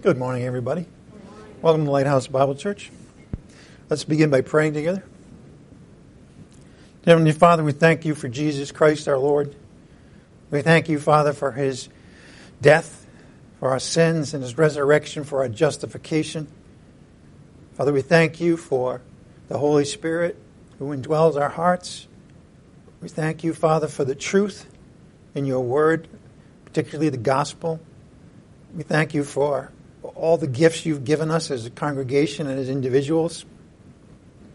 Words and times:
Good 0.00 0.16
morning, 0.16 0.44
everybody. 0.44 0.86
Welcome 1.60 1.86
to 1.86 1.90
Lighthouse 1.90 2.28
Bible 2.28 2.54
Church. 2.54 2.92
Let's 3.90 4.04
begin 4.04 4.30
by 4.30 4.42
praying 4.42 4.74
together. 4.74 5.02
Heavenly 7.04 7.32
Father, 7.32 7.64
we 7.64 7.72
thank 7.72 8.04
you 8.04 8.14
for 8.14 8.28
Jesus 8.28 8.70
Christ 8.70 9.08
our 9.08 9.18
Lord. 9.18 9.56
We 10.52 10.62
thank 10.62 10.88
you, 10.88 11.00
Father, 11.00 11.32
for 11.32 11.50
his 11.50 11.88
death, 12.62 13.08
for 13.58 13.70
our 13.70 13.80
sins, 13.80 14.34
and 14.34 14.42
his 14.44 14.56
resurrection 14.56 15.24
for 15.24 15.42
our 15.42 15.48
justification. 15.48 16.46
Father, 17.74 17.92
we 17.92 18.02
thank 18.02 18.40
you 18.40 18.56
for 18.56 19.02
the 19.48 19.58
Holy 19.58 19.84
Spirit 19.84 20.36
who 20.78 20.96
indwells 20.96 21.34
our 21.34 21.48
hearts. 21.48 22.06
We 23.00 23.08
thank 23.08 23.42
you, 23.42 23.52
Father, 23.52 23.88
for 23.88 24.04
the 24.04 24.14
truth 24.14 24.72
in 25.34 25.44
your 25.44 25.64
word, 25.64 26.06
particularly 26.66 27.08
the 27.08 27.16
gospel. 27.16 27.80
We 28.76 28.84
thank 28.84 29.12
you 29.12 29.24
for 29.24 29.72
all 30.14 30.36
the 30.36 30.46
gifts 30.46 30.86
you've 30.86 31.04
given 31.04 31.30
us 31.30 31.50
as 31.50 31.66
a 31.66 31.70
congregation 31.70 32.46
and 32.46 32.58
as 32.58 32.68
individuals. 32.68 33.44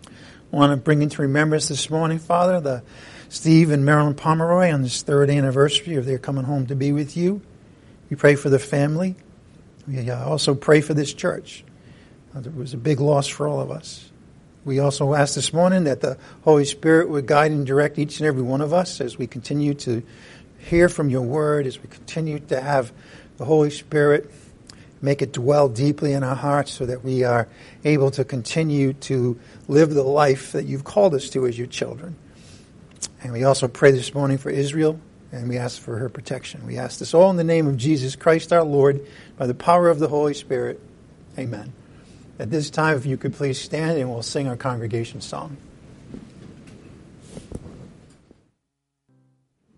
I 0.08 0.56
want 0.56 0.72
to 0.72 0.78
bring 0.78 1.02
into 1.02 1.22
remembrance 1.22 1.68
this 1.68 1.90
morning, 1.90 2.20
Father, 2.20 2.62
the 2.62 2.84
Steve 3.30 3.72
and 3.72 3.84
Marilyn 3.84 4.14
Pomeroy 4.14 4.72
on 4.72 4.84
this 4.84 5.02
third 5.02 5.30
anniversary 5.30 5.96
of 5.96 6.06
their 6.06 6.20
coming 6.20 6.44
home 6.44 6.68
to 6.68 6.76
be 6.76 6.92
with 6.92 7.18
you. 7.18 7.42
We 8.10 8.16
pray 8.16 8.36
for 8.36 8.50
the 8.50 8.60
family. 8.60 9.16
We 9.88 10.10
uh, 10.10 10.24
also 10.24 10.54
pray 10.54 10.82
for 10.82 10.94
this 10.94 11.14
church. 11.14 11.64
Uh, 12.36 12.40
it 12.40 12.56
was 12.56 12.74
a 12.74 12.78
big 12.78 13.00
loss 13.00 13.28
for 13.28 13.48
all 13.48 13.60
of 13.60 13.72
us. 13.72 14.12
We 14.66 14.80
also 14.80 15.14
ask 15.14 15.36
this 15.36 15.52
morning 15.52 15.86
that 15.86 16.02
the 16.02 16.18
Holy 16.44 16.66
Spirit 16.66 17.10
would 17.10 17.26
guide 17.26 17.52
and 17.52 17.66
direct 17.66 17.98
each 17.98 18.20
and 18.20 18.28
every 18.28 18.44
one 18.44 18.62
of 18.62 18.72
us 18.72 19.02
as 19.02 19.18
we 19.18 19.28
continue 19.28 19.74
to 19.74 20.04
hear 20.60 20.88
from 20.88 21.10
your 21.10 21.24
word, 21.24 21.68
as 21.68 21.82
we 21.82 21.90
continue 21.90 22.40
to 22.40 22.62
have 22.62 22.94
the 23.38 23.46
Holy 23.46 23.72
Spirit 23.72 24.32
make 25.04 25.22
it 25.22 25.34
dwell 25.34 25.68
deeply 25.68 26.14
in 26.14 26.24
our 26.24 26.36
hearts 26.36 26.72
so 26.72 26.86
that 26.86 27.04
we 27.04 27.24
are 27.24 27.48
able 27.84 28.10
to 28.10 28.24
continue 28.24 28.94
to 28.94 29.38
live 29.68 29.94
the 29.94 30.02
life 30.02 30.54
that 30.54 30.64
you've 30.64 30.86
called 30.86 31.14
us 31.14 31.30
to 31.30 31.46
as 31.46 31.58
your 31.58 31.68
children. 31.68 32.16
And 33.22 33.34
we 33.34 33.44
also 33.44 33.68
pray 33.68 33.92
this 33.92 34.14
morning 34.14 34.38
for 34.38 34.50
Israel, 34.50 34.98
and 35.34 35.50
we 35.50 35.58
ask 35.58 35.82
for 35.82 35.98
her 35.98 36.08
protection. 36.08 36.66
We 36.66 36.78
ask 36.78 37.00
this 37.00 37.14
all 37.14 37.30
in 37.30 37.36
the 37.36 37.44
name 37.44 37.68
of 37.68 37.76
Jesus 37.76 38.16
Christ 38.16 38.54
our 38.54 38.64
Lord, 38.64 39.06
by 39.38 39.46
the 39.46 39.54
power 39.54 39.90
of 39.90 40.00
the 40.00 40.08
Holy 40.08 40.34
Spirit. 40.34 40.80
Amen. 41.38 41.74
At 42.40 42.50
this 42.50 42.70
time, 42.70 42.96
if 42.96 43.06
you 43.06 43.18
could 43.18 43.34
please 43.34 43.60
stand 43.60 43.98
and 43.98 44.10
we'll 44.10 44.24
sing 44.24 44.48
our 44.48 44.56
congregation 44.56 45.20
song. 45.20 45.58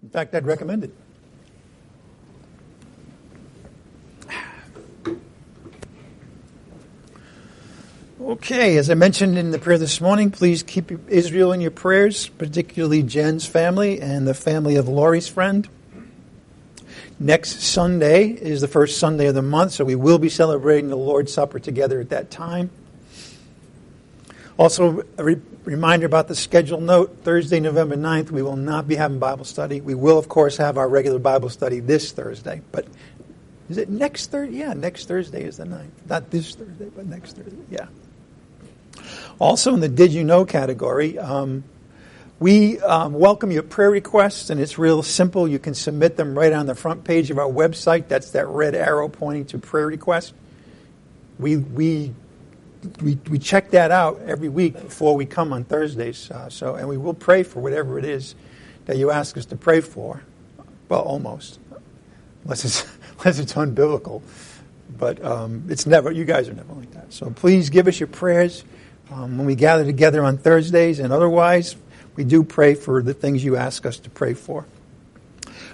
In 0.03 0.09
fact, 0.11 0.35
I'd 0.35 0.45
recommend 0.45 0.83
it. 0.83 0.93
Okay, 8.25 8.77
as 8.77 8.89
I 8.89 8.95
mentioned 8.95 9.37
in 9.37 9.51
the 9.51 9.59
prayer 9.59 9.77
this 9.77 10.01
morning, 10.01 10.31
please 10.31 10.63
keep 10.63 10.91
Israel 11.07 11.51
in 11.51 11.61
your 11.61 11.69
prayers, 11.69 12.27
particularly 12.27 13.03
Jen's 13.03 13.45
family 13.45 14.01
and 14.01 14.27
the 14.27 14.33
family 14.33 14.77
of 14.77 14.87
Laurie's 14.87 15.27
friend. 15.27 15.69
Next 17.19 17.61
Sunday 17.61 18.29
is 18.29 18.61
the 18.61 18.67
first 18.67 18.97
Sunday 18.97 19.27
of 19.27 19.35
the 19.35 19.43
month, 19.43 19.73
so 19.73 19.85
we 19.85 19.93
will 19.93 20.17
be 20.17 20.29
celebrating 20.29 20.89
the 20.89 20.97
Lord's 20.97 21.31
Supper 21.31 21.59
together 21.59 21.99
at 21.99 22.09
that 22.09 22.31
time. 22.31 22.71
Also, 24.57 25.03
a 25.19 25.23
re- 25.23 25.41
reminder 25.63 26.07
about 26.07 26.27
the 26.27 26.35
schedule 26.35 26.81
note 26.81 27.17
Thursday, 27.21 27.59
November 27.59 27.95
9th, 27.95 28.31
we 28.31 28.41
will 28.41 28.55
not 28.55 28.87
be 28.87 28.95
having 28.95 29.19
Bible 29.19 29.45
study. 29.45 29.81
We 29.81 29.93
will, 29.93 30.17
of 30.17 30.29
course, 30.29 30.57
have 30.57 30.79
our 30.79 30.89
regular 30.89 31.19
Bible 31.19 31.49
study 31.49 31.79
this 31.79 32.11
Thursday, 32.11 32.63
but 32.71 32.87
is 33.69 33.77
it 33.77 33.87
next 33.87 34.31
Thursday? 34.31 34.57
Yeah, 34.57 34.73
next 34.73 35.07
Thursday 35.07 35.43
is 35.43 35.57
the 35.57 35.65
9th. 35.65 35.91
Not 36.09 36.31
this 36.31 36.55
Thursday, 36.55 36.89
but 36.95 37.05
next 37.05 37.33
Thursday. 37.33 37.61
Yeah. 37.69 37.85
Also, 39.39 39.73
in 39.73 39.81
the 39.81 39.89
Did 39.89 40.14
You 40.14 40.23
Know 40.23 40.45
category, 40.45 41.19
um, 41.19 41.66
we 42.39 42.80
um, 42.80 43.13
welcome 43.13 43.51
your 43.51 43.63
prayer 43.63 43.90
requests, 43.91 44.50
and 44.50 44.59
it's 44.59 44.78
real 44.78 45.03
simple. 45.03 45.47
You 45.47 45.59
can 45.59 45.73
submit 45.73 46.16
them 46.16 46.38
right 46.38 46.53
on 46.53 46.66
the 46.66 46.75
front 46.75 47.03
page 47.03 47.31
of 47.31 47.38
our 47.38 47.50
website. 47.50 48.07
That's 48.07 48.31
that 48.31 48.47
red 48.47 48.75
arrow 48.75 49.09
pointing 49.09 49.45
to 49.47 49.57
prayer 49.57 49.88
request. 49.88 50.34
We, 51.38 51.57
we, 51.57 52.13
we, 53.01 53.18
we 53.29 53.40
check 53.40 53.72
that 53.72 53.91
out 53.91 54.22
every 54.25 54.47
week 54.47 54.74
before 54.74 55.16
we 55.16 55.25
come 55.25 55.51
on 55.51 55.66
Thursdays. 55.66 56.31
Uh, 56.31 56.50
so, 56.50 56.75
and 56.75 56.88
we 56.88 56.97
will 56.97 57.13
pray 57.13 57.44
for 57.44 57.59
whatever 57.62 58.00
it 58.00 58.06
is 58.06 58.35
that 58.85 58.97
you 58.97 59.12
ask 59.12 59.38
us 59.38 59.45
to 59.47 59.57
pray 59.57 59.81
for. 59.81 60.22
Well, 60.88 61.01
almost, 61.01 61.59
unless 62.44 62.63
it's, 62.63 62.85
unless 63.19 63.40
it's 63.40 63.53
unbiblical. 63.53 64.22
But 64.97 65.24
um, 65.24 65.66
it's 65.68 65.85
never, 65.85 66.12
you 66.12 66.24
guys 66.24 66.47
are 66.47 66.53
never 66.53 66.74
like 66.74 66.91
that. 66.91 67.12
So 67.12 67.29
please 67.31 67.69
give 67.69 67.88
us 67.88 68.00
your 68.00 68.07
prayers 68.07 68.63
um, 69.11 69.38
when 69.38 69.45
we 69.45 69.55
gather 69.55 69.85
together 69.85 70.23
on 70.23 70.38
Thursdays 70.38 70.99
and 70.99 71.13
otherwise, 71.13 71.75
we 72.16 72.23
do 72.23 72.43
pray 72.43 72.75
for 72.75 73.01
the 73.01 73.13
things 73.13 73.43
you 73.43 73.55
ask 73.55 73.85
us 73.85 73.99
to 73.99 74.09
pray 74.09 74.33
for. 74.33 74.66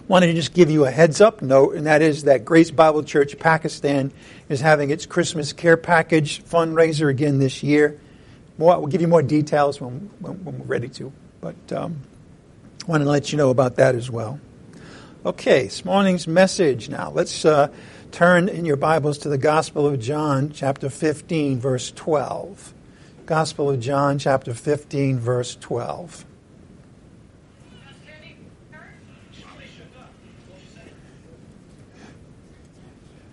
Wanted 0.08 0.28
to 0.28 0.34
just 0.34 0.54
give 0.54 0.70
you 0.70 0.86
a 0.86 0.92
heads 0.92 1.22
up 1.22 1.42
note, 1.42 1.76
and 1.76 1.86
that 1.86 2.02
is 2.02 2.24
that 2.24 2.44
Grace 2.44 2.72
Bible 2.72 3.04
Church 3.04 3.38
Pakistan 3.40 4.12
is 4.50 4.60
having 4.60 4.90
its 4.90 5.06
Christmas 5.06 5.54
care 5.54 5.78
package 5.78 6.44
fundraiser 6.44 7.10
again 7.10 7.40
this 7.40 7.64
year. 7.64 8.00
we'll 8.58 8.88
give 8.88 9.02
you 9.02 9.08
more 9.08 9.22
details 9.22 9.80
when, 9.80 10.10
when, 10.20 10.44
when 10.44 10.60
we're 10.60 10.66
ready 10.66 10.90
to, 10.90 11.14
but 11.40 11.56
um, 11.72 12.02
wanted 12.88 13.06
to 13.06 13.12
let 13.12 13.32
you 13.32 13.38
know 13.38 13.52
about 13.52 13.78
that 13.78 13.96
as 13.96 14.10
well. 14.10 14.40
Okay, 15.24 15.66
this 15.66 15.86
morning's 15.86 16.28
message 16.28 16.90
now. 16.90 17.12
Let's 17.12 17.46
uh, 17.46 17.70
turn 18.12 18.50
in 18.50 18.66
your 18.66 18.76
Bibles 18.76 19.20
to 19.20 19.30
the 19.30 19.38
Gospel 19.38 19.86
of 19.86 20.00
John, 20.00 20.52
chapter 20.52 20.90
15, 20.90 21.60
verse 21.60 21.92
12. 21.92 22.74
Gospel 23.32 23.70
of 23.70 23.80
John, 23.80 24.20
chapter 24.20 24.54
15, 24.54 25.18
verse 25.18 25.56
12. 25.56 26.26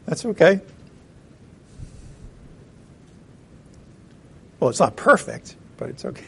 That's 0.06 0.24
okay. 0.24 0.60
Well, 4.60 4.70
it's 4.70 4.78
not 4.78 4.94
perfect, 4.94 5.56
but 5.78 5.88
it's 5.88 6.04
okay. 6.04 6.22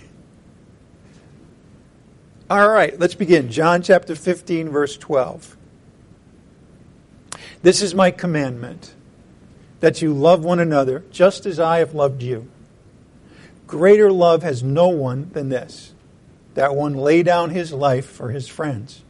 All 2.51 2.69
right, 2.69 2.99
let's 2.99 3.15
begin. 3.15 3.53
John 3.53 3.83
chapter 3.83 4.17
15, 4.17 4.69
verse 4.71 4.97
12. 4.97 5.57
This 7.63 7.83
is 7.83 7.95
my 7.95 8.11
commandment 8.11 8.97
that 9.79 10.03
you 10.03 10.13
love 10.13 10.45
one 10.45 10.59
another 10.59 11.05
just 11.13 11.47
as 11.47 11.61
I 11.61 11.79
have 11.79 11.95
loved 11.95 12.25
you. 12.25 12.51
Greater 13.71 14.11
love 14.11 14.43
has 14.43 14.65
no 14.65 14.89
one 14.89 15.31
than 15.33 15.49
this 15.49 15.95
that 16.55 16.75
one 16.75 16.95
lay 16.95 17.23
down 17.23 17.51
his 17.51 17.73
life 17.73 18.05
for 18.05 18.31
his 18.31 18.49
friends. 18.49 19.05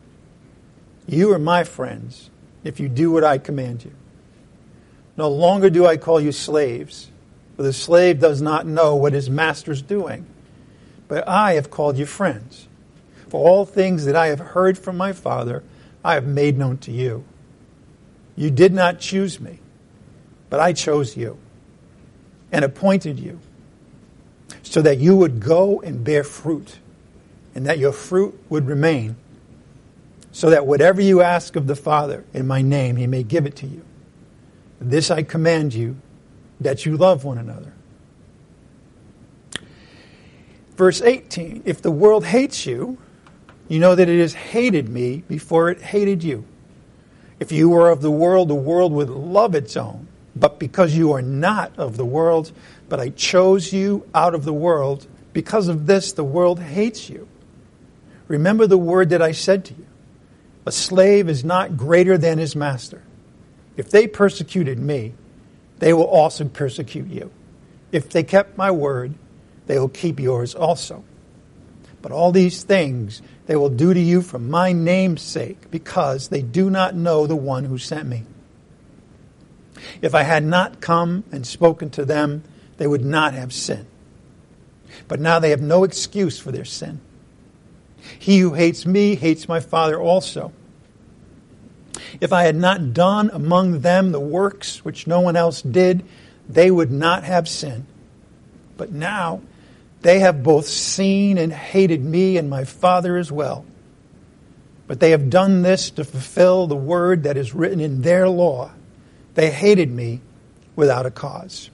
You 1.09 1.33
are 1.33 1.39
my 1.39 1.65
friends 1.65 2.29
if 2.63 2.79
you 2.79 2.87
do 2.87 3.11
what 3.11 3.25
I 3.25 3.39
command 3.39 3.87
you. 3.87 3.93
No 5.17 5.31
longer 5.31 5.71
do 5.71 5.87
I 5.87 5.97
call 5.97 6.21
you 6.21 6.31
slaves, 6.31 7.11
for 7.57 7.63
the 7.63 7.73
slave 7.73 8.21
does 8.21 8.43
not 8.43 8.67
know 8.67 8.95
what 8.95 9.15
his 9.15 9.31
master 9.31 9.73
is 9.73 9.81
doing. 9.81 10.27
But 11.09 11.27
I 11.27 11.55
have 11.55 11.71
called 11.71 11.97
you 11.97 12.05
friends. 12.05 12.69
For 13.29 13.43
all 13.43 13.65
things 13.65 14.05
that 14.05 14.15
I 14.15 14.27
have 14.27 14.41
heard 14.41 14.77
from 14.77 14.99
my 14.99 15.15
Father, 15.15 15.65
I 16.05 16.13
have 16.13 16.27
made 16.27 16.59
known 16.59 16.77
to 16.79 16.93
you. 16.93 17.25
You 18.37 18.51
did 18.51 18.75
not 18.75 19.01
choose 19.01 19.41
me, 19.41 19.61
but 20.51 20.61
I 20.61 20.75
chose 20.75 21.17
you 21.17 21.39
and 22.53 22.63
appointed 22.63 23.19
you 23.19 23.41
so 24.71 24.81
that 24.81 24.99
you 24.99 25.17
would 25.17 25.41
go 25.41 25.81
and 25.81 26.05
bear 26.05 26.23
fruit, 26.23 26.79
and 27.57 27.67
that 27.67 27.81
your 27.81 27.91
fruit 27.91 28.41
would 28.49 28.69
remain, 28.69 29.17
so 30.31 30.49
that 30.51 30.65
whatever 30.65 31.01
you 31.01 31.23
ask 31.23 31.57
of 31.57 31.67
the 31.67 31.75
Father 31.75 32.25
in 32.33 32.47
my 32.47 32.63
name, 32.63 32.95
he 32.95 33.09
may 33.09 33.25
give 33.25 33.47
it 33.47 33.57
to 33.57 33.67
you. 33.67 33.85
This 34.81 35.11
I 35.11 35.25
command 35.25 35.75
you, 35.75 35.97
that 36.61 36.87
you 36.87 36.97
love 36.97 37.25
one 37.25 37.37
another. 37.37 37.73
Verse 40.77 41.03
18 41.03 41.65
If 41.65 41.83
the 41.83 41.91
world 41.91 42.25
hates 42.25 42.65
you, 42.65 42.97
you 43.67 43.81
know 43.81 43.97
that 43.97 44.09
it 44.09 44.21
has 44.21 44.35
hated 44.35 44.89
me 44.89 45.25
before 45.27 45.71
it 45.71 45.81
hated 45.81 46.23
you. 46.23 46.45
If 47.41 47.51
you 47.51 47.71
were 47.71 47.91
of 47.91 48.03
the 48.03 48.11
world, 48.13 48.47
the 48.47 48.55
world 48.55 48.93
would 48.93 49.11
love 49.11 49.57
its 49.57 49.77
own. 49.77 50.07
But 50.37 50.61
because 50.61 50.97
you 50.97 51.13
are 51.13 51.23
not 51.23 51.77
of 51.77 51.97
the 51.97 52.05
world, 52.05 52.53
but 52.91 53.01
I 53.01 53.09
chose 53.11 53.73
you 53.73 54.05
out 54.13 54.35
of 54.35 54.45
the 54.45 54.53
world. 54.53 55.07
Because 55.33 55.69
of 55.69 55.87
this, 55.87 56.13
the 56.13 56.25
world 56.25 56.59
hates 56.59 57.09
you. 57.09 57.27
Remember 58.29 58.67
the 58.67 58.77
word 58.77 59.11
that 59.11 59.23
I 59.23 59.33
said 59.33 59.65
to 59.67 59.75
you 59.75 59.87
A 60.67 60.73
slave 60.73 61.31
is 61.31 61.43
not 61.43 61.79
greater 61.79 62.19
than 62.19 62.37
his 62.37 62.55
master. 62.55 63.03
If 63.77 63.91
they 63.91 64.07
persecuted 64.07 64.79
me, 64.79 65.15
they 65.79 65.95
will 65.95 66.05
also 66.05 66.45
persecute 66.45 67.09
you. 67.09 67.31
If 67.93 68.11
they 68.11 68.25
kept 68.25 68.59
my 68.59 68.71
word, 68.71 69.15
they 69.67 69.79
will 69.79 69.89
keep 69.89 70.21
yours 70.21 70.55
also. 70.55 71.05
But 72.03 72.13
all 72.13 72.33
these 72.33 72.65
things 72.65 73.23
they 73.47 73.57
will 73.57 73.71
do 73.71 73.95
to 73.95 74.01
you 74.01 74.21
for 74.21 74.39
my 74.39 74.73
name's 74.73 75.23
sake, 75.23 75.71
because 75.71 76.29
they 76.29 76.43
do 76.43 76.71
not 76.71 76.95
know 76.95 77.27
the 77.27 77.37
one 77.37 77.65
who 77.65 77.79
sent 77.79 78.09
me. 78.09 78.25
If 80.03 80.15
I 80.15 80.25
had 80.25 80.45
not 80.45 80.81
come 80.81 81.25
and 81.31 81.47
spoken 81.47 81.91
to 81.91 82.05
them, 82.05 82.43
they 82.81 82.87
would 82.87 83.05
not 83.05 83.35
have 83.35 83.53
sinned. 83.53 83.85
But 85.07 85.21
now 85.21 85.39
they 85.39 85.51
have 85.51 85.61
no 85.61 85.85
excuse 85.85 86.39
for 86.39 86.51
their 86.51 86.65
sin. 86.65 86.99
He 88.19 88.39
who 88.39 88.55
hates 88.55 88.87
me 88.87 89.17
hates 89.17 89.47
my 89.47 89.61
Father 89.61 90.01
also. 90.01 90.51
If 92.23 92.33
I 92.33 92.45
had 92.45 92.57
not 92.57 92.95
done 92.95 93.29
among 93.35 93.81
them 93.81 94.13
the 94.13 94.19
works 94.19 94.83
which 94.83 95.07
no 95.07 95.21
one 95.21 95.37
else 95.37 95.61
did, 95.61 96.05
they 96.49 96.71
would 96.71 96.91
not 96.91 97.23
have 97.25 97.51
sinned. 97.51 97.85
But 98.79 98.93
now 98.93 99.43
they 100.01 100.21
have 100.21 100.43
both 100.43 100.67
seen 100.67 101.37
and 101.37 101.53
hated 101.53 102.03
me 102.03 102.39
and 102.39 102.49
my 102.49 102.65
Father 102.65 103.19
as 103.19 103.31
well. 103.31 103.67
But 104.87 105.01
they 105.01 105.11
have 105.11 105.29
done 105.29 105.61
this 105.61 105.91
to 105.91 106.05
fulfill 106.05 106.67
the 106.67 106.77
word 106.77 107.25
that 107.25 107.37
is 107.37 107.55
written 107.55 107.81
in 107.81 108.01
their 108.01 108.27
law. 108.27 108.71
They 109.35 109.51
hated 109.51 109.91
me 109.91 110.23
without 110.77 111.05
a 111.05 111.11
cause. 111.11 111.69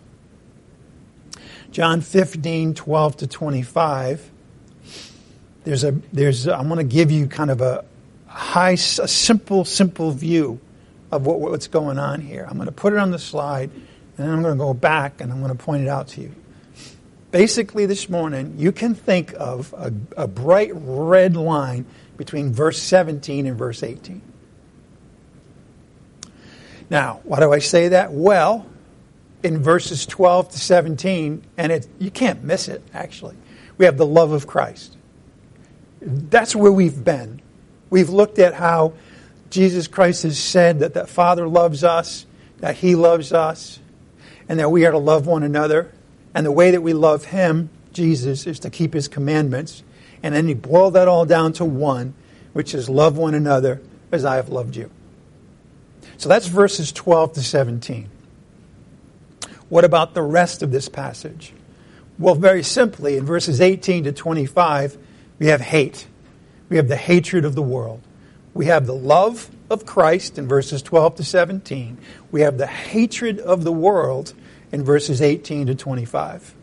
John 1.76 2.00
15, 2.00 2.72
12 2.72 3.16
to 3.18 3.26
25. 3.26 4.30
There's 5.64 5.84
a, 5.84 5.90
there's, 6.10 6.48
I'm 6.48 6.68
going 6.68 6.78
to 6.78 6.90
give 6.90 7.10
you 7.10 7.26
kind 7.26 7.50
of 7.50 7.60
a 7.60 7.84
high, 8.26 8.70
a 8.70 8.76
simple, 8.78 9.66
simple 9.66 10.10
view 10.10 10.58
of 11.12 11.26
what, 11.26 11.38
what's 11.38 11.66
going 11.66 11.98
on 11.98 12.22
here. 12.22 12.46
I'm 12.48 12.56
going 12.56 12.64
to 12.64 12.72
put 12.72 12.94
it 12.94 12.98
on 12.98 13.10
the 13.10 13.18
slide, 13.18 13.70
and 14.16 14.26
I'm 14.26 14.40
going 14.40 14.54
to 14.54 14.58
go 14.58 14.72
back 14.72 15.20
and 15.20 15.30
I'm 15.30 15.42
going 15.42 15.54
to 15.54 15.62
point 15.62 15.82
it 15.82 15.88
out 15.88 16.08
to 16.08 16.22
you. 16.22 16.34
Basically, 17.30 17.84
this 17.84 18.08
morning, 18.08 18.54
you 18.56 18.72
can 18.72 18.94
think 18.94 19.34
of 19.36 19.74
a, 19.76 19.92
a 20.16 20.26
bright 20.26 20.70
red 20.72 21.36
line 21.36 21.84
between 22.16 22.54
verse 22.54 22.80
17 22.80 23.46
and 23.46 23.58
verse 23.58 23.82
18. 23.82 24.22
Now, 26.88 27.20
why 27.24 27.38
do 27.40 27.52
I 27.52 27.58
say 27.58 27.88
that? 27.88 28.14
Well, 28.14 28.64
in 29.42 29.62
verses 29.62 30.06
12 30.06 30.50
to 30.50 30.58
17, 30.58 31.42
and 31.56 31.72
it, 31.72 31.86
you 31.98 32.10
can't 32.10 32.42
miss 32.42 32.68
it, 32.68 32.82
actually. 32.92 33.36
We 33.78 33.84
have 33.84 33.96
the 33.96 34.06
love 34.06 34.32
of 34.32 34.46
Christ. 34.46 34.96
That's 36.00 36.54
where 36.56 36.72
we've 36.72 37.04
been. 37.04 37.40
We've 37.90 38.08
looked 38.08 38.38
at 38.38 38.54
how 38.54 38.94
Jesus 39.50 39.86
Christ 39.86 40.22
has 40.24 40.38
said 40.38 40.80
that 40.80 40.94
the 40.94 41.06
Father 41.06 41.46
loves 41.46 41.84
us, 41.84 42.26
that 42.58 42.76
He 42.76 42.94
loves 42.94 43.32
us, 43.32 43.78
and 44.48 44.58
that 44.58 44.70
we 44.70 44.86
are 44.86 44.92
to 44.92 44.98
love 44.98 45.26
one 45.26 45.42
another. 45.42 45.92
And 46.34 46.44
the 46.44 46.52
way 46.52 46.72
that 46.72 46.82
we 46.82 46.92
love 46.92 47.26
Him, 47.26 47.70
Jesus, 47.92 48.46
is 48.46 48.58
to 48.60 48.70
keep 48.70 48.94
His 48.94 49.08
commandments. 49.08 49.82
And 50.22 50.34
then 50.34 50.48
He 50.48 50.54
boiled 50.54 50.94
that 50.94 51.08
all 51.08 51.24
down 51.24 51.52
to 51.54 51.64
one, 51.64 52.14
which 52.52 52.74
is 52.74 52.88
love 52.88 53.16
one 53.16 53.34
another 53.34 53.80
as 54.10 54.24
I 54.24 54.36
have 54.36 54.48
loved 54.48 54.76
you. 54.76 54.90
So 56.16 56.28
that's 56.28 56.46
verses 56.46 56.92
12 56.92 57.34
to 57.34 57.42
17. 57.42 58.08
What 59.68 59.84
about 59.84 60.14
the 60.14 60.22
rest 60.22 60.62
of 60.62 60.70
this 60.70 60.88
passage? 60.88 61.52
Well, 62.18 62.34
very 62.34 62.62
simply, 62.62 63.16
in 63.16 63.26
verses 63.26 63.60
18 63.60 64.04
to 64.04 64.12
25, 64.12 64.96
we 65.38 65.46
have 65.46 65.60
hate. 65.60 66.06
We 66.68 66.76
have 66.76 66.88
the 66.88 66.96
hatred 66.96 67.44
of 67.44 67.54
the 67.54 67.62
world. 67.62 68.00
We 68.54 68.66
have 68.66 68.86
the 68.86 68.94
love 68.94 69.50
of 69.68 69.84
Christ 69.84 70.38
in 70.38 70.48
verses 70.48 70.82
12 70.82 71.16
to 71.16 71.24
17. 71.24 71.98
We 72.30 72.40
have 72.40 72.56
the 72.56 72.66
hatred 72.66 73.38
of 73.38 73.64
the 73.64 73.72
world 73.72 74.32
in 74.72 74.82
verses 74.82 75.20
18 75.20 75.66
to 75.66 75.74
25. 75.74 76.54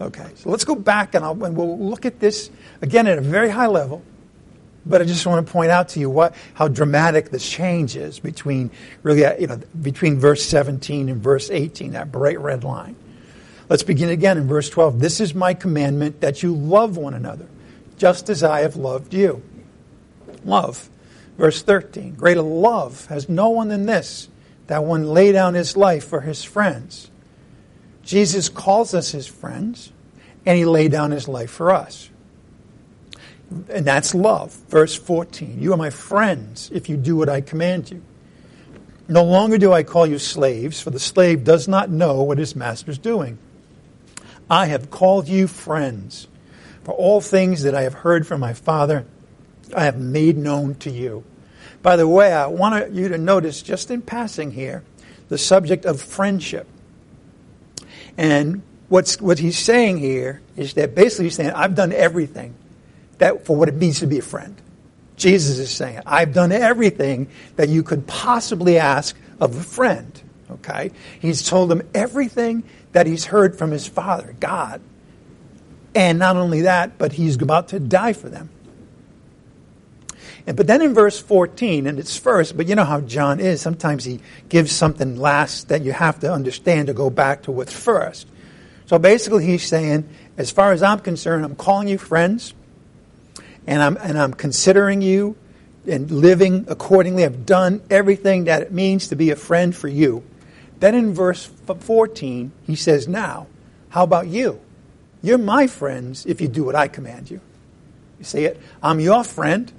Okay, 0.00 0.28
so 0.36 0.50
let's 0.50 0.64
go 0.64 0.74
back 0.74 1.14
and, 1.14 1.24
and, 1.24 1.56
we'll 1.56 1.78
look 1.78 2.06
at 2.06 2.20
this 2.20 2.50
again 2.82 3.06
at 3.06 3.18
a 3.18 3.22
very 3.22 3.48
high 3.48 3.66
level. 3.66 4.02
But 4.88 5.02
I 5.02 5.04
just 5.04 5.26
want 5.26 5.46
to 5.46 5.52
point 5.52 5.70
out 5.70 5.90
to 5.90 6.00
you 6.00 6.08
what, 6.08 6.34
how 6.54 6.66
dramatic 6.66 7.30
this 7.30 7.48
change 7.48 7.94
is 7.94 8.18
between 8.18 8.70
really, 9.02 9.24
uh, 9.24 9.36
you 9.36 9.46
know, 9.46 9.60
between 9.80 10.18
verse 10.18 10.42
17 10.44 11.10
and 11.10 11.22
verse 11.22 11.50
18, 11.50 11.92
that 11.92 12.10
bright 12.10 12.40
red 12.40 12.64
line. 12.64 12.96
Let's 13.68 13.82
begin 13.82 14.08
again 14.08 14.38
in 14.38 14.48
verse 14.48 14.70
12. 14.70 14.98
This 14.98 15.20
is 15.20 15.34
my 15.34 15.52
commandment 15.52 16.22
that 16.22 16.42
you 16.42 16.54
love 16.54 16.96
one 16.96 17.12
another, 17.12 17.46
just 17.98 18.30
as 18.30 18.42
I 18.42 18.60
have 18.60 18.76
loved 18.76 19.12
you. 19.12 19.42
Love. 20.42 20.88
Verse 21.36 21.60
13. 21.60 22.14
Greater 22.14 22.42
love 22.42 23.06
has 23.06 23.28
no 23.28 23.50
one 23.50 23.68
than 23.68 23.84
this, 23.84 24.28
that 24.68 24.84
one 24.84 25.04
lay 25.04 25.32
down 25.32 25.52
his 25.52 25.76
life 25.76 26.04
for 26.04 26.22
his 26.22 26.42
friends. 26.42 27.10
Jesus 28.02 28.48
calls 28.48 28.94
us 28.94 29.10
his 29.12 29.26
friends, 29.26 29.92
and 30.46 30.56
he 30.56 30.64
laid 30.64 30.92
down 30.92 31.10
his 31.10 31.28
life 31.28 31.50
for 31.50 31.70
us. 31.70 32.08
And 33.50 33.86
that's 33.86 34.14
love. 34.14 34.52
Verse 34.68 34.94
14 34.94 35.60
You 35.60 35.72
are 35.72 35.78
my 35.78 35.90
friends 35.90 36.70
if 36.72 36.88
you 36.88 36.96
do 36.96 37.16
what 37.16 37.28
I 37.28 37.40
command 37.40 37.90
you. 37.90 38.02
No 39.08 39.24
longer 39.24 39.56
do 39.56 39.72
I 39.72 39.84
call 39.84 40.06
you 40.06 40.18
slaves, 40.18 40.82
for 40.82 40.90
the 40.90 40.98
slave 40.98 41.42
does 41.42 41.66
not 41.66 41.88
know 41.88 42.22
what 42.22 42.36
his 42.36 42.54
master 42.54 42.90
is 42.90 42.98
doing. 42.98 43.38
I 44.50 44.66
have 44.66 44.90
called 44.90 45.28
you 45.28 45.46
friends, 45.46 46.28
for 46.84 46.92
all 46.92 47.22
things 47.22 47.62
that 47.62 47.74
I 47.74 47.82
have 47.82 47.94
heard 47.94 48.26
from 48.26 48.40
my 48.40 48.52
Father, 48.52 49.06
I 49.74 49.84
have 49.84 49.98
made 49.98 50.36
known 50.36 50.74
to 50.76 50.90
you. 50.90 51.24
By 51.82 51.96
the 51.96 52.08
way, 52.08 52.32
I 52.32 52.46
want 52.46 52.92
you 52.92 53.08
to 53.08 53.18
notice, 53.18 53.62
just 53.62 53.90
in 53.90 54.02
passing 54.02 54.50
here, 54.50 54.84
the 55.28 55.38
subject 55.38 55.86
of 55.86 56.02
friendship. 56.02 56.66
And 58.18 58.62
what's, 58.88 59.20
what 59.20 59.38
he's 59.38 59.58
saying 59.58 59.98
here 59.98 60.42
is 60.56 60.74
that 60.74 60.94
basically 60.94 61.26
he's 61.26 61.34
saying, 61.34 61.50
I've 61.50 61.74
done 61.74 61.92
everything 61.92 62.54
that 63.18 63.44
for 63.46 63.56
what 63.56 63.68
it 63.68 63.74
means 63.74 64.00
to 64.00 64.06
be 64.06 64.18
a 64.18 64.22
friend. 64.22 64.60
Jesus 65.16 65.58
is 65.58 65.70
saying, 65.70 66.00
I've 66.06 66.32
done 66.32 66.52
everything 66.52 67.28
that 67.56 67.68
you 67.68 67.82
could 67.82 68.06
possibly 68.06 68.78
ask 68.78 69.16
of 69.40 69.56
a 69.56 69.62
friend. 69.62 70.20
Okay? 70.50 70.92
He's 71.20 71.46
told 71.46 71.68
them 71.70 71.82
everything 71.94 72.64
that 72.92 73.06
he's 73.06 73.26
heard 73.26 73.58
from 73.58 73.70
his 73.70 73.86
Father, 73.86 74.34
God. 74.40 74.80
And 75.94 76.18
not 76.18 76.36
only 76.36 76.62
that, 76.62 76.98
but 76.98 77.12
he's 77.12 77.36
about 77.36 77.68
to 77.68 77.80
die 77.80 78.12
for 78.12 78.28
them. 78.28 78.50
And, 80.46 80.56
but 80.56 80.66
then 80.66 80.80
in 80.80 80.94
verse 80.94 81.18
14, 81.18 81.86
and 81.86 81.98
it's 81.98 82.16
first, 82.16 82.56
but 82.56 82.68
you 82.68 82.74
know 82.74 82.84
how 82.84 83.00
John 83.00 83.40
is. 83.40 83.60
Sometimes 83.60 84.04
he 84.04 84.20
gives 84.48 84.72
something 84.72 85.16
last 85.16 85.68
that 85.68 85.82
you 85.82 85.92
have 85.92 86.20
to 86.20 86.32
understand 86.32 86.86
to 86.86 86.94
go 86.94 87.10
back 87.10 87.42
to 87.42 87.52
what's 87.52 87.72
first. 87.72 88.26
So 88.86 88.98
basically, 88.98 89.44
he's 89.44 89.64
saying, 89.64 90.08
as 90.38 90.50
far 90.50 90.72
as 90.72 90.82
I'm 90.82 91.00
concerned, 91.00 91.44
I'm 91.44 91.56
calling 91.56 91.88
you 91.88 91.98
friends 91.98 92.54
and 93.68 93.82
I'm, 93.82 93.98
and 93.98 94.18
I'm 94.18 94.32
considering 94.32 95.02
you 95.02 95.36
and 95.86 96.10
living 96.10 96.64
accordingly. 96.68 97.22
I've 97.26 97.44
done 97.44 97.82
everything 97.90 98.44
that 98.44 98.62
it 98.62 98.72
means 98.72 99.08
to 99.08 99.16
be 99.16 99.30
a 99.30 99.36
friend 99.36 99.76
for 99.76 99.88
you. 99.88 100.24
Then 100.80 100.94
in 100.94 101.12
verse 101.12 101.44
14, 101.44 102.50
he 102.66 102.74
says, 102.74 103.06
Now, 103.06 103.46
how 103.90 104.04
about 104.04 104.26
you? 104.26 104.58
You're 105.20 105.36
my 105.36 105.66
friends 105.66 106.24
if 106.24 106.40
you 106.40 106.48
do 106.48 106.64
what 106.64 106.76
I 106.76 106.88
command 106.88 107.30
you. 107.30 107.42
You 108.18 108.24
see 108.24 108.46
it? 108.46 108.58
I'm 108.82 109.00
your 109.00 109.22
friend. 109.22 109.70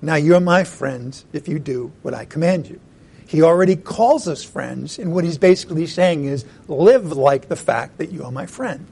Now 0.00 0.14
you're 0.14 0.40
my 0.40 0.64
friends 0.64 1.26
if 1.34 1.46
you 1.46 1.58
do 1.58 1.92
what 2.00 2.14
I 2.14 2.24
command 2.24 2.70
you. 2.70 2.80
He 3.26 3.42
already 3.42 3.76
calls 3.76 4.28
us 4.28 4.42
friends, 4.42 4.98
and 4.98 5.12
what 5.12 5.24
he's 5.24 5.38
basically 5.38 5.86
saying 5.86 6.24
is 6.24 6.46
live 6.68 7.12
like 7.12 7.48
the 7.48 7.56
fact 7.56 7.98
that 7.98 8.10
you 8.10 8.24
are 8.24 8.32
my 8.32 8.46
friend. 8.46 8.86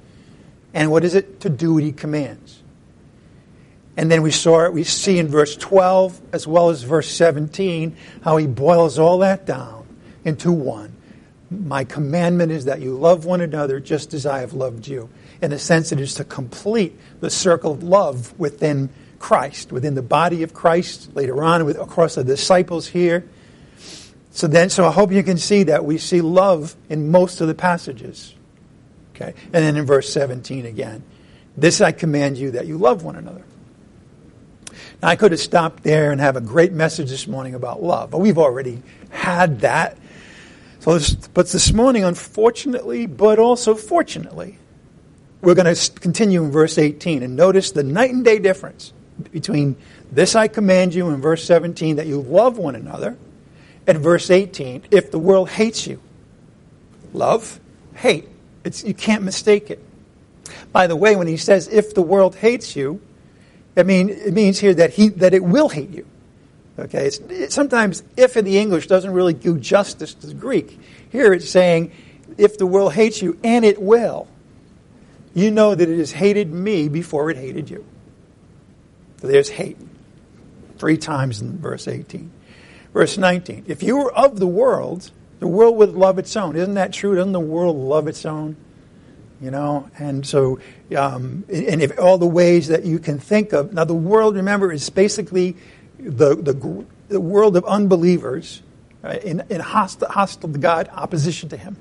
And 0.75 0.91
what 0.91 1.03
is 1.03 1.15
it? 1.15 1.41
To 1.41 1.49
do 1.49 1.75
what 1.75 1.83
he 1.83 1.93
commands. 1.93 2.58
And 3.99 4.09
then 4.09 4.23
we 4.23 4.31
saw 4.31 4.71
we 4.71 4.85
see 4.85 5.19
in 5.19 5.27
verse 5.27 5.57
12 5.57 6.21
as 6.33 6.47
well 6.47 6.71
as 6.71 6.85
verse 6.85 7.11
17 7.11 7.97
how 8.23 8.37
he 8.37 8.47
boils 8.47 8.97
all 8.97 9.19
that 9.19 9.45
down 9.45 9.89
into 10.25 10.53
one. 10.53 10.95
My 11.51 11.83
commandment 11.83 12.53
is 12.53 12.67
that 12.67 12.81
you 12.81 12.97
love 12.97 13.25
one 13.25 13.41
another 13.41 13.81
just 13.81 14.15
as 14.15 14.25
I 14.25 14.39
have 14.39 14.53
loved 14.53 14.87
you. 14.87 15.11
In 15.43 15.53
a 15.53 15.59
sense, 15.59 15.91
it 15.91 15.99
is 15.99 16.15
to 16.15 16.25
complete 16.25 16.97
the 17.19 17.29
circle 17.29 17.73
of 17.73 17.83
love 17.83 18.39
within 18.39 18.91
Christ, 19.19 19.73
within 19.73 19.97
the 19.97 20.03
body 20.03 20.45
of 20.45 20.55
Christ, 20.55 21.17
later 21.17 21.43
on 21.43 21.65
with, 21.65 21.77
across 21.77 22.15
the 22.15 22.23
disciples 22.23 22.87
here. 22.87 23.25
So 24.31 24.47
then, 24.47 24.71
so 24.71 24.87
I 24.87 24.93
hope 24.93 25.11
you 25.11 25.25
can 25.25 25.39
see 25.39 25.65
that 25.65 25.85
we 25.85 25.99
see 25.99 26.21
love 26.21 26.77
in 26.89 27.11
most 27.11 27.41
of 27.41 27.49
the 27.49 27.55
passages. 27.55 28.33
Okay? 29.17 29.35
And 29.47 29.55
then 29.55 29.77
in 29.77 29.87
verse 29.87 30.13
17 30.13 30.67
again, 30.67 31.03
this 31.57 31.81
I 31.81 31.91
command 31.91 32.39
you 32.39 32.53
that 32.53 32.69
you 32.69 32.79
love 32.79 33.03
one 33.03 33.17
another. 33.17 33.43
Now, 35.03 35.09
I 35.09 35.17
could 35.17 35.33
have 35.33 35.41
stopped 35.41 35.83
there 35.83 36.11
and 36.11 36.21
have 36.21 36.37
a 36.37 36.41
great 36.41 36.73
message 36.73 37.11
this 37.11 37.27
morning 37.27 37.55
about 37.55 37.83
love, 37.83 38.11
but 38.11 38.19
we've 38.19 38.39
already 38.39 38.83
had 39.11 39.61
that. 39.61 39.97
So, 40.81 40.95
this, 40.95 41.15
but 41.15 41.49
this 41.49 41.73
morning, 41.73 42.05
unfortunately, 42.05 43.07
but 43.07 43.39
also 43.39 43.75
fortunately, 43.75 44.59
we're 45.41 45.55
going 45.55 45.73
to 45.73 45.91
continue 46.01 46.43
in 46.43 46.51
verse 46.51 46.79
18 46.79 47.23
and 47.23 47.37
notice 47.37 47.71
the 47.71 47.83
night 47.83 48.11
and 48.11 48.25
day 48.25 48.39
difference 48.39 48.93
between 49.31 49.77
this 50.11 50.35
I 50.35 50.49
command 50.49 50.95
you 50.95 51.11
in 51.11 51.21
verse 51.21 51.45
17 51.45 51.97
that 51.97 52.07
you 52.07 52.21
love 52.21 52.59
one 52.59 52.75
another, 52.75 53.17
and 53.87 53.99
verse 53.99 54.31
18 54.31 54.85
if 54.91 55.11
the 55.11 55.19
world 55.19 55.49
hates 55.49 55.87
you. 55.87 56.01
Love, 57.13 57.61
hate. 57.95 58.29
It's, 58.65 58.85
you 58.85 58.95
can't 58.95 59.23
mistake 59.23 59.71
it. 59.71 59.83
By 60.73 60.87
the 60.87 60.97
way, 60.97 61.17
when 61.17 61.27
he 61.27 61.37
says 61.37 61.69
if 61.69 61.95
the 61.95 62.03
world 62.03 62.35
hates 62.37 62.75
you, 62.75 63.01
I 63.79 63.85
mean, 63.85 64.09
it 64.09 64.35
means 64.35 64.59
here 64.59 64.75
that, 64.75 64.91
he, 64.91 65.09
that 65.11 65.35
it 65.35 65.43
will 65.43 65.69
hate 65.69 65.91
you. 65.91 66.07
Okay, 66.79 67.07
it's, 67.07 67.19
it, 67.19 67.53
sometimes 67.53 68.03
if 68.17 68.37
in 68.37 68.45
the 68.45 68.59
English 68.59 68.87
doesn't 68.87 69.11
really 69.11 69.35
do 69.35 69.59
justice 69.59 70.15
to 70.15 70.27
the 70.27 70.35
Greek. 70.35 70.79
Here 71.11 71.33
it's 71.33 71.49
saying, 71.49 71.93
if 72.37 72.59
the 72.59 72.67
world 72.67 72.93
hates 72.93 73.23
you, 73.23 73.39
and 73.43 73.65
it 73.65 73.81
will, 73.81 74.29
you 75.35 75.51
know 75.51 75.75
that 75.75 75.89
it 75.89 75.99
has 75.99 76.13
hated 76.13 76.53
me 76.53 76.89
before 76.89 77.31
it 77.31 77.37
hated 77.37 77.71
you. 77.71 77.85
There's 79.19 79.49
hate. 79.49 79.79
Three 80.79 80.97
times 80.97 81.41
in 81.41 81.59
verse 81.59 81.89
18. 81.89 82.31
Verse 82.93 83.19
19. 83.19 83.65
If 83.67 83.83
you 83.83 83.97
were 83.97 84.13
of 84.13 84.39
the 84.39 84.47
world, 84.47 85.11
the 85.41 85.49
world 85.49 85.77
would 85.77 85.91
love 85.91 86.19
its 86.19 86.37
own. 86.37 86.57
Isn't 86.57 86.75
that 86.75 86.93
true? 86.93 87.15
Doesn't 87.17 87.33
the 87.33 87.41
world 87.41 87.77
love 87.77 88.07
its 88.09 88.25
own? 88.25 88.57
You 89.41 89.53
know, 89.53 89.89
and 89.99 90.27
so, 90.27 90.59
um, 90.97 91.45
and 91.49 91.81
if 91.81 91.97
all 91.97 92.19
the 92.19 92.27
ways 92.27 92.69
that 92.69 92.85
you 92.85 92.99
can 92.99 93.21
think 93.21 93.53
of. 93.53 93.73
Now, 93.73 93.85
the 93.85 93.95
world, 93.95 94.35
remember, 94.35 94.73
is 94.73 94.91
basically 94.91 95.57
the, 95.97 96.35
the, 96.35 96.85
the 97.09 97.21
world 97.21 97.57
of 97.57 97.65
unbelievers 97.65 98.63
right, 99.01 99.23
in, 99.23 99.45
in 99.49 99.61
hostile, 99.61 100.09
hostile 100.09 100.53
to 100.53 100.59
God, 100.59 100.89
opposition 100.93 101.49
to 101.51 101.57
Him. 101.57 101.77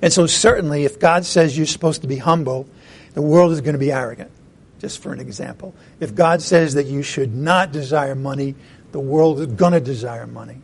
And 0.00 0.12
so, 0.12 0.26
certainly, 0.28 0.84
if 0.84 1.00
God 1.00 1.24
says 1.24 1.56
you're 1.56 1.66
supposed 1.66 2.02
to 2.02 2.06
be 2.06 2.16
humble, 2.16 2.68
the 3.14 3.22
world 3.22 3.50
is 3.50 3.60
going 3.60 3.74
to 3.74 3.78
be 3.80 3.90
arrogant, 3.90 4.30
just 4.78 5.02
for 5.02 5.12
an 5.12 5.18
example. 5.18 5.74
If 5.98 6.14
God 6.14 6.42
says 6.42 6.74
that 6.74 6.86
you 6.86 7.02
should 7.02 7.34
not 7.34 7.72
desire 7.72 8.14
money, 8.14 8.54
the 8.92 9.00
world 9.00 9.40
is 9.40 9.46
going 9.48 9.72
to 9.72 9.80
desire 9.80 10.28
money. 10.28 10.58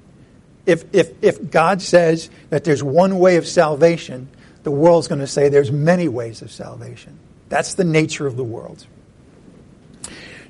If, 0.64 0.84
if, 0.94 1.12
if 1.24 1.50
God 1.50 1.82
says 1.82 2.30
that 2.50 2.62
there's 2.62 2.82
one 2.82 3.18
way 3.18 3.36
of 3.36 3.48
salvation, 3.48 4.28
the 4.62 4.70
world's 4.70 5.08
going 5.08 5.20
to 5.20 5.26
say 5.26 5.48
there's 5.48 5.72
many 5.72 6.08
ways 6.08 6.42
of 6.42 6.50
salvation. 6.50 7.18
That's 7.48 7.74
the 7.74 7.84
nature 7.84 8.26
of 8.26 8.36
the 8.36 8.44
world. 8.44 8.86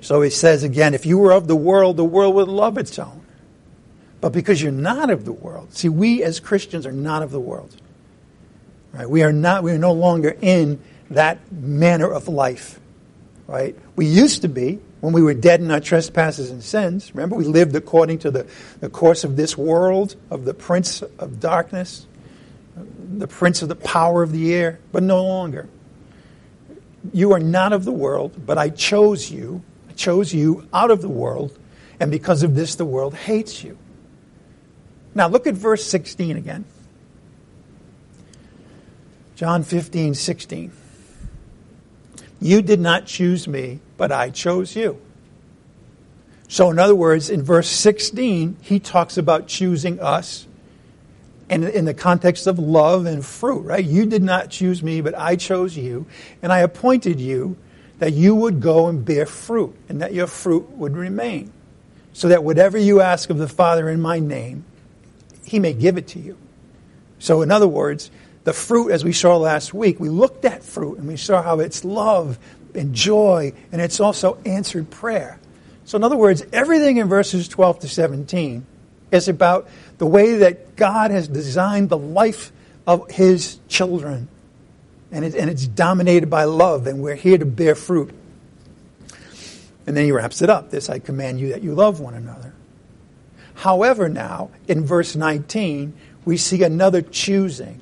So 0.00 0.22
he 0.22 0.30
says 0.30 0.62
again, 0.62 0.94
if 0.94 1.06
you 1.06 1.18
were 1.18 1.32
of 1.32 1.46
the 1.46 1.56
world, 1.56 1.96
the 1.96 2.04
world 2.04 2.34
would 2.34 2.48
love 2.48 2.78
its 2.78 2.98
own. 2.98 3.20
But 4.20 4.30
because 4.30 4.62
you're 4.62 4.72
not 4.72 5.10
of 5.10 5.24
the 5.24 5.32
world, 5.32 5.72
see, 5.74 5.88
we 5.88 6.22
as 6.22 6.40
Christians 6.40 6.86
are 6.86 6.92
not 6.92 7.22
of 7.22 7.30
the 7.30 7.40
world. 7.40 7.74
Right? 8.92 9.08
We 9.08 9.22
are 9.22 9.32
not, 9.32 9.62
we 9.62 9.72
are 9.72 9.78
no 9.78 9.92
longer 9.92 10.36
in 10.40 10.80
that 11.10 11.52
manner 11.52 12.10
of 12.10 12.28
life. 12.28 12.78
Right? 13.46 13.76
We 13.96 14.06
used 14.06 14.42
to 14.42 14.48
be 14.48 14.80
when 15.00 15.12
we 15.12 15.22
were 15.22 15.34
dead 15.34 15.60
in 15.60 15.70
our 15.70 15.80
trespasses 15.80 16.50
and 16.50 16.62
sins. 16.62 17.14
Remember, 17.14 17.36
we 17.36 17.44
lived 17.44 17.74
according 17.74 18.18
to 18.20 18.30
the, 18.30 18.46
the 18.80 18.90
course 18.90 19.24
of 19.24 19.36
this 19.36 19.56
world, 19.56 20.16
of 20.30 20.44
the 20.44 20.54
prince 20.54 21.02
of 21.02 21.40
darkness, 21.40 22.06
the 23.18 23.26
prince 23.26 23.62
of 23.62 23.68
the 23.68 23.76
power 23.76 24.22
of 24.22 24.32
the 24.32 24.54
air, 24.54 24.78
but 24.92 25.02
no 25.02 25.24
longer. 25.24 25.68
You 27.12 27.32
are 27.32 27.40
not 27.40 27.72
of 27.72 27.84
the 27.84 27.92
world, 27.92 28.46
but 28.46 28.58
I 28.58 28.68
chose 28.68 29.30
you 29.30 29.62
I 29.90 29.92
chose 29.94 30.32
you 30.32 30.68
out 30.72 30.92
of 30.92 31.02
the 31.02 31.08
world, 31.08 31.58
and 31.98 32.12
because 32.12 32.44
of 32.44 32.54
this, 32.54 32.76
the 32.76 32.84
world 32.84 33.12
hates 33.12 33.64
you. 33.64 33.76
Now, 35.16 35.26
look 35.26 35.48
at 35.48 35.54
verse 35.54 35.84
16 35.84 36.36
again. 36.36 36.64
John 39.34 39.64
15, 39.64 40.14
16. 40.14 40.70
You 42.40 42.62
did 42.62 42.78
not 42.78 43.06
choose 43.06 43.48
me, 43.48 43.80
but 43.96 44.12
I 44.12 44.30
chose 44.30 44.76
you. 44.76 45.00
So, 46.46 46.70
in 46.70 46.78
other 46.78 46.94
words, 46.94 47.28
in 47.28 47.42
verse 47.42 47.68
16, 47.68 48.58
he 48.62 48.78
talks 48.78 49.18
about 49.18 49.48
choosing 49.48 49.98
us 49.98 50.46
and 51.50 51.64
in 51.64 51.84
the 51.84 51.92
context 51.92 52.46
of 52.46 52.60
love 52.60 53.06
and 53.06 53.26
fruit, 53.26 53.62
right? 53.62 53.84
You 53.84 54.06
did 54.06 54.22
not 54.22 54.50
choose 54.50 54.82
me, 54.82 55.00
but 55.00 55.18
I 55.18 55.34
chose 55.34 55.76
you, 55.76 56.06
and 56.42 56.52
I 56.52 56.60
appointed 56.60 57.20
you 57.20 57.56
that 57.98 58.12
you 58.12 58.34
would 58.34 58.60
go 58.62 58.86
and 58.86 59.04
bear 59.04 59.26
fruit, 59.26 59.74
and 59.88 60.00
that 60.00 60.14
your 60.14 60.28
fruit 60.28 60.70
would 60.70 60.96
remain, 60.96 61.52
so 62.12 62.28
that 62.28 62.44
whatever 62.44 62.78
you 62.78 63.00
ask 63.00 63.28
of 63.28 63.36
the 63.36 63.48
Father 63.48 63.90
in 63.90 64.00
my 64.00 64.20
name, 64.20 64.64
he 65.44 65.58
may 65.58 65.72
give 65.72 65.98
it 65.98 66.06
to 66.08 66.20
you. 66.20 66.38
So, 67.18 67.42
in 67.42 67.50
other 67.50 67.68
words, 67.68 68.10
the 68.44 68.52
fruit, 68.52 68.90
as 68.90 69.04
we 69.04 69.12
saw 69.12 69.36
last 69.36 69.74
week, 69.74 70.00
we 70.00 70.08
looked 70.08 70.44
at 70.44 70.62
fruit 70.62 70.98
and 70.98 71.06
we 71.06 71.16
saw 71.16 71.42
how 71.42 71.60
it's 71.60 71.84
love 71.84 72.38
and 72.74 72.94
joy, 72.94 73.52
and 73.72 73.82
it's 73.82 73.98
also 73.98 74.38
answered 74.46 74.88
prayer. 74.88 75.40
So, 75.84 75.96
in 75.96 76.04
other 76.04 76.16
words, 76.16 76.44
everything 76.52 76.98
in 76.98 77.08
verses 77.08 77.48
12 77.48 77.80
to 77.80 77.88
17 77.88 78.64
is 79.10 79.28
about 79.28 79.68
the 80.00 80.06
way 80.06 80.36
that 80.36 80.76
God 80.76 81.10
has 81.10 81.28
designed 81.28 81.90
the 81.90 81.98
life 81.98 82.52
of 82.86 83.10
his 83.10 83.58
children 83.68 84.28
and, 85.12 85.26
it, 85.26 85.34
and 85.34 85.50
it's 85.50 85.66
dominated 85.66 86.30
by 86.30 86.44
love, 86.44 86.86
and 86.86 87.02
we're 87.02 87.16
here 87.16 87.36
to 87.36 87.44
bear 87.44 87.74
fruit. 87.74 88.10
And 89.86 89.94
then 89.94 90.06
he 90.06 90.12
wraps 90.12 90.40
it 90.40 90.48
up 90.48 90.70
this 90.70 90.88
I 90.88 91.00
command 91.00 91.38
you 91.38 91.50
that 91.50 91.62
you 91.62 91.74
love 91.74 92.00
one 92.00 92.14
another. 92.14 92.54
However, 93.54 94.08
now, 94.08 94.48
in 94.68 94.86
verse 94.86 95.14
19, 95.16 95.92
we 96.24 96.38
see 96.38 96.62
another 96.62 97.02
choosing. 97.02 97.78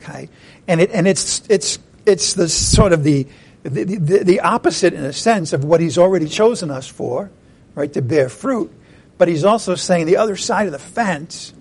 Okay? 0.00 0.30
And, 0.66 0.80
it, 0.80 0.90
and 0.92 1.06
it's, 1.06 1.42
it's, 1.50 1.78
it's 2.06 2.32
the 2.32 2.48
sort 2.48 2.94
of 2.94 3.04
the, 3.04 3.26
the, 3.62 3.84
the, 3.84 4.24
the 4.24 4.40
opposite, 4.40 4.94
in 4.94 5.04
a 5.04 5.12
sense, 5.12 5.52
of 5.52 5.64
what 5.64 5.82
he's 5.82 5.98
already 5.98 6.28
chosen 6.28 6.70
us 6.70 6.88
for, 6.88 7.30
right, 7.74 7.92
to 7.92 8.00
bear 8.00 8.30
fruit. 8.30 8.72
But 9.18 9.28
he's 9.28 9.44
also 9.44 9.74
saying 9.74 10.06
the 10.06 10.16
other 10.16 10.36
side 10.36 10.64
of 10.64 10.72
the 10.72 10.78
fence 10.78 11.52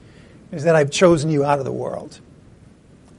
is 0.52 0.64
that 0.64 0.76
I've 0.76 0.92
chosen 0.92 1.30
you 1.30 1.44
out 1.44 1.60
of 1.60 1.66
the 1.66 1.72
world. 1.72 2.20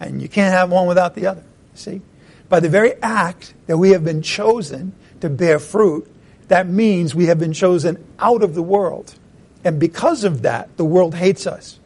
And 0.01 0.23
you 0.23 0.29
can't 0.29 0.53
have 0.53 0.71
one 0.71 0.87
without 0.87 1.15
the 1.15 1.27
other. 1.27 1.43
See? 1.75 2.01
By 2.49 2.61
the 2.61 2.69
very 2.69 2.95
act 3.03 3.55
that 3.67 3.77
we 3.77 3.91
have 3.91 4.05
been 4.05 4.23
chosen 4.23 4.93
to 5.21 5.29
bear 5.29 5.59
fruit, 5.59 6.11
that 6.49 6.67
means 6.67 7.15
we 7.15 7.27
have 7.27 7.39
been 7.39 7.53
chosen 7.53 8.03
out 8.19 8.43
of 8.43 8.55
the 8.55 8.63
world. 8.63 9.15
And 9.65 9.79
because 9.79 10.25
of 10.25 10.43
that, 10.43 10.77
the 10.77 10.85
world 10.85 11.15
hates 11.15 11.47
us. 11.47 11.79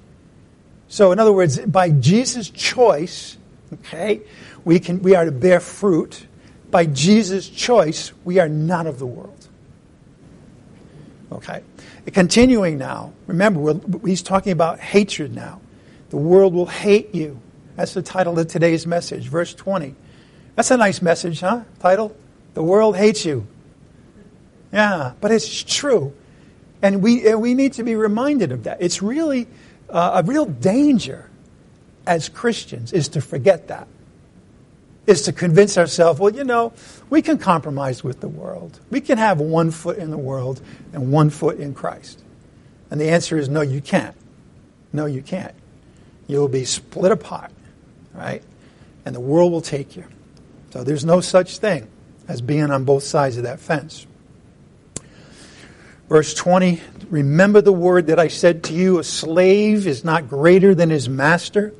So, 0.88 1.10
in 1.10 1.18
other 1.18 1.32
words, 1.32 1.58
by 1.58 1.90
Jesus' 1.90 2.50
choice, 2.50 3.36
okay, 3.72 4.20
we, 4.64 4.78
can, 4.78 5.02
we 5.02 5.14
are 5.16 5.24
to 5.24 5.32
bear 5.32 5.58
fruit. 5.58 6.26
By 6.70 6.86
Jesus' 6.86 7.48
choice, 7.48 8.12
we 8.24 8.38
are 8.38 8.48
not 8.48 8.86
of 8.86 8.98
the 8.98 9.06
world. 9.06 9.41
Okay. 11.32 11.62
Continuing 12.12 12.78
now, 12.78 13.12
remember, 13.26 13.80
he's 14.04 14.22
talking 14.22 14.52
about 14.52 14.78
hatred 14.78 15.34
now. 15.34 15.60
The 16.10 16.16
world 16.18 16.52
will 16.52 16.66
hate 16.66 17.14
you. 17.14 17.40
That's 17.76 17.94
the 17.94 18.02
title 18.02 18.38
of 18.38 18.48
today's 18.48 18.86
message, 18.86 19.28
verse 19.28 19.54
20. 19.54 19.94
That's 20.56 20.70
a 20.70 20.76
nice 20.76 21.00
message, 21.00 21.40
huh? 21.40 21.62
Title? 21.80 22.14
The 22.54 22.62
world 22.62 22.96
hates 22.96 23.24
you. 23.24 23.46
Yeah, 24.72 25.12
but 25.20 25.32
it's 25.32 25.62
true. 25.62 26.12
And 26.82 27.02
we, 27.02 27.26
and 27.26 27.40
we 27.40 27.54
need 27.54 27.74
to 27.74 27.82
be 27.82 27.94
reminded 27.94 28.52
of 28.52 28.64
that. 28.64 28.78
It's 28.80 29.00
really 29.00 29.46
uh, 29.88 30.22
a 30.22 30.26
real 30.26 30.46
danger 30.46 31.30
as 32.06 32.28
Christians 32.28 32.92
is 32.92 33.08
to 33.08 33.20
forget 33.20 33.68
that. 33.68 33.88
Is 35.04 35.22
to 35.22 35.32
convince 35.32 35.76
ourselves, 35.76 36.20
well, 36.20 36.32
you 36.32 36.44
know, 36.44 36.72
we 37.10 37.22
can 37.22 37.36
compromise 37.36 38.04
with 38.04 38.20
the 38.20 38.28
world. 38.28 38.78
We 38.90 39.00
can 39.00 39.18
have 39.18 39.40
one 39.40 39.72
foot 39.72 39.98
in 39.98 40.10
the 40.10 40.18
world 40.18 40.60
and 40.92 41.10
one 41.10 41.30
foot 41.30 41.58
in 41.58 41.74
Christ. 41.74 42.22
And 42.90 43.00
the 43.00 43.08
answer 43.08 43.36
is 43.36 43.48
no, 43.48 43.62
you 43.62 43.80
can't. 43.80 44.14
No, 44.92 45.06
you 45.06 45.22
can't. 45.22 45.54
You'll 46.28 46.48
be 46.48 46.64
split 46.64 47.10
apart 47.10 47.50
right? 48.14 48.42
And 49.04 49.14
the 49.14 49.20
world 49.20 49.52
will 49.52 49.60
take 49.60 49.96
you. 49.96 50.04
So 50.70 50.84
there's 50.84 51.04
no 51.04 51.20
such 51.20 51.58
thing 51.58 51.88
as 52.28 52.40
being 52.40 52.70
on 52.70 52.84
both 52.84 53.02
sides 53.02 53.36
of 53.36 53.44
that 53.44 53.60
fence. 53.60 54.06
Verse 56.08 56.34
20 56.34 56.80
Remember 57.10 57.60
the 57.60 57.72
word 57.72 58.06
that 58.06 58.18
I 58.18 58.28
said 58.28 58.64
to 58.64 58.74
you 58.74 58.98
a 58.98 59.04
slave 59.04 59.86
is 59.86 60.04
not 60.04 60.28
greater 60.28 60.74
than 60.74 60.90
his 60.90 61.08
master. 61.08 61.74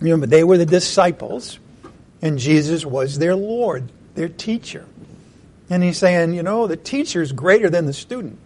Remember, 0.00 0.26
they 0.26 0.44
were 0.44 0.58
the 0.58 0.66
disciples, 0.66 1.58
and 2.20 2.38
Jesus 2.38 2.84
was 2.84 3.18
their 3.18 3.34
Lord, 3.34 3.90
their 4.14 4.28
teacher. 4.28 4.86
And 5.70 5.82
he's 5.82 5.98
saying, 5.98 6.34
you 6.34 6.42
know, 6.42 6.66
the 6.66 6.76
teacher 6.76 7.22
is 7.22 7.32
greater 7.32 7.70
than 7.70 7.86
the 7.86 7.92
student. 7.92 8.38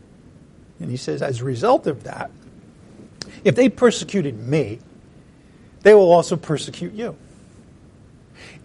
And 0.78 0.90
he 0.90 0.97
says, 0.97 1.23
as 1.23 1.40
a 1.40 1.45
result 1.45 1.87
of 1.87 2.04
that, 2.04 2.30
if 3.45 3.54
they 3.57 3.69
persecuted 3.69 4.38
me, 4.38 4.78
they 5.83 5.95
will 5.95 6.12
also 6.12 6.37
persecute 6.37 6.92
you. 6.92 7.16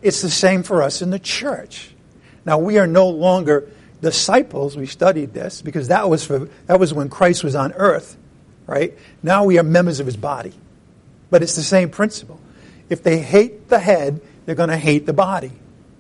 It's 0.02 0.22
the 0.22 0.30
same 0.30 0.64
for 0.64 0.84
us 0.84 1.02
in 1.02 1.10
the 1.10 1.20
church. 1.20 1.90
Now, 2.46 2.60
we 2.60 2.78
are 2.78 2.88
no 2.88 3.10
longer 3.10 3.70
disciples. 4.02 4.78
We 4.78 4.86
studied 4.86 5.34
this 5.34 5.62
because 5.62 5.88
that 5.88 6.10
was, 6.10 6.26
for, 6.26 6.50
that 6.68 6.80
was 6.80 6.94
when 6.94 7.10
Christ 7.10 7.44
was 7.44 7.56
on 7.56 7.74
earth, 7.74 8.18
right? 8.68 8.94
Now 9.24 9.46
we 9.46 9.58
are 9.58 9.64
members 9.64 10.00
of 10.00 10.06
his 10.06 10.18
body. 10.18 10.54
But 11.30 11.42
it's 11.42 11.56
the 11.56 11.64
same 11.64 11.90
principle. 11.90 12.40
If 12.90 13.04
they 13.04 13.20
hate 13.20 13.70
the 13.70 13.80
head, 13.80 14.22
they're 14.46 14.56
going 14.56 14.70
to 14.70 14.78
hate 14.78 15.06
the 15.06 15.14
body. 15.14 15.52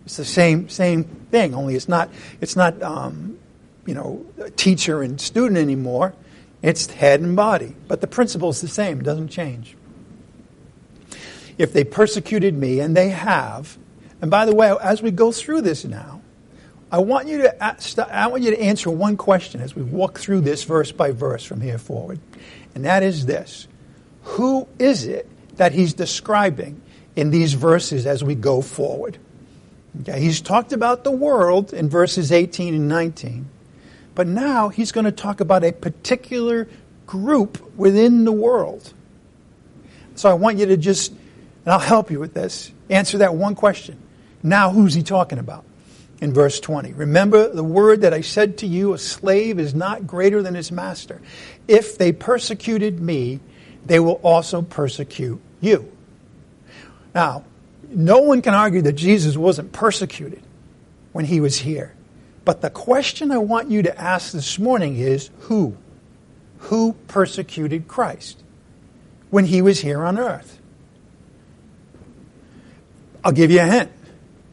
It's 0.05 0.17
the 0.17 0.25
same, 0.25 0.69
same 0.69 1.03
thing, 1.03 1.55
only 1.55 1.75
it's 1.75 1.89
not, 1.89 2.09
it's 2.41 2.55
not 2.55 2.81
um, 2.83 3.39
you 3.85 3.95
know, 3.95 4.25
teacher 4.55 5.01
and 5.01 5.19
student 5.19 5.57
anymore. 5.57 6.13
It's 6.61 6.85
head 6.87 7.21
and 7.21 7.35
body. 7.35 7.75
But 7.87 8.01
the 8.01 8.07
principle 8.07 8.49
is 8.49 8.61
the 8.61 8.67
same, 8.67 8.99
it 8.99 9.03
doesn't 9.03 9.29
change 9.29 9.75
if 11.57 11.73
they 11.73 11.83
persecuted 11.83 12.55
me, 12.55 12.79
and 12.79 12.95
they 12.95 13.09
have. 13.09 13.77
And 14.21 14.29
by 14.29 14.45
the 14.45 14.55
way, 14.55 14.75
as 14.81 15.01
we 15.01 15.11
go 15.11 15.31
through 15.31 15.61
this 15.61 15.85
now, 15.85 16.21
I 16.91 16.99
want 16.99 17.27
you 17.27 17.39
to 17.39 18.15
I 18.15 18.27
want 18.27 18.43
you 18.43 18.51
to 18.51 18.61
answer 18.61 18.89
one 18.89 19.17
question 19.17 19.59
as 19.59 19.75
we 19.75 19.81
walk 19.81 20.19
through 20.19 20.41
this 20.41 20.63
verse 20.63 20.91
by 20.91 21.11
verse 21.11 21.43
from 21.43 21.61
here 21.61 21.77
forward. 21.77 22.19
And 22.73 22.85
that 22.85 23.03
is 23.03 23.25
this. 23.25 23.67
Who 24.23 24.67
is 24.79 25.05
it 25.05 25.29
that 25.57 25.71
he's 25.71 25.93
describing 25.93 26.81
in 27.15 27.31
these 27.31 27.53
verses 27.53 28.05
as 28.05 28.23
we 28.23 28.35
go 28.35 28.61
forward? 28.61 29.17
Okay, 30.01 30.19
he's 30.19 30.41
talked 30.41 30.73
about 30.73 31.03
the 31.03 31.11
world 31.11 31.73
in 31.73 31.89
verses 31.89 32.31
18 32.31 32.73
and 32.73 32.87
19. 32.87 33.49
But 34.13 34.27
now 34.27 34.69
he's 34.69 34.91
going 34.91 35.05
to 35.05 35.11
talk 35.11 35.39
about 35.39 35.63
a 35.63 35.71
particular 35.71 36.67
group 37.05 37.75
within 37.75 38.25
the 38.25 38.31
world. 38.31 38.93
So 40.15 40.29
I 40.29 40.33
want 40.33 40.57
you 40.57 40.65
to 40.67 40.77
just, 40.77 41.11
and 41.11 41.73
I'll 41.73 41.79
help 41.79 42.11
you 42.11 42.19
with 42.19 42.33
this, 42.33 42.71
answer 42.89 43.19
that 43.19 43.35
one 43.35 43.55
question. 43.55 43.97
Now, 44.43 44.71
who's 44.71 44.93
he 44.93 45.03
talking 45.03 45.39
about? 45.39 45.65
In 46.21 46.33
verse 46.33 46.59
20. 46.61 46.93
Remember 46.93 47.49
the 47.49 47.63
word 47.63 48.01
that 48.01 48.13
I 48.13 48.21
said 48.21 48.59
to 48.59 48.67
you, 48.67 48.93
a 48.93 48.97
slave 48.97 49.59
is 49.59 49.75
not 49.75 50.07
greater 50.07 50.41
than 50.41 50.55
his 50.55 50.71
master. 50.71 51.21
If 51.67 51.97
they 51.97 52.13
persecuted 52.13 53.01
me, 53.01 53.41
they 53.85 53.99
will 53.99 54.19
also 54.23 54.61
persecute 54.61 55.41
you. 55.61 55.91
Now, 57.13 57.43
no 57.89 58.19
one 58.19 58.41
can 58.41 58.53
argue 58.53 58.81
that 58.83 58.93
Jesus 58.93 59.37
wasn't 59.37 59.71
persecuted 59.71 60.41
when 61.11 61.25
he 61.25 61.39
was 61.39 61.57
here. 61.57 61.93
But 62.43 62.61
the 62.61 62.69
question 62.69 63.31
I 63.31 63.37
want 63.39 63.71
you 63.71 63.83
to 63.83 63.99
ask 63.99 64.31
this 64.31 64.59
morning 64.59 64.97
is 64.97 65.29
who? 65.41 65.75
Who 66.59 66.93
persecuted 67.07 67.87
Christ 67.87 68.41
when 69.29 69.45
he 69.45 69.61
was 69.61 69.79
here 69.79 70.03
on 70.03 70.19
earth? 70.19 70.59
I'll 73.23 73.31
give 73.31 73.49
you 73.49 73.61
a 73.61 73.65
hint. 73.65 73.91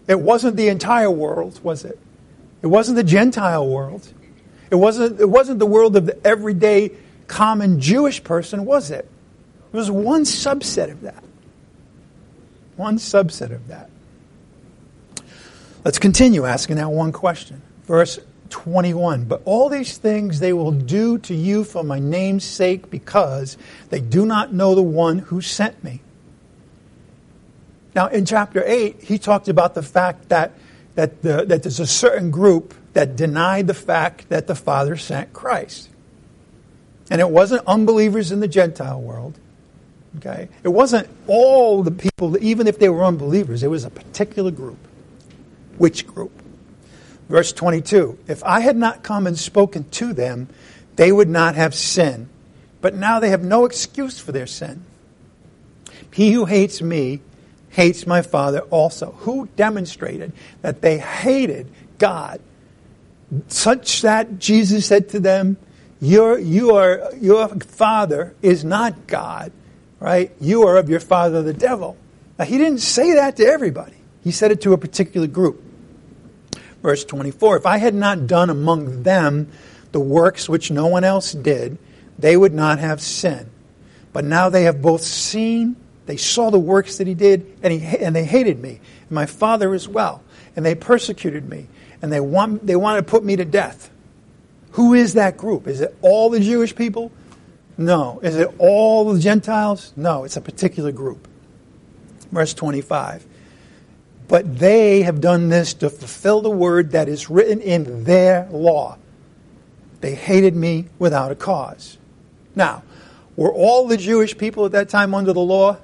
It 0.09 0.19
wasn't 0.19 0.57
the 0.57 0.69
entire 0.69 1.11
world, 1.11 1.63
was 1.63 1.85
it? 1.85 1.99
It 2.63 2.69
wasn't 2.69 2.97
the 2.97 3.05
Gentile 3.05 3.69
world. 3.69 4.09
It 4.71 4.77
wasn't, 4.77 5.21
it 5.21 5.29
wasn't 5.29 5.59
the 5.59 5.67
world 5.67 5.97
of 5.97 6.07
the 6.07 6.27
everyday 6.27 6.93
common 7.27 7.81
Jewish 7.81 8.25
person, 8.25 8.65
was 8.65 8.91
it? 8.91 9.09
It 9.73 9.77
was 9.77 9.91
one 9.91 10.25
subset 10.25 10.91
of 10.91 11.01
that. 11.03 11.25
One 12.77 12.99
subset 12.99 13.53
of 13.53 13.69
that. 13.69 13.89
Let's 15.85 15.99
continue 15.99 16.45
asking 16.45 16.77
that 16.77 16.91
one 16.91 17.13
question. 17.13 17.63
Verse 17.85 18.19
21. 18.51 19.25
But 19.25 19.43
all 19.45 19.69
these 19.69 19.97
things 19.97 20.41
they 20.41 20.53
will 20.53 20.73
do 20.73 21.19
to 21.19 21.35
you 21.35 21.65
for 21.65 21.83
my 21.83 21.99
name's 21.99 22.45
sake 22.45 22.91
because 22.91 23.57
they 23.89 24.01
do 24.01 24.27
not 24.27 24.53
know 24.53 24.75
the 24.75 24.83
one 24.83 25.19
who 25.19 25.41
sent 25.41 25.83
me. 25.83 26.01
Now, 27.95 28.07
in 28.09 28.25
chapter 28.25 28.63
8, 28.65 29.03
he 29.03 29.19
talked 29.19 29.49
about 29.49 29.75
the 29.75 29.83
fact 29.83 30.29
that, 30.29 30.53
that, 30.95 31.23
the, 31.23 31.45
that 31.45 31.63
there's 31.63 31.81
a 31.81 31.87
certain 31.87 32.31
group 32.31 32.75
that 32.93 33.17
denied 33.17 33.67
the 33.67 33.75
fact 33.75 34.29
that 34.29 34.47
the 34.47 34.55
Father 34.55 34.97
sent 34.97 35.33
Christ. 35.33 35.89
And 37.11 37.21
it 37.21 37.29
wasn't 37.29 37.67
unbelievers 37.67 38.33
in 38.33 38.41
the 38.41 38.49
Gentile 38.49 39.01
world. 39.01 39.39
Okay? 40.19 40.49
It 40.63 40.69
wasn't 40.69 41.09
all 41.27 41.83
the 41.83 41.91
people, 41.91 42.37
even 42.43 42.67
if 42.67 42.79
they 42.79 42.89
were 42.89 43.05
unbelievers, 43.05 43.63
it 43.63 43.71
was 43.71 43.85
a 43.85 43.91
particular 43.91 44.51
group. 44.51 44.79
Which 45.79 46.07
group? 46.07 46.33
Verse 47.29 47.53
22 47.53 48.19
If 48.29 48.45
I 48.45 48.61
had 48.61 48.77
not 48.77 49.03
come 49.03 49.27
and 49.27 49.39
spoken 49.39 49.89
to 49.91 50.13
them, 50.13 50.49
they 50.97 51.11
would 51.11 51.29
not 51.29 51.55
have 51.55 51.75
sin. 51.75 52.29
But 52.81 52.95
now 52.95 53.21
they 53.21 53.31
have 53.31 53.45
no 53.45 53.65
excuse 53.65 54.19
for 54.19 54.33
their 54.33 54.47
sin. 54.47 54.85
He 56.13 56.33
who 56.33 56.45
hates 56.45 56.83
me 56.83 57.21
hates 57.71 58.07
my 58.07 58.23
Father 58.23 58.61
also. 58.61 59.13
Who 59.21 59.49
demonstrated 59.57 60.33
that 60.61 60.83
they 60.83 60.99
hated 60.99 61.69
God 61.99 62.41
such 63.49 64.03
that 64.03 64.39
Jesus 64.39 64.87
said 64.87 65.09
to 65.11 65.21
them, 65.21 65.57
your, 66.01 66.39
you 66.39 66.75
are, 66.75 67.11
your 67.21 67.49
Father 67.49 68.35
is 68.43 68.65
not 68.65 69.07
God 69.07 69.53
right? 70.03 70.33
You 70.41 70.67
are 70.67 70.77
of 70.77 70.91
your 70.91 71.01
father 71.01 71.43
the 71.43 71.53
devil. 71.53 71.97
Now, 72.39 72.45
he 72.45 72.59
didn't 72.59 72.81
say 72.81 73.15
that 73.15 73.37
to 73.37 73.47
everybody. 73.47 73.95
He 74.25 74.33
said 74.33 74.51
it 74.51 74.61
to 74.63 74.73
a 74.73 74.79
particular 74.79 75.29
group. 75.29 75.63
Verse 76.83 77.05
24 77.05 77.59
If 77.59 77.67
I 77.67 77.79
had 77.79 77.95
not 77.95 78.27
done 78.27 78.51
among 78.51 79.05
them 79.05 79.49
the 79.93 80.01
works 80.01 80.49
which 80.49 80.71
no 80.71 80.89
one 80.89 81.05
else 81.05 81.33
did, 81.33 81.79
they 82.19 82.37
would 82.37 82.53
not 82.53 82.81
have 82.81 83.01
sin. 83.01 83.49
But 84.13 84.25
now 84.25 84.49
they 84.49 84.65
have 84.65 84.83
both 84.83 85.03
seen, 85.03 85.77
they 86.07 86.17
saw 86.17 86.51
the 86.51 86.59
works 86.59 86.97
that 86.97 87.07
he 87.07 87.15
did, 87.15 87.59
and, 87.63 87.73
he, 87.73 87.99
and 87.99 88.15
they 88.15 88.25
hated 88.25 88.61
me, 88.61 88.81
and 89.03 89.11
my 89.11 89.27
father 89.27 89.73
as 89.73 89.87
well. 89.87 90.23
And 90.57 90.67
they 90.67 90.75
persecuted 90.75 91.49
me, 91.49 91.69
and 92.03 92.13
they 92.13 92.21
want, 92.21 92.67
they 92.67 92.77
want 92.77 92.99
to 92.99 93.09
put 93.09 93.25
me 93.25 93.37
to 93.37 93.45
death. 93.45 93.91
Who 94.73 94.95
is 94.95 95.15
that 95.15 95.37
group? 95.37 95.69
Is 95.69 95.81
it 95.81 95.97
all 96.03 96.29
the 96.29 96.41
Jewish 96.41 96.75
people? 96.75 97.13
No. 97.77 98.21
Is 98.23 98.37
it 98.37 98.55
all 98.59 99.13
the 99.13 99.21
Gentiles? 99.21 99.93
No, 99.97 100.25
it's 100.25 100.37
a 100.37 100.41
particular 100.41 100.93
group. 100.93 101.29
Verse 102.31 102.55
25. 102.55 103.27
But 104.29 104.59
they 104.59 105.03
have 105.03 105.21
done 105.21 105.49
this 105.49 105.75
to 105.75 105.91
fulfill 105.91 106.41
the 106.41 106.51
word 106.51 106.93
that 106.93 107.09
is 107.09 107.29
written 107.29 107.61
in 107.61 108.05
their 108.05 108.49
law. 108.51 108.99
They 110.01 110.15
hated 110.15 110.57
me 110.57 110.87
without 110.99 111.31
a 111.31 111.35
cause. 111.35 111.99
Now, 112.55 112.83
were 113.37 113.53
all 113.53 113.87
the 113.87 113.97
Jewish 113.97 114.37
people 114.37 114.67
at 114.67 114.73
that 114.73 114.89
time 114.89 115.15
under 115.15 115.33
the 115.33 115.41
law? 115.41 115.79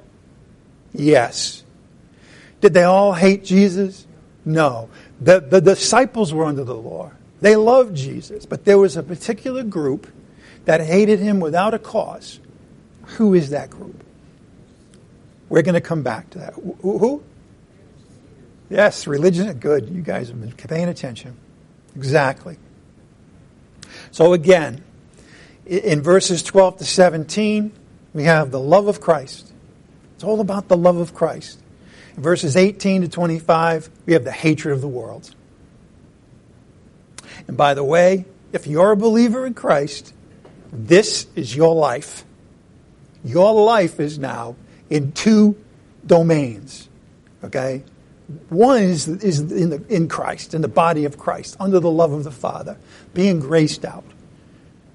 Yes. 0.93 1.63
Did 2.61 2.75
they 2.75 2.85
all 2.85 3.13
hate 3.13 3.45
Jesus? 3.45 4.07
No. 4.45 4.89
The, 5.21 5.41
the 5.41 5.61
disciples 5.61 6.33
were 6.33 6.45
under 6.45 6.65
the 6.65 6.75
law. 6.75 7.13
They 7.41 7.55
loved 7.57 7.97
Jesus, 7.97 8.47
but 8.47 8.65
there 8.65 8.79
was 8.79 8.97
a 8.97 9.03
particular 9.03 9.63
group 9.63 10.11
that 10.69 10.83
hated 10.83 11.19
him 11.19 11.41
without 11.41 11.73
a 11.73 11.79
cause. 11.79 12.41
Who 13.17 13.33
is 13.33 13.51
that 13.51 13.71
group? 13.71 14.05
We're 15.49 15.63
going 15.63 15.77
to 15.77 15.81
come 15.81 16.03
back 16.03 16.29
to 16.31 16.41
that. 16.41 16.53
Who? 16.83 17.23
Yes, 18.69 19.07
religion. 19.07 19.51
Good. 19.61 19.89
You 19.89 20.03
guys 20.03 20.29
have 20.29 20.39
been 20.39 20.53
paying 20.53 20.91
attention. 20.91 21.39
Exactly. 21.97 22.59
So 24.11 24.35
again, 24.35 24.85
in 25.65 26.03
verses 26.03 26.43
12 26.43 26.77
to 26.81 26.85
17, 26.85 27.73
we 28.13 28.25
have 28.25 28.51
the 28.51 28.61
love 28.61 28.89
of 28.89 29.01
Christ. 29.01 29.51
It's 30.17 30.25
all 30.25 30.41
about 30.41 30.69
the 30.69 30.77
love 30.77 30.99
of 30.99 31.15
Christ. 31.15 31.63
In 32.15 32.23
verses 32.23 32.59
18 32.59 33.01
to 33.01 33.09
25, 33.09 33.89
we 34.05 34.13
have 34.13 34.25
the 34.25 34.33
hatred 34.33 34.75
of 34.75 34.83
the 34.83 34.89
world. 34.89 35.35
And 37.47 37.57
by 37.57 37.73
the 37.73 37.85
way, 37.85 38.27
if 38.53 38.67
you're 38.67 38.93
a 38.93 38.99
believer 38.99 39.47
in 39.47 39.55
Christ, 39.55 40.13
this 40.73 41.27
is 41.35 41.55
your 41.55 41.75
life. 41.75 42.25
Your 43.25 43.53
life 43.53 44.01
is 44.01 44.19
now 44.19 44.57
in 44.91 45.13
two 45.13 45.57
domains. 46.07 46.89
Okay? 47.45 47.83
One 48.49 48.83
is, 48.83 49.09
is 49.09 49.41
in, 49.41 49.71
the, 49.71 49.85
in 49.89 50.09
Christ, 50.09 50.55
in 50.55 50.61
the 50.61 50.69
body 50.69 51.05
of 51.05 51.19
Christ, 51.19 51.57
under 51.59 51.81
the 51.81 51.91
love 51.91 52.13
of 52.13 52.25
the 52.25 52.31
Father, 52.31 52.77
being 53.15 53.41
graced 53.41 53.85
out. 53.85 54.05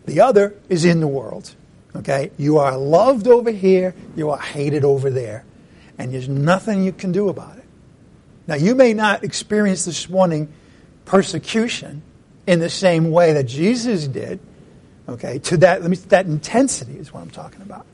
The 0.06 0.22
other 0.22 0.56
is 0.70 0.86
in 0.86 1.00
the 1.00 1.08
world. 1.08 1.56
Okay? 1.96 2.32
You 2.38 2.58
are 2.58 2.78
loved 2.78 3.28
over 3.28 3.52
here, 3.52 3.96
you 4.16 4.30
are 4.30 4.40
hated 4.40 4.84
over 4.84 5.10
there. 5.10 5.46
And 5.98 6.14
there's 6.14 6.30
nothing 6.30 6.84
you 6.84 6.92
can 6.92 7.12
do 7.12 7.30
about 7.30 7.58
it. 7.58 7.66
Now, 8.46 8.56
you 8.56 8.76
may 8.76 8.94
not 8.94 9.24
experience 9.24 9.86
this 9.86 10.10
morning 10.10 10.52
persecution 11.06 12.02
in 12.46 12.60
the 12.60 12.70
same 12.70 13.10
way 13.12 13.34
that 13.34 13.46
Jesus 13.46 14.08
did 14.08 14.40
Okay, 15.08 15.40
to 15.40 15.58
that, 15.58 15.82
let 15.82 15.90
me, 15.90 15.98
that 15.98 16.26
intensity 16.26 16.98
is 16.98 17.14
what 17.14 17.22
I'm 17.22 17.30
talking 17.30 17.62
about. 17.62 17.86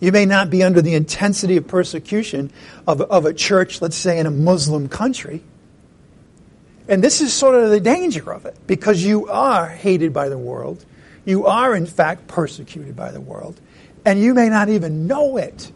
You 0.00 0.12
may 0.12 0.26
not 0.26 0.50
be 0.50 0.62
under 0.62 0.82
the 0.82 0.94
intensity 0.94 1.56
of 1.56 1.66
persecution 1.66 2.52
of, 2.86 3.00
of 3.00 3.26
a 3.26 3.34
church, 3.34 3.80
let's 3.80 3.96
say 3.96 4.18
in 4.18 4.26
a 4.26 4.30
Muslim 4.30 4.88
country. 4.88 5.42
And 6.88 7.02
this 7.02 7.20
is 7.20 7.32
sort 7.34 7.54
of 7.54 7.70
the 7.70 7.80
danger 7.80 8.32
of 8.32 8.46
it, 8.46 8.56
because 8.66 9.04
you 9.04 9.28
are 9.28 9.68
hated 9.68 10.12
by 10.12 10.28
the 10.28 10.38
world. 10.38 10.84
You 11.24 11.46
are, 11.46 11.74
in 11.74 11.86
fact, 11.86 12.26
persecuted 12.28 12.96
by 12.96 13.10
the 13.10 13.20
world. 13.20 13.60
And 14.04 14.20
you 14.20 14.34
may 14.34 14.48
not 14.48 14.68
even 14.68 15.06
know 15.06 15.36
it. 15.36 15.70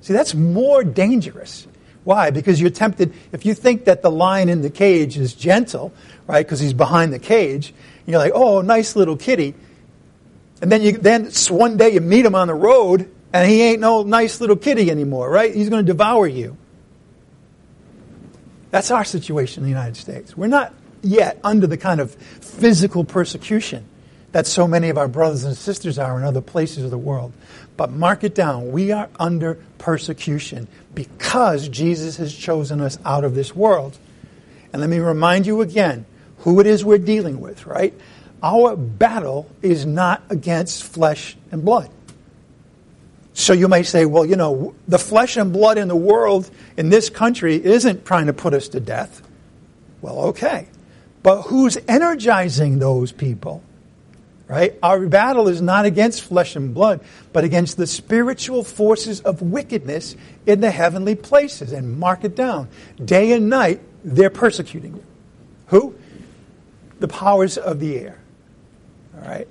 See, 0.00 0.12
that's 0.12 0.34
more 0.34 0.82
dangerous. 0.82 1.66
Why? 2.04 2.30
Because 2.30 2.60
you're 2.60 2.70
tempted, 2.70 3.12
if 3.32 3.44
you 3.44 3.54
think 3.54 3.84
that 3.86 4.02
the 4.02 4.10
lion 4.10 4.48
in 4.48 4.62
the 4.62 4.70
cage 4.70 5.16
is 5.16 5.34
gentle, 5.34 5.92
right, 6.26 6.44
because 6.44 6.60
he's 6.60 6.72
behind 6.72 7.12
the 7.12 7.18
cage, 7.18 7.74
you're 8.06 8.18
like, 8.18 8.32
oh, 8.34 8.60
nice 8.60 8.96
little 8.96 9.16
kitty. 9.16 9.54
And 10.62 10.70
then 10.70 10.82
you 10.82 10.92
then 10.92 11.30
one 11.48 11.76
day 11.76 11.90
you 11.90 12.00
meet 12.00 12.24
him 12.24 12.34
on 12.34 12.48
the 12.48 12.54
road 12.54 13.10
and 13.32 13.50
he 13.50 13.62
ain't 13.62 13.80
no 13.80 14.02
nice 14.02 14.40
little 14.40 14.56
kitty 14.56 14.90
anymore, 14.90 15.28
right? 15.28 15.54
He's 15.54 15.68
going 15.68 15.84
to 15.84 15.92
devour 15.92 16.26
you. 16.26 16.56
That's 18.70 18.90
our 18.90 19.04
situation 19.04 19.62
in 19.62 19.64
the 19.64 19.70
United 19.70 19.96
States. 19.96 20.36
We're 20.36 20.46
not 20.46 20.72
yet 21.02 21.38
under 21.44 21.66
the 21.66 21.76
kind 21.76 22.00
of 22.00 22.14
physical 22.14 23.04
persecution 23.04 23.86
that 24.32 24.46
so 24.48 24.66
many 24.66 24.88
of 24.88 24.98
our 24.98 25.06
brothers 25.06 25.44
and 25.44 25.56
sisters 25.56 25.96
are 25.96 26.18
in 26.18 26.24
other 26.24 26.40
places 26.40 26.82
of 26.82 26.90
the 26.90 26.98
world. 26.98 27.32
But 27.76 27.92
mark 27.92 28.24
it 28.24 28.34
down, 28.34 28.72
we 28.72 28.90
are 28.90 29.08
under 29.18 29.54
persecution 29.78 30.66
because 30.94 31.68
Jesus 31.68 32.16
has 32.16 32.34
chosen 32.34 32.80
us 32.80 32.98
out 33.04 33.22
of 33.22 33.34
this 33.34 33.54
world. 33.54 33.96
And 34.72 34.80
let 34.80 34.90
me 34.90 34.98
remind 34.98 35.46
you 35.46 35.60
again 35.60 36.04
who 36.38 36.58
it 36.58 36.66
is 36.66 36.84
we're 36.84 36.98
dealing 36.98 37.40
with, 37.40 37.66
right? 37.66 37.94
Our 38.44 38.76
battle 38.76 39.50
is 39.62 39.86
not 39.86 40.22
against 40.28 40.84
flesh 40.84 41.34
and 41.50 41.64
blood. 41.64 41.88
So 43.32 43.54
you 43.54 43.68
may 43.68 43.84
say, 43.84 44.04
well, 44.04 44.26
you 44.26 44.36
know, 44.36 44.74
the 44.86 44.98
flesh 44.98 45.38
and 45.38 45.50
blood 45.50 45.78
in 45.78 45.88
the 45.88 45.96
world, 45.96 46.50
in 46.76 46.90
this 46.90 47.08
country, 47.08 47.56
isn't 47.56 48.04
trying 48.04 48.26
to 48.26 48.34
put 48.34 48.52
us 48.52 48.68
to 48.68 48.80
death. 48.80 49.26
Well, 50.02 50.26
okay. 50.26 50.68
But 51.22 51.42
who's 51.44 51.78
energizing 51.88 52.78
those 52.80 53.12
people? 53.12 53.62
Right? 54.46 54.78
Our 54.82 55.06
battle 55.06 55.48
is 55.48 55.62
not 55.62 55.86
against 55.86 56.20
flesh 56.20 56.54
and 56.54 56.74
blood, 56.74 57.00
but 57.32 57.44
against 57.44 57.78
the 57.78 57.86
spiritual 57.86 58.62
forces 58.62 59.22
of 59.22 59.40
wickedness 59.40 60.16
in 60.44 60.60
the 60.60 60.70
heavenly 60.70 61.14
places. 61.14 61.72
And 61.72 61.98
mark 61.98 62.24
it 62.24 62.36
down. 62.36 62.68
Day 63.02 63.32
and 63.32 63.48
night, 63.48 63.80
they're 64.04 64.28
persecuting 64.28 64.96
you. 64.96 65.04
Who? 65.68 65.94
The 67.00 67.08
powers 67.08 67.56
of 67.56 67.80
the 67.80 67.98
air. 67.98 68.18
All 69.24 69.30
right? 69.30 69.48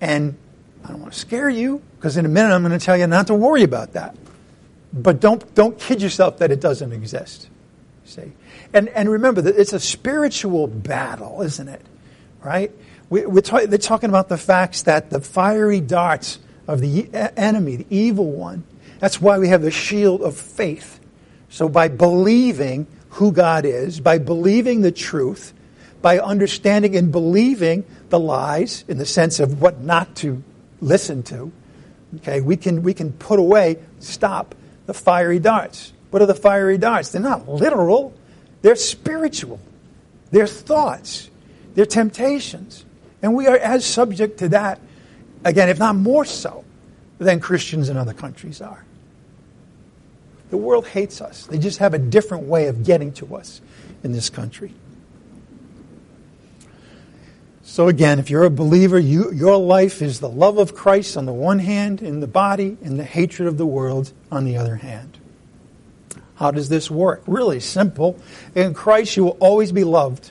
And 0.00 0.36
I 0.84 0.88
don't 0.88 1.00
want 1.00 1.12
to 1.12 1.18
scare 1.18 1.48
you 1.48 1.80
because 1.96 2.16
in 2.16 2.26
a 2.26 2.28
minute 2.28 2.52
I'm 2.52 2.62
going 2.62 2.78
to 2.78 2.84
tell 2.84 2.96
you 2.96 3.06
not 3.06 3.28
to 3.28 3.34
worry 3.34 3.62
about 3.62 3.92
that. 3.94 4.16
But 4.92 5.20
don't, 5.20 5.54
don't 5.54 5.78
kid 5.78 6.02
yourself 6.02 6.38
that 6.38 6.50
it 6.50 6.60
doesn't 6.60 6.92
exist. 6.92 7.48
See? 8.04 8.32
And, 8.72 8.88
and 8.90 9.08
remember 9.08 9.40
that 9.42 9.58
it's 9.58 9.72
a 9.72 9.80
spiritual 9.80 10.66
battle, 10.66 11.42
isn't 11.42 11.68
it? 11.68 11.82
Right? 12.42 12.70
We, 13.08 13.24
we're 13.24 13.40
talk, 13.40 13.64
they're 13.64 13.78
talking 13.78 14.10
about 14.10 14.28
the 14.28 14.36
facts 14.36 14.82
that 14.82 15.10
the 15.10 15.20
fiery 15.20 15.80
darts 15.80 16.38
of 16.68 16.80
the 16.80 17.08
enemy, 17.36 17.76
the 17.76 17.86
evil 17.90 18.30
one, 18.30 18.64
that's 18.98 19.20
why 19.20 19.38
we 19.38 19.48
have 19.48 19.62
the 19.62 19.70
shield 19.70 20.22
of 20.22 20.36
faith. 20.36 21.00
So 21.48 21.68
by 21.68 21.88
believing 21.88 22.86
who 23.10 23.32
God 23.32 23.64
is, 23.64 24.00
by 24.00 24.18
believing 24.18 24.80
the 24.80 24.92
truth, 24.92 25.52
by 26.02 26.18
understanding 26.18 26.96
and 26.96 27.12
believing 27.12 27.84
the 28.14 28.20
lies 28.20 28.84
in 28.86 28.96
the 28.96 29.04
sense 29.04 29.40
of 29.40 29.60
what 29.60 29.80
not 29.80 30.14
to 30.14 30.40
listen 30.80 31.24
to, 31.24 31.50
okay, 32.18 32.40
we 32.40 32.56
can, 32.56 32.84
we 32.84 32.94
can 32.94 33.12
put 33.12 33.40
away, 33.40 33.76
stop 33.98 34.54
the 34.86 34.94
fiery 34.94 35.40
darts. 35.40 35.92
What 36.10 36.22
are 36.22 36.26
the 36.26 36.34
fiery 36.36 36.78
darts? 36.78 37.10
They're 37.10 37.20
not 37.20 37.48
literal, 37.48 38.14
they're 38.62 38.76
spiritual. 38.76 39.58
They're 40.30 40.46
thoughts, 40.46 41.28
they're 41.74 41.86
temptations. 41.86 42.84
And 43.20 43.34
we 43.34 43.48
are 43.48 43.56
as 43.56 43.84
subject 43.84 44.38
to 44.38 44.50
that, 44.50 44.78
again, 45.44 45.68
if 45.68 45.80
not 45.80 45.96
more 45.96 46.24
so, 46.24 46.64
than 47.18 47.40
Christians 47.40 47.88
in 47.88 47.96
other 47.96 48.14
countries 48.14 48.60
are. 48.60 48.84
The 50.50 50.56
world 50.56 50.86
hates 50.86 51.20
us. 51.20 51.46
They 51.46 51.58
just 51.58 51.78
have 51.78 51.94
a 51.94 51.98
different 51.98 52.44
way 52.44 52.68
of 52.68 52.84
getting 52.84 53.12
to 53.14 53.34
us 53.34 53.60
in 54.04 54.12
this 54.12 54.30
country. 54.30 54.72
So 57.66 57.88
again, 57.88 58.18
if 58.18 58.28
you're 58.28 58.44
a 58.44 58.50
believer, 58.50 58.98
you, 58.98 59.32
your 59.32 59.56
life 59.56 60.02
is 60.02 60.20
the 60.20 60.28
love 60.28 60.58
of 60.58 60.74
Christ 60.74 61.16
on 61.16 61.24
the 61.24 61.32
one 61.32 61.58
hand 61.58 62.02
in 62.02 62.20
the 62.20 62.26
body 62.26 62.76
and 62.84 62.98
the 63.00 63.04
hatred 63.04 63.48
of 63.48 63.56
the 63.56 63.66
world 63.66 64.12
on 64.30 64.44
the 64.44 64.58
other 64.58 64.76
hand. 64.76 65.18
How 66.36 66.50
does 66.50 66.68
this 66.68 66.90
work? 66.90 67.22
Really 67.26 67.60
simple. 67.60 68.20
In 68.54 68.74
Christ, 68.74 69.16
you 69.16 69.24
will 69.24 69.38
always 69.40 69.72
be 69.72 69.82
loved. 69.82 70.30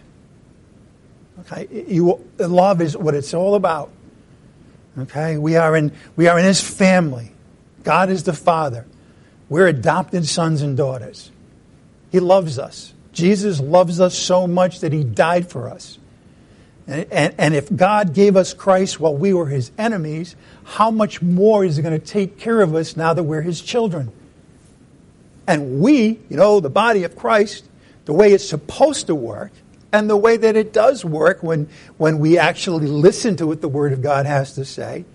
Okay, 1.39 1.67
you 1.87 2.05
will, 2.05 2.25
love 2.37 2.81
is 2.81 2.95
what 2.95 3.15
it's 3.15 3.33
all 3.33 3.55
about. 3.55 3.89
Okay, 4.97 5.37
we 5.37 5.55
are 5.55 5.75
in 5.75 5.91
we 6.15 6.27
are 6.27 6.37
in 6.37 6.45
His 6.45 6.61
family. 6.61 7.31
God 7.83 8.09
is 8.09 8.23
the 8.23 8.33
Father. 8.33 8.85
We're 9.49 9.67
adopted 9.67 10.27
sons 10.27 10.61
and 10.61 10.77
daughters. 10.77 11.31
He 12.11 12.19
loves 12.19 12.59
us. 12.59 12.93
Jesus 13.11 13.59
loves 13.59 13.99
us 13.99 14.17
so 14.17 14.45
much 14.45 14.81
that 14.81 14.93
He 14.93 15.03
died 15.03 15.49
for 15.49 15.67
us. 15.67 15.97
And, 16.85 17.07
and, 17.11 17.35
and, 17.37 17.53
if 17.53 17.73
God 17.73 18.13
gave 18.13 18.35
us 18.35 18.53
Christ 18.53 18.99
while 18.99 19.15
we 19.15 19.33
were 19.33 19.47
his 19.47 19.71
enemies, 19.77 20.35
how 20.65 20.91
much 20.91 21.21
more 21.21 21.63
is 21.63 21.77
he 21.77 21.81
going 21.81 21.97
to 21.97 22.05
take 22.05 22.37
care 22.37 22.59
of 22.59 22.75
us 22.75 22.97
now 22.97 23.13
that 23.13 23.23
we're 23.23 23.41
his 23.41 23.61
children? 23.61 24.11
And 25.47 25.79
we, 25.79 26.19
you 26.29 26.35
know, 26.35 26.59
the 26.59 26.69
body 26.69 27.05
of 27.05 27.15
Christ, 27.15 27.65
the 28.03 28.13
way 28.13 28.33
it's 28.33 28.47
supposed 28.47 29.07
to 29.07 29.15
work, 29.15 29.51
and 29.93 30.09
the 30.09 30.17
way 30.17 30.35
that 30.35 30.57
it 30.57 30.73
does 30.73 31.05
work 31.05 31.41
when, 31.41 31.69
when 31.97 32.19
we 32.19 32.37
actually 32.37 32.87
listen 32.87 33.37
to 33.37 33.47
what 33.47 33.61
the 33.61 33.69
Word 33.69 33.93
of 33.93 34.01
God 34.01 34.25
has 34.25 34.55
to 34.55 34.65
say 34.65 35.05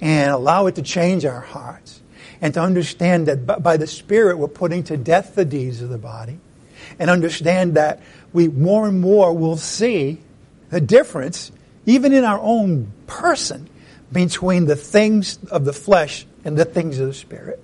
and 0.00 0.30
allow 0.30 0.66
it 0.66 0.76
to 0.76 0.82
change 0.82 1.26
our 1.26 1.40
hearts, 1.40 2.00
and 2.40 2.54
to 2.54 2.60
understand 2.60 3.28
that 3.28 3.62
by 3.62 3.76
the 3.76 3.86
Spirit 3.86 4.38
we're 4.38 4.48
putting 4.48 4.82
to 4.84 4.96
death 4.96 5.34
the 5.34 5.44
deeds 5.44 5.82
of 5.82 5.90
the 5.90 5.98
body, 5.98 6.38
and 6.98 7.10
understand 7.10 7.74
that 7.74 8.00
we 8.32 8.48
more 8.48 8.88
and 8.88 9.02
more 9.02 9.34
will 9.34 9.58
see 9.58 10.18
the 10.70 10.80
difference, 10.80 11.52
even 11.86 12.12
in 12.12 12.24
our 12.24 12.40
own 12.40 12.92
person, 13.06 13.68
between 14.12 14.66
the 14.66 14.76
things 14.76 15.38
of 15.50 15.64
the 15.64 15.72
flesh 15.72 16.26
and 16.44 16.56
the 16.56 16.64
things 16.64 16.98
of 16.98 17.06
the 17.08 17.14
Spirit. 17.14 17.62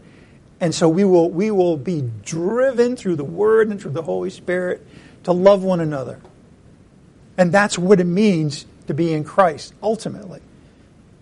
And 0.61 0.75
so 0.75 0.89
we 0.89 1.05
will, 1.05 1.31
we 1.31 1.51
will 1.51 1.77
be 1.77 2.09
driven 2.25 2.97
through 2.97 3.17
the 3.17 3.25
Word 3.25 3.69
and 3.69 3.81
through 3.81 3.93
the 3.93 4.03
Holy 4.03 4.31
Spirit 4.31 4.87
to 5.25 5.33
love 5.33 5.63
one 5.63 5.81
another. 5.81 6.21
And 7.37 7.53
that's 7.53 7.79
what 7.79 8.01
it 8.01 8.05
means 8.05 8.65
to 8.87 8.95
be 8.95 9.13
in 9.13 9.25
Christ, 9.25 9.75
ultimately. 9.83 10.41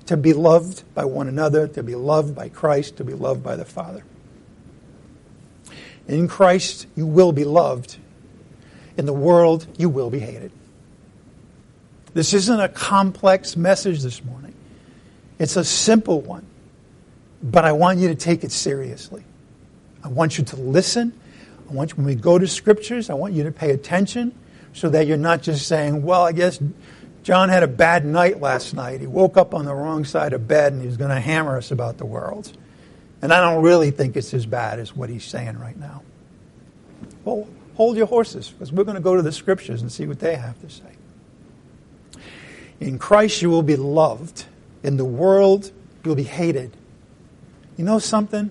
To 0.06 0.16
be 0.16 0.34
loved 0.34 0.84
by 0.94 1.06
one 1.06 1.28
another, 1.28 1.66
to 1.68 1.82
be 1.82 1.94
loved 1.94 2.34
by 2.34 2.50
Christ, 2.50 2.98
to 2.98 3.04
be 3.04 3.14
loved 3.14 3.42
by 3.42 3.56
the 3.56 3.64
Father. 3.64 4.04
In 6.06 6.28
Christ, 6.28 6.86
you 6.94 7.06
will 7.06 7.32
be 7.32 7.44
loved. 7.44 7.96
In 8.96 9.06
the 9.06 9.14
world, 9.14 9.66
you 9.78 9.88
will 9.88 10.10
be 10.10 10.20
hated. 10.20 10.52
This 12.14 12.32
isn't 12.32 12.60
a 12.60 12.68
complex 12.68 13.56
message 13.56 14.02
this 14.02 14.24
morning. 14.24 14.54
It's 15.38 15.56
a 15.56 15.64
simple 15.64 16.20
one. 16.20 16.46
But 17.42 17.64
I 17.64 17.72
want 17.72 17.98
you 17.98 18.08
to 18.08 18.14
take 18.14 18.44
it 18.44 18.52
seriously. 18.52 19.24
I 20.02 20.08
want 20.08 20.38
you 20.38 20.44
to 20.44 20.56
listen. 20.56 21.12
I 21.68 21.72
want 21.72 21.90
you, 21.90 21.96
when 21.96 22.06
we 22.06 22.14
go 22.14 22.38
to 22.38 22.46
scriptures, 22.46 23.10
I 23.10 23.14
want 23.14 23.34
you 23.34 23.42
to 23.42 23.52
pay 23.52 23.70
attention 23.70 24.34
so 24.72 24.88
that 24.90 25.06
you're 25.06 25.16
not 25.16 25.42
just 25.42 25.66
saying, 25.66 26.02
well, 26.02 26.22
I 26.22 26.32
guess 26.32 26.60
John 27.22 27.48
had 27.48 27.62
a 27.62 27.68
bad 27.68 28.06
night 28.06 28.40
last 28.40 28.74
night. 28.74 29.00
He 29.00 29.06
woke 29.06 29.36
up 29.36 29.52
on 29.52 29.64
the 29.64 29.74
wrong 29.74 30.04
side 30.04 30.32
of 30.32 30.46
bed 30.46 30.72
and 30.72 30.82
he's 30.82 30.96
going 30.96 31.10
to 31.10 31.20
hammer 31.20 31.56
us 31.56 31.70
about 31.70 31.98
the 31.98 32.06
world. 32.06 32.56
And 33.22 33.32
I 33.32 33.40
don't 33.40 33.62
really 33.62 33.90
think 33.90 34.16
it's 34.16 34.32
as 34.34 34.46
bad 34.46 34.78
as 34.78 34.94
what 34.94 35.08
he's 35.10 35.24
saying 35.24 35.58
right 35.58 35.76
now. 35.76 36.02
Well, 37.24 37.48
hold 37.74 37.96
your 37.96 38.06
horses 38.06 38.50
because 38.50 38.72
we're 38.72 38.84
going 38.84 38.96
to 38.96 39.02
go 39.02 39.16
to 39.16 39.22
the 39.22 39.32
scriptures 39.32 39.82
and 39.82 39.90
see 39.90 40.06
what 40.06 40.20
they 40.20 40.36
have 40.36 40.60
to 40.60 40.70
say. 40.70 40.84
In 42.80 42.98
Christ, 42.98 43.42
you 43.42 43.50
will 43.50 43.62
be 43.62 43.76
loved. 43.76 44.44
In 44.82 44.96
the 44.96 45.04
world, 45.04 45.70
you'll 46.04 46.14
be 46.14 46.22
hated. 46.22 46.76
You 47.76 47.84
know 47.84 47.98
something? 47.98 48.50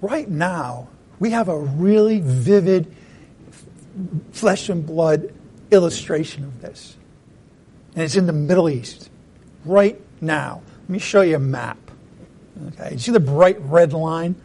Right 0.00 0.28
now, 0.28 0.88
we 1.18 1.30
have 1.30 1.48
a 1.48 1.58
really 1.58 2.20
vivid 2.20 2.94
flesh 4.32 4.68
and 4.68 4.86
blood 4.86 5.32
illustration 5.70 6.44
of 6.44 6.60
this. 6.60 6.96
And 7.94 8.04
it's 8.04 8.16
in 8.16 8.26
the 8.26 8.32
Middle 8.32 8.68
East. 8.68 9.10
Right 9.64 10.00
now. 10.20 10.62
Let 10.82 10.90
me 10.90 10.98
show 10.98 11.20
you 11.20 11.36
a 11.36 11.40
map. 11.40 11.78
Okay, 12.68 12.92
you 12.92 12.98
see 12.98 13.12
the 13.12 13.20
bright 13.20 13.60
red 13.60 13.92
line? 13.92 14.36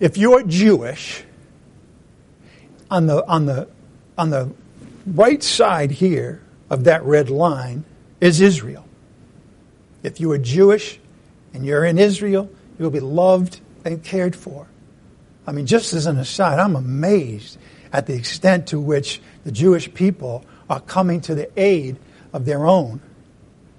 If 0.00 0.16
you're 0.16 0.42
Jewish, 0.42 1.22
on 2.90 3.06
the, 3.06 3.26
on 3.26 3.46
the, 3.46 3.68
on 4.18 4.30
the 4.30 4.52
right 5.06 5.42
side 5.42 5.90
here, 5.90 6.43
of 6.74 6.84
that 6.84 7.04
red 7.04 7.30
line 7.30 7.84
is 8.20 8.40
Israel. 8.40 8.84
If 10.02 10.18
you 10.18 10.32
are 10.32 10.38
Jewish 10.38 10.98
and 11.54 11.64
you're 11.64 11.84
in 11.84 11.98
Israel, 11.98 12.50
you'll 12.78 12.90
be 12.90 12.98
loved 12.98 13.60
and 13.84 14.02
cared 14.02 14.34
for. 14.34 14.66
I 15.46 15.52
mean, 15.52 15.66
just 15.66 15.92
as 15.92 16.06
an 16.06 16.18
aside, 16.18 16.58
I'm 16.58 16.74
amazed 16.74 17.58
at 17.92 18.06
the 18.06 18.14
extent 18.14 18.66
to 18.68 18.80
which 18.80 19.20
the 19.44 19.52
Jewish 19.52 19.94
people 19.94 20.44
are 20.68 20.80
coming 20.80 21.20
to 21.22 21.36
the 21.36 21.48
aid 21.56 21.96
of 22.32 22.44
their 22.44 22.66
own. 22.66 23.00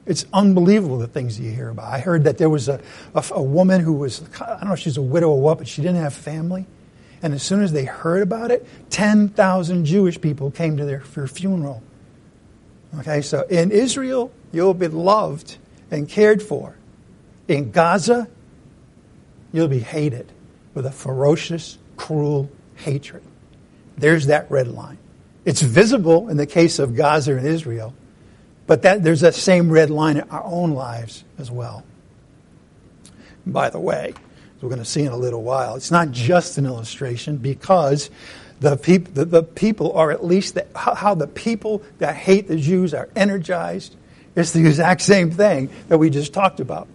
It's 0.05 0.25
unbelievable 0.31 0.97
the 0.97 1.07
things 1.07 1.37
you 1.37 1.51
hear 1.51 1.67
about. 1.67 1.91
I 1.91 1.99
heard 1.99 2.23
that 2.23 2.37
there 2.37 2.49
was 2.49 2.69
a, 2.69 2.79
a, 3.13 3.25
a 3.31 3.43
woman 3.43 3.81
who 3.81 3.91
was, 3.91 4.23
I 4.39 4.51
don't 4.51 4.67
know 4.67 4.73
if 4.73 4.79
she's 4.79 4.95
a 4.95 5.01
widow 5.01 5.31
or 5.31 5.41
what, 5.41 5.57
but 5.57 5.67
she 5.67 5.81
didn't 5.81 6.01
have 6.01 6.13
family. 6.13 6.65
And 7.21 7.33
as 7.33 7.43
soon 7.43 7.61
as 7.61 7.73
they 7.73 7.83
heard 7.83 8.21
about 8.21 8.51
it, 8.51 8.65
10,000 8.89 9.83
Jewish 9.83 10.21
people 10.21 10.49
came 10.49 10.77
to 10.77 10.85
their, 10.85 11.03
their 11.13 11.27
funeral. 11.27 11.83
Okay, 12.99 13.21
so 13.21 13.41
in 13.41 13.71
Israel, 13.71 14.31
you'll 14.51 14.73
be 14.73 14.87
loved 14.87 15.57
and 15.91 16.07
cared 16.07 16.41
for. 16.41 16.75
In 17.47 17.71
Gaza, 17.71 18.27
you'll 19.51 19.67
be 19.67 19.79
hated 19.79 20.31
with 20.73 20.85
a 20.85 20.91
ferocious, 20.91 21.77
cruel 21.97 22.49
hatred. 22.75 23.23
There's 23.97 24.27
that 24.27 24.49
red 24.49 24.67
line. 24.67 24.97
It's 25.45 25.61
visible 25.61 26.29
in 26.29 26.37
the 26.37 26.45
case 26.45 26.79
of 26.79 26.95
Gaza 26.95 27.35
and 27.35 27.47
Israel, 27.47 27.93
but 28.67 28.81
that, 28.81 29.03
there's 29.03 29.21
that 29.21 29.35
same 29.35 29.71
red 29.71 29.89
line 29.89 30.17
in 30.17 30.29
our 30.29 30.43
own 30.43 30.71
lives 30.71 31.23
as 31.37 31.51
well. 31.51 31.83
by 33.45 33.69
the 33.69 33.79
way, 33.79 34.13
as 34.57 34.63
we're 34.63 34.69
going 34.69 34.79
to 34.79 34.85
see 34.85 35.03
in 35.03 35.11
a 35.11 35.17
little 35.17 35.43
while, 35.43 35.75
it's 35.75 35.91
not 35.91 36.11
just 36.11 36.57
an 36.57 36.65
illustration 36.65 37.37
because 37.37 38.09
the, 38.59 38.77
peop- 38.77 39.13
the, 39.13 39.25
the 39.25 39.43
people 39.43 39.93
are 39.93 40.11
at 40.11 40.23
least 40.23 40.55
the, 40.55 40.65
how, 40.75 40.95
how 40.95 41.15
the 41.15 41.27
people 41.27 41.83
that 41.99 42.15
hate 42.15 42.47
the 42.47 42.57
Jews 42.57 42.93
are 42.93 43.09
energized. 43.15 43.95
It's 44.35 44.51
the 44.51 44.65
exact 44.65 45.01
same 45.01 45.31
thing 45.31 45.69
that 45.87 45.97
we 45.97 46.09
just 46.09 46.33
talked 46.33 46.59
about. 46.59 46.87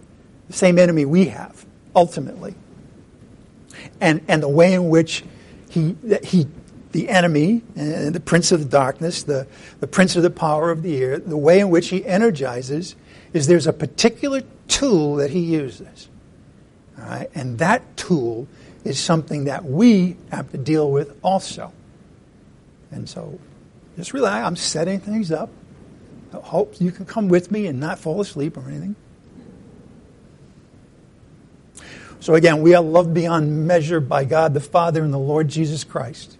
The 0.47 0.53
same 0.53 0.77
enemy 0.77 1.05
we 1.05 1.25
have, 1.25 1.65
ultimately. 1.95 2.55
And, 3.99 4.21
and 4.27 4.43
the 4.43 4.49
way 4.49 4.73
in 4.73 4.89
which 4.89 5.23
he, 5.69 5.95
he 6.23 6.47
the 6.91 7.09
enemy, 7.09 7.61
and 7.75 8.13
the 8.13 8.19
prince 8.19 8.51
of 8.51 8.59
the 8.59 8.65
darkness, 8.65 9.23
the, 9.23 9.47
the 9.79 9.87
prince 9.87 10.15
of 10.15 10.23
the 10.23 10.29
power 10.29 10.71
of 10.71 10.83
the 10.83 11.01
air, 11.01 11.17
the 11.19 11.37
way 11.37 11.59
in 11.59 11.69
which 11.69 11.87
he 11.89 12.05
energizes 12.05 12.95
is 13.33 13.47
there's 13.47 13.67
a 13.67 13.73
particular 13.73 14.41
tool 14.67 15.15
that 15.15 15.31
he 15.31 15.39
uses. 15.39 16.09
All 16.99 17.05
right? 17.05 17.29
And 17.33 17.59
that 17.59 17.95
tool 17.95 18.47
is 18.83 18.99
something 18.99 19.45
that 19.45 19.63
we 19.65 20.17
have 20.31 20.51
to 20.51 20.57
deal 20.57 20.91
with 20.91 21.17
also. 21.23 21.71
And 22.91 23.07
so 23.07 23.39
just 23.95 24.13
relax. 24.13 24.45
I'm 24.45 24.55
setting 24.55 24.99
things 24.99 25.31
up. 25.31 25.49
I 26.33 26.37
hope 26.37 26.79
you 26.79 26.91
can 26.91 27.05
come 27.05 27.27
with 27.27 27.51
me 27.51 27.67
and 27.67 27.79
not 27.79 27.99
fall 27.99 28.21
asleep 28.21 28.57
or 28.57 28.67
anything. 28.67 28.95
So 32.19 32.35
again, 32.35 32.61
we 32.61 32.75
are 32.75 32.83
loved 32.83 33.13
beyond 33.13 33.67
measure 33.67 33.99
by 33.99 34.25
God 34.25 34.53
the 34.53 34.59
Father 34.59 35.03
and 35.03 35.13
the 35.13 35.19
Lord 35.19 35.47
Jesus 35.47 35.83
Christ. 35.83 36.37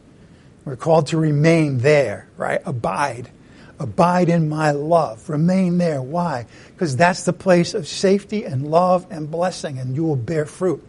We're 0.64 0.76
called 0.76 1.08
to 1.08 1.18
remain 1.18 1.80
there, 1.80 2.28
right? 2.38 2.62
Abide. 2.66 3.32
Abide 3.80 4.30
in 4.30 4.48
my 4.48 4.72
love. 4.72 5.28
Remain 5.28 5.80
there. 5.80 6.02
Why? 6.02 6.46
Because 6.68 6.96
that's 6.96 7.24
the 7.24 7.34
place 7.34 7.74
of 7.74 7.88
safety 7.88 8.46
and 8.46 8.70
love 8.70 9.08
and 9.10 9.30
blessing, 9.32 9.80
and 9.80 9.96
you 9.96 10.04
will 10.04 10.16
bear 10.16 10.46
fruit. 10.46 10.86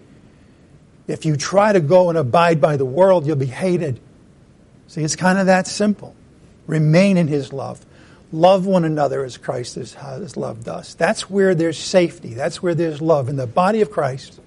If 1.06 1.24
you 1.24 1.36
try 1.36 1.72
to 1.72 1.80
go 1.80 2.08
and 2.08 2.18
abide 2.18 2.60
by 2.60 2.76
the 2.76 2.84
world, 2.84 3.26
you'll 3.26 3.36
be 3.36 3.46
hated. 3.46 4.00
See, 4.86 5.02
it's 5.02 5.16
kind 5.16 5.38
of 5.38 5.46
that 5.46 5.66
simple. 5.66 6.14
Remain 6.66 7.16
in 7.16 7.28
his 7.28 7.52
love. 7.52 7.84
Love 8.30 8.66
one 8.66 8.84
another 8.84 9.24
as 9.24 9.36
Christ 9.36 9.74
has 9.74 10.36
loved 10.36 10.68
us. 10.68 10.94
That's 10.94 11.28
where 11.28 11.54
there's 11.54 11.78
safety. 11.78 12.34
That's 12.34 12.62
where 12.62 12.74
there's 12.74 13.02
love. 13.02 13.28
In 13.28 13.36
the 13.36 13.46
body 13.46 13.82
of 13.82 13.90
Christ, 13.90 14.40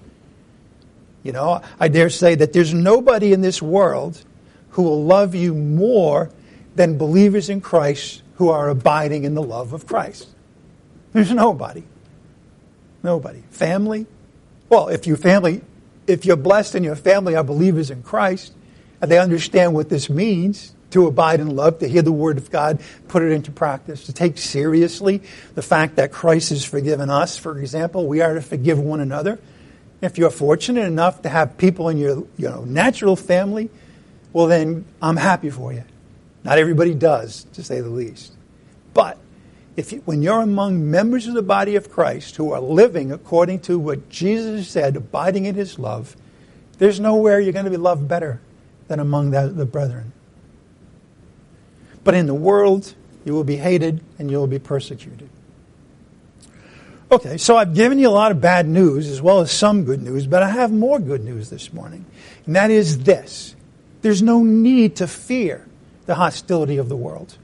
you 1.22 1.32
know, 1.32 1.60
I 1.78 1.88
dare 1.88 2.10
say 2.10 2.34
that 2.36 2.52
there's 2.52 2.72
nobody 2.72 3.32
in 3.32 3.42
this 3.42 3.60
world 3.60 4.24
who 4.70 4.82
will 4.82 5.04
love 5.04 5.34
you 5.34 5.54
more 5.54 6.30
than 6.74 6.98
believers 6.98 7.48
in 7.48 7.60
Christ 7.60 8.22
who 8.36 8.48
are 8.50 8.68
abiding 8.68 9.24
in 9.24 9.34
the 9.34 9.42
love 9.42 9.72
of 9.72 9.86
Christ. 9.86 10.28
There's 11.12 11.32
nobody. 11.32 11.84
Nobody. 13.02 13.42
Family? 13.50 14.06
Well, 14.68 14.88
if 14.88 15.06
your 15.06 15.16
family, 15.16 15.62
if 16.06 16.24
you're 16.24 16.36
blessed 16.36 16.74
and 16.74 16.84
your 16.84 16.96
family 16.96 17.34
are 17.34 17.44
believers 17.44 17.90
in 17.90 18.02
Christ, 18.02 18.52
and 19.00 19.10
they 19.10 19.18
understand 19.18 19.74
what 19.74 19.88
this 19.88 20.08
means 20.08 20.72
to 20.90 21.06
abide 21.06 21.40
in 21.40 21.54
love, 21.54 21.80
to 21.80 21.88
hear 21.88 22.02
the 22.02 22.12
word 22.12 22.38
of 22.38 22.50
God, 22.50 22.80
put 23.08 23.22
it 23.22 23.32
into 23.32 23.50
practice, 23.50 24.04
to 24.06 24.12
take 24.12 24.38
seriously 24.38 25.20
the 25.54 25.62
fact 25.62 25.96
that 25.96 26.12
Christ 26.12 26.50
has 26.50 26.64
forgiven 26.64 27.10
us, 27.10 27.36
for 27.36 27.58
example, 27.58 28.06
we 28.06 28.20
are 28.20 28.34
to 28.34 28.40
forgive 28.40 28.78
one 28.78 29.00
another. 29.00 29.38
If 30.00 30.16
you're 30.16 30.30
fortunate 30.30 30.86
enough 30.86 31.22
to 31.22 31.28
have 31.28 31.58
people 31.58 31.88
in 31.88 31.98
your 31.98 32.26
you 32.36 32.48
know, 32.48 32.64
natural 32.64 33.16
family 33.16 33.68
well, 34.36 34.48
then 34.48 34.84
I'm 35.00 35.16
happy 35.16 35.48
for 35.48 35.72
you. 35.72 35.82
Not 36.44 36.58
everybody 36.58 36.92
does, 36.92 37.44
to 37.54 37.64
say 37.64 37.80
the 37.80 37.88
least. 37.88 38.34
But 38.92 39.16
if 39.76 39.92
you, 39.92 40.02
when 40.04 40.22
you're 40.22 40.40
among 40.40 40.90
members 40.90 41.26
of 41.26 41.34
the 41.34 41.42
body 41.42 41.76
of 41.76 41.90
Christ 41.90 42.36
who 42.36 42.52
are 42.52 42.60
living 42.60 43.12
according 43.12 43.60
to 43.60 43.78
what 43.78 44.08
Jesus 44.08 44.68
said, 44.68 44.96
abiding 44.96 45.44
in 45.44 45.54
his 45.54 45.78
love, 45.78 46.16
there's 46.78 46.98
nowhere 46.98 47.40
you're 47.40 47.52
going 47.52 47.66
to 47.66 47.70
be 47.70 47.76
loved 47.76 48.08
better 48.08 48.40
than 48.88 49.00
among 49.00 49.30
the, 49.30 49.48
the 49.48 49.66
brethren. 49.66 50.12
But 52.04 52.14
in 52.14 52.26
the 52.26 52.34
world, 52.34 52.94
you 53.24 53.34
will 53.34 53.44
be 53.44 53.56
hated 53.56 54.00
and 54.18 54.30
you 54.30 54.38
will 54.38 54.46
be 54.46 54.58
persecuted. 54.58 55.28
Okay, 57.10 57.36
so 57.36 57.56
I've 57.56 57.74
given 57.74 57.98
you 57.98 58.08
a 58.08 58.10
lot 58.10 58.32
of 58.32 58.40
bad 58.40 58.66
news 58.66 59.08
as 59.08 59.22
well 59.22 59.40
as 59.40 59.50
some 59.52 59.84
good 59.84 60.02
news, 60.02 60.26
but 60.26 60.42
I 60.42 60.50
have 60.50 60.72
more 60.72 60.98
good 60.98 61.24
news 61.24 61.50
this 61.50 61.72
morning. 61.72 62.04
And 62.46 62.56
that 62.56 62.70
is 62.70 63.04
this 63.04 63.54
there's 64.02 64.22
no 64.22 64.42
need 64.42 64.96
to 64.96 65.06
fear 65.06 65.66
the 66.06 66.14
hostility 66.14 66.78
of 66.78 66.88
the 66.88 66.96
world. 66.96 67.36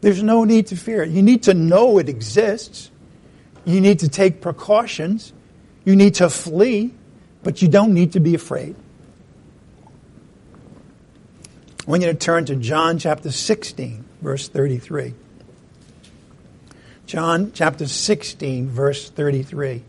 There's 0.00 0.22
no 0.22 0.44
need 0.44 0.68
to 0.68 0.76
fear 0.76 1.02
it. 1.02 1.10
You 1.10 1.22
need 1.22 1.42
to 1.44 1.54
know 1.54 1.98
it 1.98 2.08
exists. 2.08 2.90
You 3.64 3.80
need 3.80 3.98
to 4.00 4.08
take 4.08 4.40
precautions. 4.40 5.32
You 5.84 5.94
need 5.94 6.14
to 6.16 6.30
flee, 6.30 6.94
but 7.42 7.60
you 7.60 7.68
don't 7.68 7.92
need 7.92 8.12
to 8.12 8.20
be 8.20 8.34
afraid. 8.34 8.76
I 11.86 11.90
want 11.90 12.02
you 12.02 12.08
to 12.08 12.14
turn 12.14 12.46
to 12.46 12.56
John 12.56 12.98
chapter 12.98 13.30
16, 13.30 14.04
verse 14.22 14.48
33. 14.48 15.14
John 17.06 17.52
chapter 17.52 17.88
16, 17.88 18.68
verse 18.68 19.10
33. 19.10 19.82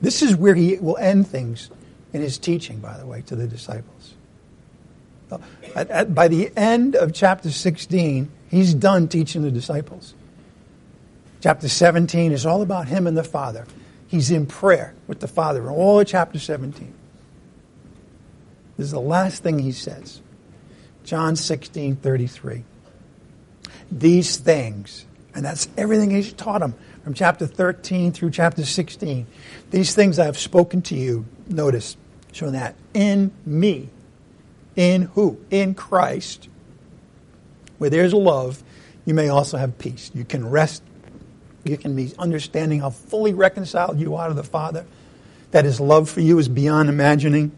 This 0.00 0.22
is 0.22 0.36
where 0.36 0.54
he 0.54 0.76
will 0.76 0.96
end 0.96 1.26
things 1.28 1.70
in 2.12 2.22
his 2.22 2.38
teaching, 2.38 2.78
by 2.78 2.96
the 2.96 3.06
way, 3.06 3.22
to 3.22 3.36
the 3.36 3.46
disciples. 3.46 4.14
At, 5.74 5.90
at, 5.90 6.14
by 6.14 6.28
the 6.28 6.50
end 6.56 6.96
of 6.96 7.12
chapter 7.12 7.50
16, 7.50 8.30
he's 8.50 8.74
done 8.74 9.08
teaching 9.08 9.42
the 9.42 9.50
disciples. 9.50 10.14
Chapter 11.40 11.68
17 11.68 12.32
is 12.32 12.46
all 12.46 12.62
about 12.62 12.88
him 12.88 13.06
and 13.06 13.16
the 13.16 13.24
Father. 13.24 13.66
He's 14.06 14.30
in 14.30 14.46
prayer 14.46 14.94
with 15.06 15.20
the 15.20 15.28
Father 15.28 15.62
in 15.62 15.68
all 15.68 16.00
of 16.00 16.06
chapter 16.06 16.38
17. 16.38 16.94
This 18.76 18.86
is 18.86 18.92
the 18.92 19.00
last 19.00 19.42
thing 19.42 19.58
he 19.58 19.72
says. 19.72 20.22
John 21.04 21.36
16, 21.36 21.96
33. 21.96 22.64
These 23.90 24.38
things, 24.38 25.04
and 25.34 25.44
that's 25.44 25.68
everything 25.76 26.10
he's 26.10 26.32
taught 26.32 26.60
them 26.60 26.74
from 27.04 27.14
chapter 27.14 27.46
13 27.46 28.12
through 28.12 28.30
chapter 28.30 28.64
16. 28.64 29.26
These 29.70 29.94
things 29.94 30.18
I 30.18 30.24
have 30.24 30.38
spoken 30.38 30.82
to 30.82 30.94
you, 30.94 31.26
notice, 31.48 31.96
showing 32.32 32.52
that 32.52 32.74
in 32.94 33.32
me, 33.44 33.88
in 34.76 35.02
who? 35.14 35.38
In 35.50 35.74
Christ, 35.74 36.48
where 37.78 37.90
there's 37.90 38.14
love, 38.14 38.62
you 39.04 39.14
may 39.14 39.28
also 39.28 39.56
have 39.56 39.78
peace. 39.78 40.10
You 40.14 40.24
can 40.24 40.48
rest, 40.48 40.82
you 41.64 41.76
can 41.76 41.96
be 41.96 42.12
understanding 42.18 42.80
how 42.80 42.90
fully 42.90 43.34
reconciled 43.34 43.98
you 43.98 44.16
are 44.16 44.28
to 44.28 44.34
the 44.34 44.44
Father, 44.44 44.86
that 45.50 45.64
his 45.64 45.80
love 45.80 46.10
for 46.10 46.20
you 46.20 46.38
is 46.38 46.48
beyond 46.48 46.88
imagining. 46.88 47.52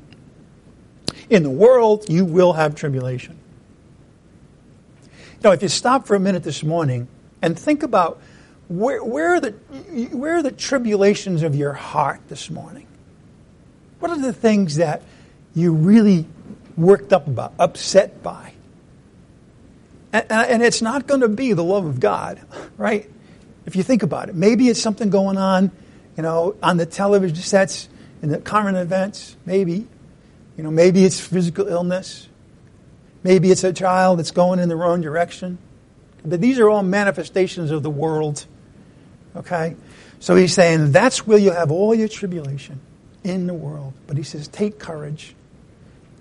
In 1.29 1.43
the 1.43 1.51
world, 1.51 2.09
you 2.09 2.25
will 2.25 2.55
have 2.55 2.75
tribulation. 2.75 3.39
Now, 5.43 5.53
if 5.53 5.63
you 5.63 5.69
stop 5.69 6.07
for 6.07 6.15
a 6.15 6.21
minute 6.21 6.43
this 6.43 6.63
morning 6.63 7.09
and 7.41 7.59
think 7.59 7.83
about 7.83 8.21
where, 8.69 9.03
where, 9.03 9.35
are 9.35 9.41
the, 9.41 9.51
where 10.13 10.37
are 10.37 10.43
the 10.43 10.53
tribulations 10.53 11.43
of 11.43 11.55
your 11.57 11.73
heart 11.73 12.21
this 12.29 12.51
morning? 12.51 12.87
What 14.01 14.11
are 14.11 14.21
the 14.21 14.33
things 14.33 14.77
that 14.77 15.03
you 15.55 15.73
really 15.73 16.27
worked 16.77 17.13
up 17.13 17.27
about, 17.27 17.55
upset 17.59 18.23
by? 18.23 18.53
And, 20.13 20.27
and 20.31 20.63
it's 20.63 20.83
not 20.83 21.07
going 21.07 21.21
to 21.21 21.29
be 21.29 21.53
the 21.53 21.63
love 21.63 21.85
of 21.85 22.01
God, 22.01 22.41
right? 22.77 23.09
If 23.67 23.77
you 23.77 23.83
think 23.83 24.03
about 24.03 24.29
it, 24.29 24.35
maybe 24.35 24.69
it's 24.69 24.81
something 24.81 25.11
going 25.11 25.39
on, 25.39 25.71
you 26.17 26.23
know, 26.23 26.57
on 26.63 26.77
the 26.77 26.87
television 26.87 27.37
sets, 27.37 27.89
in 28.23 28.29
the 28.29 28.39
current 28.39 28.77
events, 28.77 29.37
maybe. 29.47 29.87
You 30.57 30.65
know, 30.65 30.71
maybe 30.71 31.05
it's 31.05 31.21
physical 31.21 31.69
illness. 31.69 32.29
Maybe 33.23 33.51
it's 33.51 33.65
a 33.65 33.73
child 33.73 34.19
that's 34.19 34.31
going 34.31 34.59
in 34.59 34.69
the 34.69 34.77
wrong 34.77 35.01
direction. 35.01 35.59
But 36.25 36.41
these 36.41 36.59
are 36.59 36.69
all 36.69 36.83
manifestations 36.83 37.71
of 37.71 37.83
the 37.83 37.91
world 37.91 38.45
Okay? 39.37 39.77
So 40.19 40.37
he's 40.37 40.53
saying 40.53 40.93
that's 40.93 41.27
where 41.27 41.39
you 41.39 41.53
have 41.53 41.71
all 41.71 41.95
your 41.95 42.09
tribulation 42.09 42.81
in 43.25 43.47
the 43.47 43.55
world. 43.55 43.95
But 44.07 44.17
he 44.17 44.23
says, 44.23 44.49
take 44.49 44.79
courage. 44.79 45.35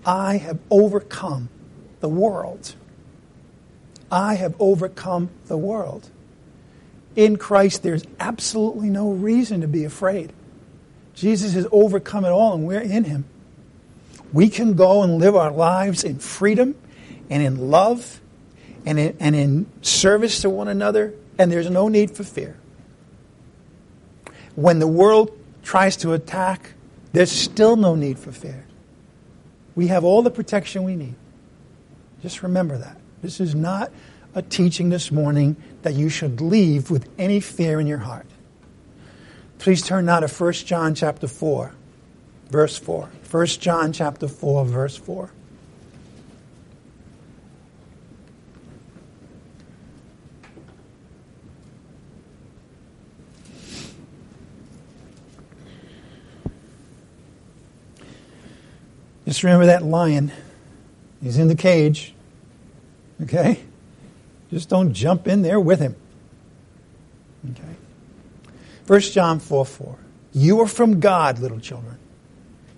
I 0.05 0.37
have 0.37 0.59
overcome 0.69 1.49
the 1.99 2.09
world. 2.09 2.75
I 4.11 4.35
have 4.35 4.55
overcome 4.59 5.29
the 5.45 5.57
world. 5.57 6.09
In 7.15 7.37
Christ, 7.37 7.83
there's 7.83 8.03
absolutely 8.19 8.89
no 8.89 9.11
reason 9.11 9.61
to 9.61 9.67
be 9.67 9.83
afraid. 9.83 10.31
Jesus 11.13 11.53
has 11.53 11.67
overcome 11.71 12.23
it 12.23 12.29
all, 12.29 12.53
and 12.53 12.65
we're 12.65 12.79
in 12.79 13.03
him. 13.03 13.25
We 14.31 14.49
can 14.49 14.75
go 14.75 15.03
and 15.03 15.17
live 15.17 15.35
our 15.35 15.51
lives 15.51 16.03
in 16.03 16.19
freedom 16.19 16.75
and 17.29 17.43
in 17.43 17.69
love 17.69 18.21
and 18.85 18.97
in, 18.97 19.17
and 19.19 19.35
in 19.35 19.65
service 19.81 20.41
to 20.41 20.49
one 20.49 20.67
another, 20.67 21.13
and 21.37 21.51
there's 21.51 21.69
no 21.69 21.89
need 21.89 22.11
for 22.11 22.23
fear 22.23 22.59
when 24.59 24.79
the 24.79 24.87
world 24.87 25.31
tries 25.63 25.95
to 25.95 26.11
attack, 26.11 26.73
there's 27.11 27.31
still 27.31 27.75
no 27.75 27.95
need 27.95 28.19
for 28.19 28.31
fear. 28.31 28.65
We 29.75 29.87
have 29.87 30.03
all 30.03 30.21
the 30.21 30.31
protection 30.31 30.83
we 30.83 30.95
need. 30.95 31.15
Just 32.21 32.43
remember 32.43 32.77
that. 32.77 32.97
This 33.21 33.39
is 33.39 33.55
not 33.55 33.91
a 34.35 34.41
teaching 34.41 34.89
this 34.89 35.11
morning 35.11 35.55
that 35.81 35.93
you 35.93 36.09
should 36.09 36.41
leave 36.41 36.91
with 36.91 37.09
any 37.17 37.39
fear 37.39 37.79
in 37.79 37.87
your 37.87 37.99
heart. 37.99 38.27
Please 39.57 39.81
turn 39.81 40.05
now 40.05 40.19
to 40.19 40.27
1 40.27 40.53
John 40.53 40.95
chapter 40.95 41.27
4, 41.27 41.73
verse 42.49 42.77
4. 42.77 43.09
1 43.29 43.45
John 43.47 43.91
chapter 43.91 44.27
4, 44.27 44.65
verse 44.65 44.95
4. 44.95 45.31
Just 59.29 59.43
remember 59.43 59.67
that 59.67 59.83
lion. 59.83 60.31
He's 61.21 61.37
in 61.37 61.49
the 61.49 61.55
cage. 61.55 62.15
Okay? 63.21 63.59
Just 64.49 64.69
don't 64.69 64.91
jump 64.91 65.27
in 65.27 65.43
there 65.43 65.59
with 65.59 65.79
him. 65.79 65.95
Okay? 67.51 67.75
1 68.87 68.99
John 69.01 69.39
4 69.39 69.67
4. 69.67 69.95
You 70.33 70.59
are 70.61 70.67
from 70.67 70.99
God, 70.99 71.37
little 71.37 71.59
children, 71.59 71.99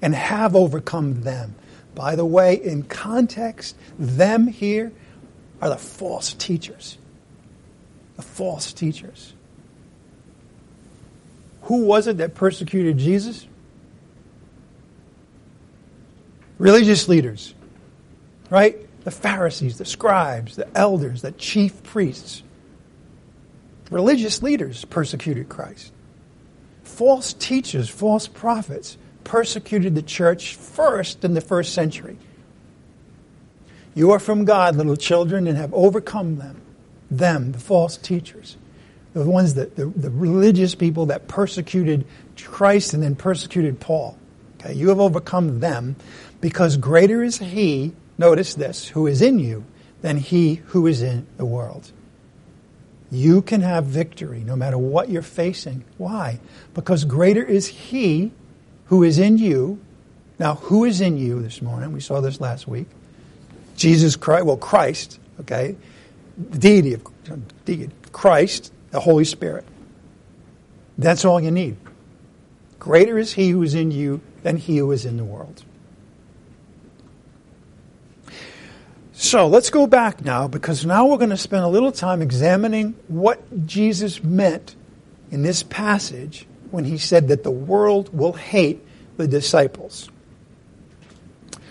and 0.01 0.13
have 0.13 0.53
overcome 0.53 1.21
them. 1.21 1.55
By 1.95 2.17
the 2.17 2.25
way, 2.25 2.55
in 2.55 2.83
context, 2.83 3.77
them 3.97 4.47
here 4.47 4.91
are 5.61 5.69
the 5.69 5.77
false 5.77 6.33
teachers. 6.33 6.97
The 8.17 8.23
false 8.23 8.73
teachers. 8.73 9.31
Who 11.61 11.85
was 11.85 12.07
it 12.07 12.17
that 12.17 12.35
persecuted 12.35 12.97
Jesus? 12.97 13.47
Religious 16.61 17.09
leaders, 17.09 17.55
right? 18.51 18.77
The 19.03 19.11
Pharisees, 19.11 19.79
the 19.79 19.85
scribes, 19.85 20.55
the 20.55 20.67
elders, 20.77 21.23
the 21.23 21.31
chief 21.31 21.81
priests. 21.81 22.43
Religious 23.89 24.43
leaders 24.43 24.85
persecuted 24.85 25.49
Christ. 25.49 25.91
False 26.83 27.33
teachers, 27.33 27.89
false 27.89 28.27
prophets 28.27 28.97
persecuted 29.23 29.95
the 29.95 30.03
church 30.03 30.55
first 30.55 31.23
in 31.23 31.33
the 31.33 31.41
first 31.41 31.73
century. 31.73 32.17
You 33.95 34.11
are 34.11 34.19
from 34.19 34.45
God, 34.45 34.75
little 34.75 34.95
children, 34.95 35.47
and 35.47 35.57
have 35.57 35.73
overcome 35.73 36.37
them. 36.37 36.61
Them, 37.09 37.53
the 37.53 37.59
false 37.59 37.97
teachers. 37.97 38.55
The 39.13 39.25
ones 39.25 39.55
that, 39.55 39.75
the, 39.75 39.87
the 39.87 40.11
religious 40.11 40.75
people 40.75 41.07
that 41.07 41.27
persecuted 41.27 42.05
Christ 42.37 42.93
and 42.93 43.01
then 43.01 43.15
persecuted 43.15 43.79
Paul. 43.79 44.15
Okay, 44.61 44.73
you 44.73 44.89
have 44.89 44.99
overcome 44.99 45.59
them 45.59 45.95
because 46.39 46.77
greater 46.77 47.23
is 47.23 47.39
he, 47.39 47.93
notice 48.17 48.53
this, 48.53 48.87
who 48.89 49.07
is 49.07 49.21
in 49.21 49.39
you 49.39 49.65
than 50.01 50.17
he 50.17 50.55
who 50.55 50.85
is 50.85 51.01
in 51.01 51.25
the 51.37 51.45
world. 51.45 51.91
You 53.09 53.41
can 53.41 53.61
have 53.61 53.85
victory 53.85 54.43
no 54.45 54.55
matter 54.55 54.77
what 54.77 55.09
you're 55.09 55.21
facing. 55.23 55.83
Why? 55.97 56.39
Because 56.73 57.05
greater 57.05 57.43
is 57.43 57.67
he 57.67 58.31
who 58.85 59.03
is 59.03 59.17
in 59.17 59.37
you. 59.37 59.79
Now, 60.37 60.55
who 60.55 60.85
is 60.85 61.01
in 61.01 61.17
you 61.17 61.41
this 61.41 61.61
morning? 61.61 61.91
We 61.91 61.99
saw 61.99 62.21
this 62.21 62.39
last 62.39 62.67
week. 62.67 62.87
Jesus 63.75 64.15
Christ, 64.15 64.45
well, 64.45 64.57
Christ, 64.57 65.19
okay? 65.41 65.75
The 66.37 66.57
deity 66.57 66.93
of 66.93 67.03
deity, 67.65 67.89
Christ, 68.11 68.71
the 68.91 68.99
Holy 68.99 69.25
Spirit. 69.25 69.65
That's 70.97 71.25
all 71.25 71.41
you 71.41 71.51
need. 71.51 71.77
Greater 72.79 73.17
is 73.17 73.33
he 73.33 73.49
who 73.49 73.63
is 73.63 73.75
in 73.75 73.91
you 73.91 74.21
than 74.43 74.57
he 74.57 74.77
who 74.77 74.91
is 74.91 75.05
in 75.05 75.17
the 75.17 75.23
world. 75.23 75.63
So 79.13 79.47
let's 79.47 79.69
go 79.69 79.85
back 79.85 80.25
now 80.25 80.47
because 80.47 80.85
now 80.85 81.05
we're 81.05 81.17
going 81.17 81.29
to 81.29 81.37
spend 81.37 81.63
a 81.63 81.67
little 81.67 81.91
time 81.91 82.23
examining 82.23 82.95
what 83.07 83.67
Jesus 83.67 84.23
meant 84.23 84.75
in 85.29 85.43
this 85.43 85.61
passage 85.61 86.47
when 86.71 86.85
he 86.85 86.97
said 86.97 87.27
that 87.27 87.43
the 87.43 87.51
world 87.51 88.17
will 88.17 88.33
hate 88.33 88.83
the 89.17 89.27
disciples. 89.27 90.09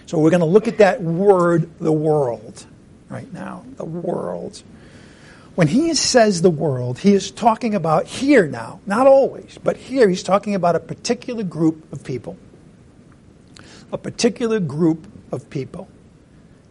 So 0.06 0.18
we're 0.18 0.30
going 0.30 0.40
to 0.40 0.46
look 0.46 0.68
at 0.68 0.78
that 0.78 1.02
word, 1.02 1.70
the 1.78 1.92
world, 1.92 2.66
right 3.08 3.32
now. 3.32 3.64
The 3.76 3.84
world. 3.84 4.62
When 5.56 5.66
he 5.66 5.94
says 5.94 6.42
the 6.42 6.50
world, 6.50 7.00
he 7.00 7.14
is 7.14 7.30
talking 7.30 7.74
about 7.74 8.06
here 8.06 8.46
now, 8.46 8.80
not 8.86 9.06
always, 9.06 9.58
but 9.62 9.76
here 9.76 10.08
he's 10.08 10.22
talking 10.22 10.54
about 10.54 10.76
a 10.76 10.80
particular 10.80 11.42
group 11.42 11.92
of 11.92 12.04
people. 12.04 12.36
A 13.92 13.98
particular 13.98 14.60
group 14.60 15.06
of 15.32 15.50
people. 15.50 15.88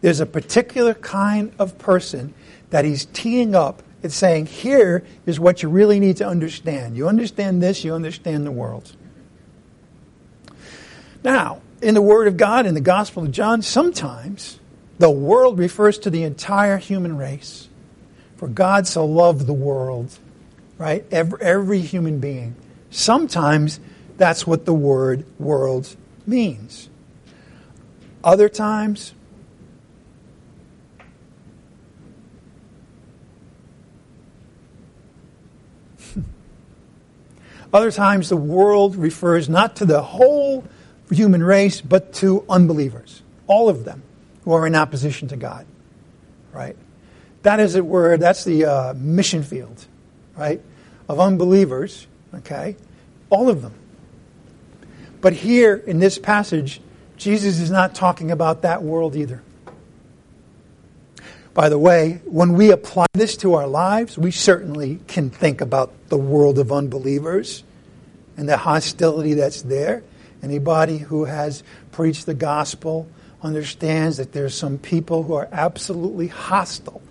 There's 0.00 0.20
a 0.20 0.26
particular 0.26 0.94
kind 0.94 1.52
of 1.58 1.78
person 1.78 2.34
that 2.70 2.84
he's 2.84 3.04
teeing 3.06 3.54
up 3.54 3.82
and 4.02 4.12
saying, 4.12 4.46
here 4.46 5.04
is 5.26 5.38
what 5.38 5.62
you 5.62 5.68
really 5.68 6.00
need 6.00 6.16
to 6.18 6.26
understand. 6.26 6.96
You 6.96 7.08
understand 7.08 7.62
this, 7.62 7.84
you 7.84 7.94
understand 7.94 8.46
the 8.46 8.50
world. 8.50 8.96
Now, 11.22 11.60
in 11.82 11.94
the 11.94 12.02
Word 12.02 12.28
of 12.28 12.36
God, 12.36 12.66
in 12.66 12.74
the 12.74 12.80
Gospel 12.80 13.24
of 13.24 13.30
John, 13.30 13.62
sometimes 13.62 14.58
the 14.98 15.10
world 15.10 15.58
refers 15.58 15.98
to 16.00 16.10
the 16.10 16.22
entire 16.24 16.76
human 16.76 17.16
race. 17.16 17.68
For 18.36 18.48
God 18.48 18.86
so 18.86 19.04
loved 19.04 19.46
the 19.46 19.52
world, 19.52 20.18
right? 20.78 21.04
Every, 21.10 21.40
every 21.42 21.80
human 21.80 22.20
being. 22.20 22.54
Sometimes 22.90 23.80
that's 24.16 24.46
what 24.46 24.66
the 24.66 24.74
word 24.74 25.24
world 25.38 25.94
means. 26.26 26.89
Other 28.22 28.48
times, 28.48 29.14
Other 37.72 37.90
times, 37.90 38.28
the 38.28 38.36
world 38.36 38.96
refers 38.96 39.48
not 39.48 39.76
to 39.76 39.86
the 39.86 40.02
whole 40.02 40.64
human 41.10 41.42
race, 41.42 41.80
but 41.80 42.12
to 42.14 42.44
unbelievers, 42.48 43.22
all 43.46 43.68
of 43.68 43.84
them 43.84 44.02
who 44.44 44.52
are 44.52 44.66
in 44.66 44.74
opposition 44.74 45.28
to 45.28 45.36
God, 45.36 45.66
right? 46.52 46.76
That 47.42 47.60
is 47.60 47.74
a 47.74 47.82
word, 47.82 48.20
that's 48.20 48.44
the 48.44 48.64
uh, 48.66 48.94
mission 48.94 49.42
field, 49.42 49.86
right, 50.36 50.60
of 51.08 51.18
unbelievers, 51.20 52.06
okay? 52.34 52.76
All 53.30 53.48
of 53.48 53.62
them. 53.62 53.74
But 55.20 55.32
here 55.34 55.76
in 55.76 56.00
this 56.00 56.18
passage, 56.18 56.80
Jesus 57.20 57.60
is 57.60 57.70
not 57.70 57.94
talking 57.94 58.30
about 58.30 58.62
that 58.62 58.82
world 58.82 59.14
either. 59.14 59.42
By 61.52 61.68
the 61.68 61.78
way, 61.78 62.22
when 62.24 62.54
we 62.54 62.70
apply 62.70 63.04
this 63.12 63.36
to 63.38 63.54
our 63.54 63.66
lives, 63.66 64.16
we 64.16 64.30
certainly 64.30 65.00
can 65.06 65.28
think 65.28 65.60
about 65.60 65.92
the 66.08 66.16
world 66.16 66.58
of 66.58 66.72
unbelievers 66.72 67.62
and 68.38 68.48
the 68.48 68.56
hostility 68.56 69.34
that's 69.34 69.60
there. 69.60 70.02
Anybody 70.42 70.96
who 70.96 71.26
has 71.26 71.62
preached 71.92 72.24
the 72.24 72.32
gospel 72.32 73.06
understands 73.42 74.16
that 74.16 74.32
there's 74.32 74.54
some 74.54 74.78
people 74.78 75.22
who 75.22 75.34
are 75.34 75.48
absolutely 75.52 76.28
hostile 76.28 77.02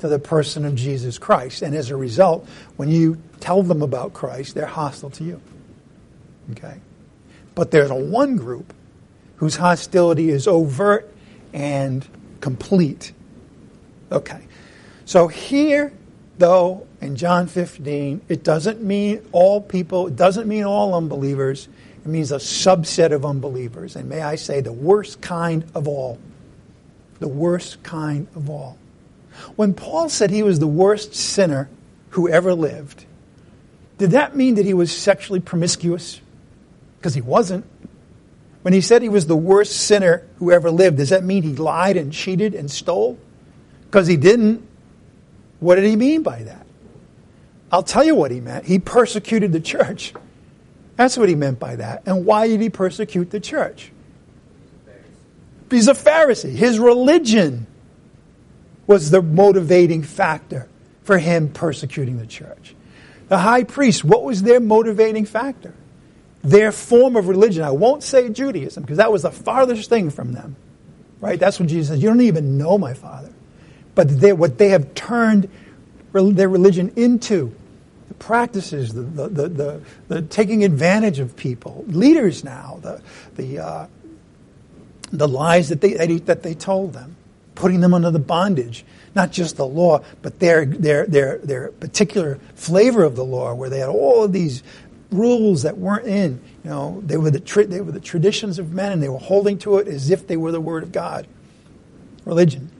to 0.00 0.08
the 0.08 0.18
person 0.18 0.64
of 0.64 0.76
Jesus 0.76 1.18
Christ. 1.18 1.60
And 1.60 1.74
as 1.74 1.90
a 1.90 1.96
result, 1.96 2.48
when 2.78 2.88
you 2.88 3.20
tell 3.40 3.62
them 3.62 3.82
about 3.82 4.14
Christ, 4.14 4.54
they're 4.54 4.64
hostile 4.64 5.10
to 5.10 5.24
you. 5.24 5.42
Okay? 6.52 6.78
But 7.54 7.70
there's 7.70 7.90
a 7.90 7.94
one 7.94 8.36
group 8.36 8.72
whose 9.38 9.56
hostility 9.56 10.30
is 10.30 10.46
overt 10.46 11.12
and 11.52 12.06
complete 12.40 13.12
Okay. 14.10 14.40
So 15.04 15.28
here, 15.28 15.92
though, 16.38 16.86
in 17.00 17.16
John 17.16 17.46
15, 17.46 18.22
it 18.28 18.44
doesn't 18.44 18.82
mean 18.82 19.26
all 19.32 19.60
people, 19.60 20.08
it 20.08 20.16
doesn't 20.16 20.48
mean 20.48 20.64
all 20.64 20.94
unbelievers. 20.94 21.68
It 22.04 22.06
means 22.06 22.32
a 22.32 22.36
subset 22.36 23.12
of 23.12 23.24
unbelievers. 23.24 23.96
And 23.96 24.08
may 24.08 24.22
I 24.22 24.36
say, 24.36 24.60
the 24.60 24.72
worst 24.72 25.20
kind 25.20 25.64
of 25.74 25.88
all. 25.88 26.18
The 27.18 27.28
worst 27.28 27.82
kind 27.82 28.28
of 28.34 28.48
all. 28.48 28.78
When 29.56 29.74
Paul 29.74 30.08
said 30.08 30.30
he 30.30 30.42
was 30.42 30.58
the 30.58 30.66
worst 30.66 31.14
sinner 31.14 31.68
who 32.10 32.28
ever 32.28 32.54
lived, 32.54 33.04
did 33.98 34.12
that 34.12 34.36
mean 34.36 34.54
that 34.54 34.64
he 34.64 34.74
was 34.74 34.96
sexually 34.96 35.40
promiscuous? 35.40 36.20
Because 36.98 37.14
he 37.14 37.20
wasn't. 37.20 37.64
When 38.68 38.74
he 38.74 38.82
said 38.82 39.00
he 39.00 39.08
was 39.08 39.26
the 39.26 39.34
worst 39.34 39.74
sinner 39.74 40.26
who 40.36 40.52
ever 40.52 40.70
lived, 40.70 40.98
does 40.98 41.08
that 41.08 41.24
mean 41.24 41.42
he 41.42 41.56
lied 41.56 41.96
and 41.96 42.12
cheated 42.12 42.54
and 42.54 42.70
stole? 42.70 43.18
Because 43.86 44.06
he 44.06 44.18
didn't. 44.18 44.62
What 45.58 45.76
did 45.76 45.84
he 45.84 45.96
mean 45.96 46.22
by 46.22 46.42
that? 46.42 46.66
I'll 47.72 47.82
tell 47.82 48.04
you 48.04 48.14
what 48.14 48.30
he 48.30 48.42
meant. 48.42 48.66
He 48.66 48.78
persecuted 48.78 49.52
the 49.52 49.60
church. 49.60 50.12
That's 50.96 51.16
what 51.16 51.30
he 51.30 51.34
meant 51.34 51.58
by 51.58 51.76
that. 51.76 52.02
And 52.04 52.26
why 52.26 52.46
did 52.46 52.60
he 52.60 52.68
persecute 52.68 53.30
the 53.30 53.40
church? 53.40 53.90
He's 55.70 55.88
a 55.88 55.94
Pharisee. 55.94 56.52
His 56.52 56.78
religion 56.78 57.66
was 58.86 59.10
the 59.10 59.22
motivating 59.22 60.02
factor 60.02 60.68
for 61.04 61.16
him 61.16 61.48
persecuting 61.48 62.18
the 62.18 62.26
church. 62.26 62.74
The 63.28 63.38
high 63.38 63.64
priest, 63.64 64.04
what 64.04 64.24
was 64.24 64.42
their 64.42 64.60
motivating 64.60 65.24
factor? 65.24 65.72
Their 66.42 66.72
form 66.72 67.16
of 67.16 67.28
religion. 67.28 67.62
I 67.62 67.70
won't 67.70 68.02
say 68.02 68.28
Judaism 68.28 68.82
because 68.82 68.98
that 68.98 69.10
was 69.10 69.22
the 69.22 69.30
farthest 69.30 69.88
thing 69.88 70.10
from 70.10 70.32
them. 70.32 70.56
Right? 71.20 71.38
That's 71.38 71.58
what 71.58 71.68
Jesus 71.68 71.88
says. 71.88 72.02
You 72.02 72.08
don't 72.08 72.20
even 72.20 72.58
know 72.58 72.78
my 72.78 72.94
Father 72.94 73.32
but 73.98 74.20
they, 74.20 74.32
what 74.32 74.58
they 74.58 74.68
have 74.68 74.94
turned 74.94 75.48
their 76.12 76.48
religion 76.48 76.92
into 76.94 77.52
practices, 78.20 78.94
the, 78.94 79.02
the, 79.02 79.28
the, 79.28 79.48
the, 79.48 79.80
the 80.06 80.22
taking 80.22 80.62
advantage 80.62 81.18
of 81.18 81.34
people, 81.36 81.84
leaders 81.88 82.44
now, 82.44 82.78
the, 82.80 83.02
the, 83.34 83.58
uh, 83.58 83.86
the 85.10 85.26
lies 85.26 85.68
that 85.70 85.80
they, 85.80 85.94
that 86.18 86.44
they 86.44 86.54
told 86.54 86.92
them, 86.92 87.16
putting 87.56 87.80
them 87.80 87.92
under 87.92 88.12
the 88.12 88.20
bondage, 88.20 88.84
not 89.16 89.32
just 89.32 89.56
the 89.56 89.66
law, 89.66 90.00
but 90.22 90.38
their, 90.38 90.64
their, 90.64 91.04
their, 91.04 91.38
their 91.38 91.72
particular 91.72 92.38
flavor 92.54 93.02
of 93.02 93.16
the 93.16 93.24
law, 93.24 93.52
where 93.52 93.68
they 93.68 93.80
had 93.80 93.88
all 93.88 94.22
of 94.22 94.32
these 94.32 94.62
rules 95.10 95.62
that 95.62 95.78
weren't 95.78 96.06
in. 96.06 96.40
You 96.64 96.70
know, 96.70 97.02
they 97.04 97.16
were 97.16 97.30
the, 97.30 97.40
tra- 97.40 97.66
they 97.66 97.80
were 97.80 97.92
the 97.92 98.00
traditions 98.00 98.58
of 98.58 98.72
men, 98.72 98.92
and 98.92 99.02
they 99.02 99.08
were 99.08 99.18
holding 99.18 99.58
to 99.58 99.78
it 99.78 99.88
as 99.88 100.10
if 100.10 100.26
they 100.26 100.36
were 100.36 100.52
the 100.52 100.60
Word 100.60 100.82
of 100.82 100.92
God. 100.92 101.26
Religion. 102.24 102.70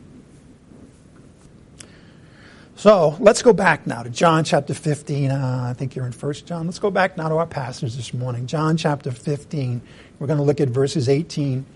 So 2.76 3.16
let's 3.18 3.42
go 3.42 3.52
back 3.52 3.88
now 3.88 4.04
to 4.04 4.10
John 4.10 4.44
chapter 4.44 4.72
15. 4.72 5.32
Uh, 5.32 5.66
I 5.70 5.72
think 5.72 5.96
you're 5.96 6.06
in 6.06 6.12
1 6.12 6.32
John. 6.34 6.66
Let's 6.66 6.78
go 6.78 6.92
back 6.92 7.16
now 7.16 7.28
to 7.28 7.34
our 7.36 7.46
passage 7.46 7.96
this 7.96 8.14
morning. 8.14 8.46
John 8.46 8.76
chapter 8.76 9.10
15. 9.10 9.80
We're 10.18 10.26
going 10.28 10.38
to 10.38 10.44
look 10.44 10.60
at 10.60 10.68
verses 10.68 11.08
18 11.08 11.66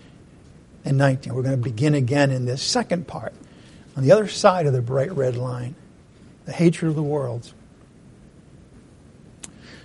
and 0.84 0.98
19. 0.98 1.34
We're 1.34 1.42
going 1.42 1.56
to 1.56 1.62
begin 1.62 1.94
again 1.94 2.30
in 2.30 2.44
this 2.44 2.62
second 2.62 3.08
part 3.08 3.34
on 3.96 4.04
the 4.04 4.12
other 4.12 4.28
side 4.28 4.66
of 4.66 4.72
the 4.72 4.82
bright 4.82 5.12
red 5.12 5.36
line 5.36 5.74
the 6.44 6.52
hatred 6.52 6.88
of 6.88 6.96
the 6.96 7.02
world. 7.02 7.52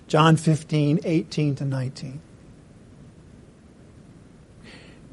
John 0.08 0.38
15, 0.38 1.02
18 1.04 1.56
to 1.56 1.66
19. 1.66 2.22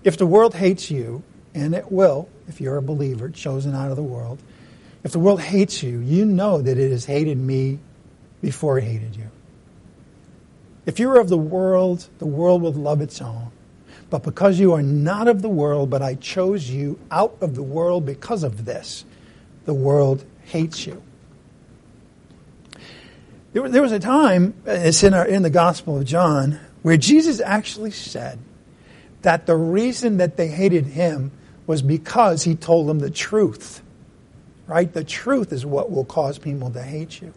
If 0.05 0.19
the 0.19 0.27
world 0.27 0.55
hates 0.55 0.91
you, 0.91 1.23
and 1.55 1.75
it 1.75 1.91
will, 1.91 2.29
if 2.49 2.61
you're 2.61 2.77
a 2.77 2.83
believer 2.83 3.29
chosen 3.29 3.75
out 3.75 3.91
of 3.91 3.97
the 3.97 4.03
world, 4.03 4.43
if 5.03 5.13
the 5.13 5.19
world 5.19 5.41
hates 5.41 5.83
you, 5.83 5.99
you 5.99 6.25
know 6.25 6.61
that 6.61 6.79
it 6.79 6.91
has 6.91 7.05
hated 7.05 7.39
me 7.39 7.79
before 8.41 8.79
it 8.79 8.85
hated 8.85 9.17
you. 9.17 9.31
If 10.87 10.99
you're 10.99 11.19
of 11.19 11.29
the 11.29 11.39
world, 11.39 12.09
the 12.19 12.27
world 12.27 12.63
will 12.63 12.73
love 12.73 13.01
its 13.01 13.21
own. 13.21 13.51
But 14.11 14.23
because 14.23 14.61
you 14.61 14.73
are 14.75 14.83
not 14.83 15.29
of 15.29 15.43
the 15.43 15.49
world, 15.49 15.91
but 15.91 16.03
I 16.03 16.15
chose 16.15 16.69
you 16.69 16.99
out 17.11 17.37
of 17.41 17.55
the 17.55 17.63
world 17.63 18.05
because 18.05 18.43
of 18.43 18.65
this, 18.65 19.05
the 19.65 19.75
world 19.75 20.25
hates 20.45 20.87
you. 20.87 21.03
There, 23.55 23.67
there 23.71 23.83
was 23.83 23.93
a 23.93 23.99
time, 23.99 24.53
uh, 24.69 24.73
it's 24.73 25.03
in, 25.03 25.15
our, 25.15 25.27
in 25.27 25.43
the 25.43 25.51
Gospel 25.51 25.97
of 25.97 26.05
John, 26.05 26.61
where 26.83 26.99
Jesus 26.99 27.41
actually 27.41 27.93
said 27.93 28.39
that 29.23 29.47
the 29.47 29.57
reason 29.57 30.19
that 30.19 30.37
they 30.37 30.49
hated 30.49 30.85
him 30.85 31.33
was 31.67 31.81
because 31.81 32.43
he 32.43 32.55
told 32.55 32.89
them 32.89 32.99
the 32.99 33.09
truth 33.09 33.81
right? 34.67 34.93
The 34.93 35.05
truth 35.05 35.53
is 35.53 35.65
what 35.67 35.91
will 35.91 36.05
cause 36.05 36.39
people 36.39 36.71
to 36.71 36.83
hate 36.83 37.21
you. 37.21 37.33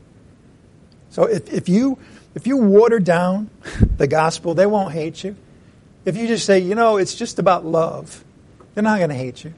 So 1.10 1.24
if, 1.24 1.52
if 1.52 1.70
you 1.70 1.98
if 2.36 2.46
you 2.46 2.58
water 2.58 3.00
down 3.00 3.50
the 3.98 4.08
gospel, 4.08 4.54
they 4.54 4.66
won't 4.66 4.94
hate 4.94 5.24
you. 5.24 5.36
If 6.06 6.16
you 6.16 6.28
just 6.28 6.46
say, 6.46 6.60
you 6.60 6.76
know, 6.76 6.98
it's 6.98 7.16
just 7.16 7.40
about 7.40 7.66
love, 7.66 8.24
they're 8.74 8.84
not 8.84 8.98
going 8.98 9.10
to 9.10 9.16
hate 9.16 9.44
you. 9.44 9.54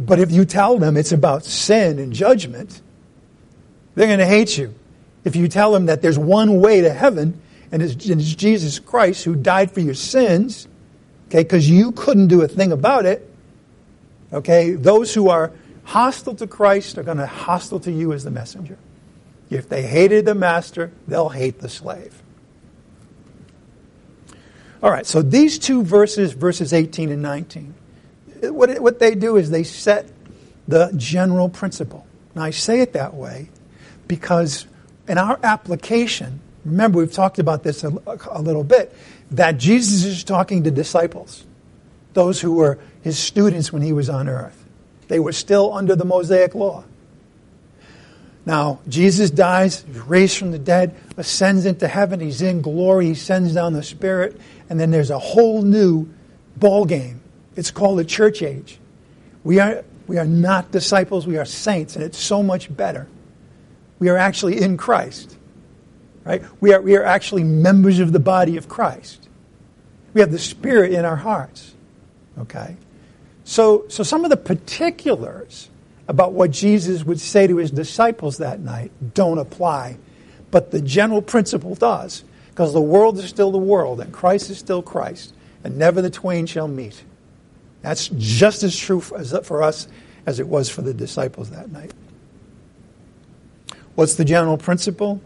But 0.00 0.18
if 0.18 0.30
you 0.30 0.44
tell 0.44 0.78
them 0.78 0.96
it's 0.96 1.12
about 1.12 1.44
sin 1.44 1.98
and 1.98 2.12
judgment, 2.12 2.82
they're 3.94 4.06
going 4.06 4.18
to 4.18 4.26
hate 4.26 4.58
you. 4.58 4.74
If 5.24 5.36
you 5.36 5.48
tell 5.48 5.72
them 5.72 5.86
that 5.86 6.02
there's 6.02 6.18
one 6.18 6.60
way 6.60 6.80
to 6.80 6.92
heaven, 6.92 7.40
and 7.70 7.82
it's, 7.82 8.06
it's 8.06 8.34
Jesus 8.34 8.78
Christ 8.78 9.24
who 9.24 9.34
died 9.34 9.70
for 9.70 9.80
your 9.80 9.94
sins, 9.94 10.68
okay, 11.28 11.42
because 11.42 11.68
you 11.68 11.92
couldn't 11.92 12.28
do 12.28 12.42
a 12.42 12.48
thing 12.48 12.72
about 12.72 13.06
it, 13.06 13.28
okay, 14.32 14.72
those 14.72 15.12
who 15.14 15.28
are 15.28 15.52
hostile 15.84 16.34
to 16.36 16.46
Christ 16.46 16.98
are 16.98 17.02
going 17.02 17.18
to 17.18 17.26
hostile 17.26 17.80
to 17.80 17.92
you 17.92 18.12
as 18.12 18.24
the 18.24 18.30
messenger. 18.30 18.78
If 19.50 19.68
they 19.68 19.82
hated 19.82 20.26
the 20.26 20.34
master, 20.34 20.92
they'll 21.06 21.30
hate 21.30 21.60
the 21.60 21.68
slave. 21.68 22.22
All 24.82 24.90
right, 24.90 25.06
so 25.06 25.22
these 25.22 25.58
two 25.58 25.82
verses, 25.82 26.32
verses 26.32 26.72
18 26.72 27.10
and 27.10 27.22
19, 27.22 27.74
what, 28.42 28.78
what 28.80 28.98
they 28.98 29.14
do 29.14 29.36
is 29.36 29.50
they 29.50 29.64
set 29.64 30.08
the 30.68 30.92
general 30.96 31.48
principle. 31.48 32.06
Now, 32.34 32.42
I 32.42 32.50
say 32.50 32.80
it 32.80 32.92
that 32.92 33.14
way 33.14 33.48
because 34.06 34.66
in 35.08 35.18
our 35.18 35.38
application, 35.42 36.40
remember 36.64 36.98
we've 36.98 37.12
talked 37.12 37.38
about 37.38 37.62
this 37.62 37.82
a, 37.82 37.92
a 38.30 38.42
little 38.42 38.64
bit, 38.64 38.94
that 39.30 39.58
Jesus 39.58 40.04
is 40.04 40.24
talking 40.24 40.64
to 40.64 40.70
disciples, 40.70 41.44
those 42.12 42.40
who 42.40 42.54
were 42.54 42.78
his 43.02 43.18
students 43.18 43.72
when 43.72 43.82
he 43.82 43.92
was 43.92 44.08
on 44.08 44.28
earth. 44.28 44.64
They 45.08 45.18
were 45.18 45.32
still 45.32 45.72
under 45.72 45.96
the 45.96 46.04
Mosaic 46.04 46.54
law. 46.54 46.84
Now, 48.44 48.80
Jesus 48.88 49.30
dies, 49.30 49.82
he's 49.86 49.98
raised 50.00 50.38
from 50.38 50.52
the 50.52 50.58
dead, 50.58 50.94
ascends 51.16 51.66
into 51.66 51.86
heaven, 51.86 52.20
he's 52.20 52.40
in 52.40 52.62
glory, 52.62 53.06
he 53.06 53.14
sends 53.14 53.52
down 53.52 53.74
the 53.74 53.82
Spirit, 53.82 54.40
and 54.70 54.80
then 54.80 54.90
there's 54.90 55.10
a 55.10 55.18
whole 55.18 55.62
new 55.62 56.08
ball 56.56 56.86
game. 56.86 57.20
It's 57.56 57.70
called 57.70 57.98
the 57.98 58.04
church 58.04 58.42
age. 58.42 58.78
We 59.44 59.60
are, 59.60 59.84
we 60.06 60.16
are 60.16 60.24
not 60.24 60.70
disciples, 60.70 61.26
we 61.26 61.36
are 61.36 61.44
saints, 61.44 61.94
and 61.94 62.04
it's 62.04 62.18
so 62.18 62.42
much 62.42 62.74
better. 62.74 63.06
We 63.98 64.08
are 64.08 64.16
actually 64.16 64.60
in 64.60 64.76
Christ. 64.76 65.36
Right? 66.24 66.42
We 66.60 66.74
are, 66.74 66.80
we 66.80 66.96
are 66.96 67.04
actually 67.04 67.44
members 67.44 68.00
of 68.00 68.12
the 68.12 68.20
body 68.20 68.56
of 68.56 68.68
Christ. 68.68 69.28
We 70.12 70.20
have 70.20 70.30
the 70.30 70.38
Spirit 70.38 70.92
in 70.92 71.04
our 71.04 71.16
hearts. 71.16 71.74
Okay? 72.38 72.76
So, 73.44 73.86
so 73.88 74.02
some 74.02 74.24
of 74.24 74.30
the 74.30 74.36
particulars 74.36 75.70
about 76.06 76.32
what 76.32 76.50
Jesus 76.50 77.04
would 77.04 77.20
say 77.20 77.46
to 77.46 77.56
his 77.56 77.70
disciples 77.70 78.38
that 78.38 78.60
night 78.60 78.92
don't 79.14 79.38
apply, 79.38 79.98
but 80.50 80.70
the 80.70 80.80
general 80.80 81.22
principle 81.22 81.74
does, 81.74 82.24
because 82.50 82.72
the 82.72 82.80
world 82.80 83.18
is 83.18 83.28
still 83.28 83.50
the 83.50 83.58
world, 83.58 84.00
and 84.00 84.12
Christ 84.12 84.50
is 84.50 84.58
still 84.58 84.82
Christ, 84.82 85.34
and 85.64 85.76
never 85.76 86.02
the 86.02 86.10
twain 86.10 86.46
shall 86.46 86.68
meet. 86.68 87.04
That's 87.82 88.08
just 88.16 88.62
as 88.62 88.76
true 88.76 89.00
for, 89.00 89.62
us 89.62 89.88
as 90.26 90.40
it 90.40 90.48
was 90.48 90.68
for 90.68 90.82
the 90.82 90.94
disciples 90.94 91.50
that 91.50 91.70
night. 91.70 91.92
What's 93.98 94.14
the 94.14 94.24
general 94.24 94.56
principle? 94.56 95.20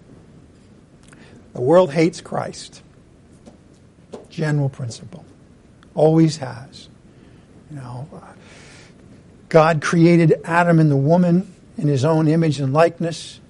The 1.53 1.61
world 1.61 1.93
hates 1.93 2.23
Christ. 2.23 2.81
General 4.31 4.70
principle. 4.70 5.27
Always 5.95 6.39
has. 6.39 6.89
You 7.70 7.77
know, 7.77 8.09
uh, 8.11 8.33
God 9.51 9.83
created 9.83 10.41
Adam 10.43 10.79
and 10.79 10.91
the 10.91 10.97
woman 10.97 11.53
in 11.77 11.87
his 11.87 12.03
own 12.03 12.29
image 12.29 12.61
and 12.61 12.73
likeness, 12.73 13.41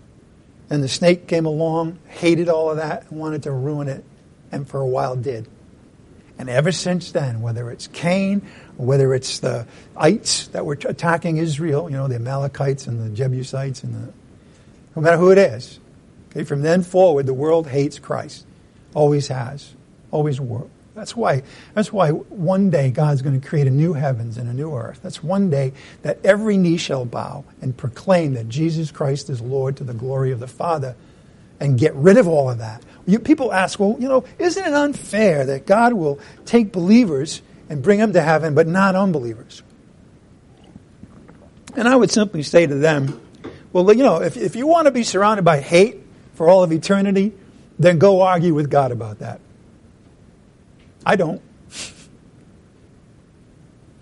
and 0.69 0.83
the 0.83 0.89
snake 0.89 1.29
came 1.29 1.47
along, 1.47 2.01
hated 2.09 2.49
all 2.49 2.71
of 2.73 2.79
that, 2.79 3.09
and 3.09 3.21
wanted 3.21 3.45
to 3.45 3.53
ruin 3.53 3.87
it, 3.87 4.05
and 4.51 4.69
for 4.69 4.81
a 4.81 4.89
while 4.89 5.15
did. 5.15 5.47
And 6.37 6.51
ever 6.51 6.73
since 6.73 7.13
then, 7.13 7.43
whether 7.43 7.71
it's 7.71 7.87
Cain 7.87 8.43
whether 8.77 9.15
it's 9.15 9.39
the 9.39 9.69
ites 9.97 10.49
that 10.49 10.67
were 10.67 10.77
attacking 10.85 11.37
Israel, 11.37 11.89
you 11.89 11.97
know, 11.97 12.09
the 12.09 12.17
Amalekites 12.17 12.89
and 12.89 13.01
the 13.01 13.15
Jebusites, 13.15 13.85
and 13.85 13.95
the, 13.95 14.13
no 14.95 15.03
matter 15.03 15.17
who 15.17 15.31
it 15.31 15.39
is, 15.39 15.81
okay, 16.31 16.45
from 16.45 16.63
then 16.63 16.83
forward, 16.83 17.27
the 17.27 17.35
world 17.35 17.67
hates 17.67 17.99
Christ. 17.99 18.47
Always 18.95 19.29
has. 19.29 19.75
Always 20.11 20.41
will. 20.41 20.71
That's 20.95 21.17
why, 21.17 21.43
that's 21.73 21.91
why 21.91 22.11
one 22.11 22.69
day 22.69 22.91
God's 22.91 23.23
going 23.23 23.41
to 23.41 23.47
create 23.47 23.67
a 23.67 23.71
new 23.71 23.95
heavens 23.95 24.37
and 24.37 24.49
a 24.49 24.53
new 24.53 24.75
earth. 24.75 25.01
That's 25.03 25.23
one 25.23 25.49
day 25.49 25.73
that 26.03 26.19
every 26.25 26.59
knee 26.59 26.77
shall 26.77 27.07
bow 27.07 27.45
and 27.63 27.75
proclaim 27.75 28.35
that 28.35 28.49
Jesus 28.49 28.91
Christ 28.91 29.31
is 29.31 29.41
Lord 29.41 29.79
to 29.79 29.85
the 29.85 29.95
glory 29.95 30.33
of 30.33 30.41
the 30.41 30.47
Father 30.47 30.95
and 31.61 31.79
get 31.79 31.95
rid 31.95 32.19
of 32.19 32.29
all 32.29 32.51
of 32.51 32.59
that. 32.59 32.83
You, 33.07 33.21
people 33.21 33.53
ask, 33.53 33.81
well, 33.81 33.97
you 33.99 34.09
know, 34.09 34.25
isn't 34.39 34.63
it 34.63 34.75
unfair 34.75 35.47
that 35.47 35.65
God 35.65 35.95
will 35.95 36.21
take 36.45 36.73
believers 36.73 37.41
and 37.71 37.83
bring 37.83 37.99
them 37.99 38.13
to 38.13 38.21
heaven, 38.21 38.55
but 38.55 38.67
not 38.67 38.95
unbelievers? 38.95 39.63
And 41.75 41.89
I 41.89 41.97
would 41.97 42.11
simply 42.11 42.43
say 42.43 42.67
to 42.67 42.75
them, 42.75 43.22
well, 43.73 43.91
you 43.93 44.03
know, 44.03 44.21
if, 44.23 44.37
if 44.37 44.57
you 44.57 44.67
want 44.67 44.87
to 44.87 44.91
be 44.91 45.03
surrounded 45.03 45.45
by 45.45 45.61
hate 45.61 45.99
for 46.35 46.49
all 46.49 46.63
of 46.63 46.73
eternity, 46.73 47.33
then 47.79 47.99
go 47.99 48.23
argue 48.23 48.55
with 48.55 48.71
God 48.71 48.93
about 48.93 49.21
that. 49.21 49.41
I 51.05 51.17
don't. 51.17 51.43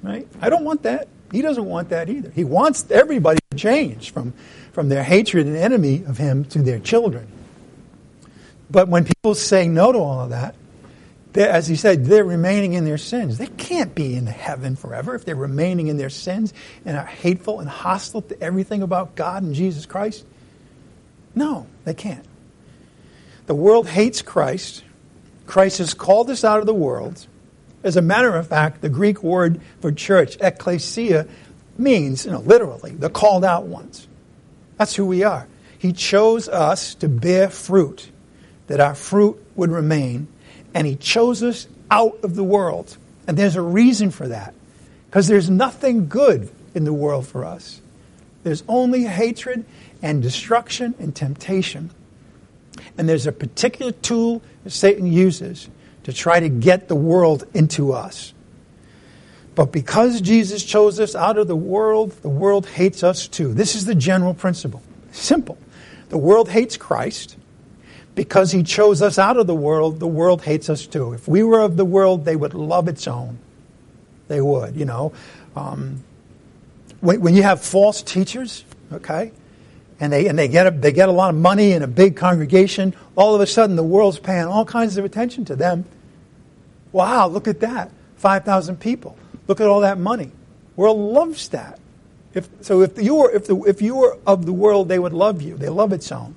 Right? 0.03 0.27
I 0.41 0.49
don't 0.49 0.65
want 0.65 0.85
that. 0.85 1.09
He 1.31 1.43
doesn't 1.43 1.67
want 1.67 1.91
that 1.91 2.09
either. 2.09 2.31
He 2.31 2.43
wants 2.43 2.91
everybody 2.91 3.39
to 3.51 3.57
change 3.59 4.15
from, 4.15 4.33
from 4.73 4.89
their 4.89 5.05
hatred 5.05 5.47
and 5.47 5.57
enemy 5.57 6.05
of 6.07 6.17
him 6.17 6.47
to 6.47 6.63
their 6.63 6.79
children. 6.79 7.31
But 8.71 8.89
when 8.89 9.05
people 9.05 9.35
say 9.35 9.69
no 9.69 9.93
to 9.93 9.99
all 9.99 10.21
of 10.21 10.31
that, 10.31 10.55
as 11.35 11.69
he 11.69 11.77
said, 11.77 12.07
they're 12.07 12.25
remaining 12.25 12.73
in 12.73 12.85
their 12.85 12.99
sins. 12.99 13.39
They 13.39 13.47
can't 13.47 13.95
be 13.95 14.17
in 14.17 14.27
heaven 14.27 14.77
forever 14.77 15.15
if 15.15 15.25
they're 15.25 15.37
remaining 15.37 15.87
in 15.87 15.97
their 15.97 16.11
sins 16.11 16.53
and 16.85 16.97
are 16.97 17.07
hateful 17.07 17.61
and 17.61 17.69
hostile 17.69 18.23
to 18.23 18.43
everything 18.43 18.83
about 18.83 19.15
God 19.15 19.43
and 19.43 19.55
Jesus 19.55 19.87
Christ. 19.87 20.25
No, 21.35 21.67
they 21.85 21.95
can't. 21.95 22.25
The 23.47 23.55
world 23.55 23.89
hates 23.89 24.23
Christ 24.23 24.83
Christ 25.51 25.79
has 25.79 25.95
called 25.95 26.31
us 26.31 26.45
out 26.45 26.61
of 26.61 26.67
the 26.67 26.75
world. 26.75 27.27
As 27.83 27.97
a 27.97 28.03
matter 28.03 28.37
of 28.37 28.47
fact, 28.47 28.83
the 28.83 28.89
Greek 28.89 29.21
word 29.21 29.61
for 29.81 29.91
church, 29.91 30.39
ekklesia, 30.39 31.29
means, 31.77 32.25
you 32.25 32.31
know, 32.31 32.39
literally, 32.39 32.93
the 32.93 33.11
called 33.11 33.45
out 33.45 33.65
ones. 33.65 34.07
That's 34.77 34.95
who 34.95 35.05
we 35.05 35.25
are. 35.25 35.49
He 35.77 35.93
chose 35.93 36.49
us 36.49 36.95
to 36.97 37.09
bear 37.09 37.51
fruit, 37.51 38.11
that 38.69 38.79
our 38.79 38.95
fruit 38.95 39.45
would 39.57 39.73
remain, 39.73 40.29
and 40.75 40.87
He 40.87 40.97
chose 40.97 41.43
us 41.43 41.67
out 41.91 42.19
of 42.23 42.35
the 42.35 42.45
world. 42.45 42.97
And 43.27 43.37
there's 43.37 43.57
a 43.57 43.63
reason 43.63 44.11
for 44.11 44.29
that, 44.29 44.55
because 45.07 45.29
there's 45.29 45.51
nothing 45.51 46.09
good 46.09 46.51
in 46.75 46.85
the 46.85 46.93
world 46.93 47.27
for 47.27 47.45
us. 47.45 47.81
There's 48.43 48.65
only 48.69 49.05
hatred 49.05 49.65
and 50.03 50.23
destruction 50.23 50.95
and 50.99 51.15
temptation. 51.15 51.91
And 52.97 53.09
there's 53.09 53.27
a 53.27 53.33
particular 53.33 53.93
tool 53.93 54.43
that 54.65 54.71
Satan 54.71 55.07
uses 55.07 55.69
to 56.05 56.13
try 56.13 56.41
to 56.41 56.49
get 56.49 56.89
the 56.89 56.97
world 56.97 57.47
into 57.53 57.93
us. 57.93 58.33
But 59.55 59.73
because 59.73 60.21
Jesus 60.21 60.65
chose 60.65 60.99
us 60.99 61.15
out 61.15 61.37
of 61.37 61.49
the 61.49 61.57
world, 61.57 62.13
the 62.23 62.29
world 62.29 62.67
hates 62.67 63.03
us 63.03 63.29
too. 63.29 63.53
This 63.53 63.75
is 63.75 63.85
the 63.85 63.95
general 63.95 64.33
principle. 64.33 64.83
Simple. 65.13 65.59
The 66.09 66.19
world 66.19 66.49
hates 66.49 66.77
Christ. 66.77 67.37
Because 68.21 68.53
he 68.53 68.63
chose 68.63 69.01
us 69.01 69.19
out 69.19 69.39
of 69.39 69.47
the 69.47 69.55
world, 69.55 69.99
the 69.99 70.07
world 70.07 70.43
hates 70.43 70.69
us 70.69 70.87
too. 70.87 71.15
If 71.15 71.27
we 71.27 71.43
were 71.43 71.61
of 71.61 71.79
the 71.79 71.87
world, 71.87 72.27
they 72.27 72.37
would 72.37 72.53
love 72.53 72.87
its 72.87 73.09
own. 73.09 73.39
They 74.29 74.43
would, 74.43 74.77
you 74.77 74.85
know. 74.85 75.15
Um, 75.57 76.05
when, 77.01 77.23
when 77.23 77.35
you 77.35 77.43
have 77.45 77.63
false 77.63 78.03
teachers, 78.03 78.67
okay, 78.93 79.33
and 79.99 80.13
they 80.13 80.27
and 80.27 80.39
they 80.39 80.49
get 80.49 80.67
a, 80.67 80.71
they 80.71 80.93
get 80.93 81.09
a 81.09 81.13
lot 81.13 81.31
of 81.31 81.41
money 81.41 81.73
in 81.73 81.83
a 81.83 81.87
big 81.87 82.15
congregation. 82.15 82.95
All 83.17 83.35
of 83.35 83.41
a 83.41 83.47
sudden, 83.47 83.75
the 83.75 83.83
world's 83.83 84.19
paying 84.19 84.45
all 84.45 84.67
kinds 84.67 84.99
of 84.99 85.07
attention 85.07 85.47
to 85.47 85.57
them. 85.57 85.87
Wow, 86.93 87.27
look 87.27 87.49
at 87.49 87.61
that! 87.61 87.91
Five 88.17 88.45
thousand 88.45 88.81
people. 88.81 89.17
Look 89.47 89.63
at 89.63 89.67
all 89.67 89.81
that 89.81 89.97
money. 89.97 90.31
World 90.77 90.99
loves 90.99 91.49
that. 91.49 91.81
If, 92.35 92.51
so 92.61 92.83
if 92.83 93.03
you 93.03 93.15
were 93.15 93.31
if 93.31 93.47
the 93.47 93.57
if 93.63 93.81
you 93.81 93.97
were 93.97 94.19
of 94.27 94.45
the 94.45 94.53
world, 94.53 94.91
they 94.91 94.99
would 94.99 95.15
love 95.15 95.41
you. 95.41 95.57
They 95.57 95.71
love 95.71 95.95
its 95.95 96.13
own. 96.13 96.35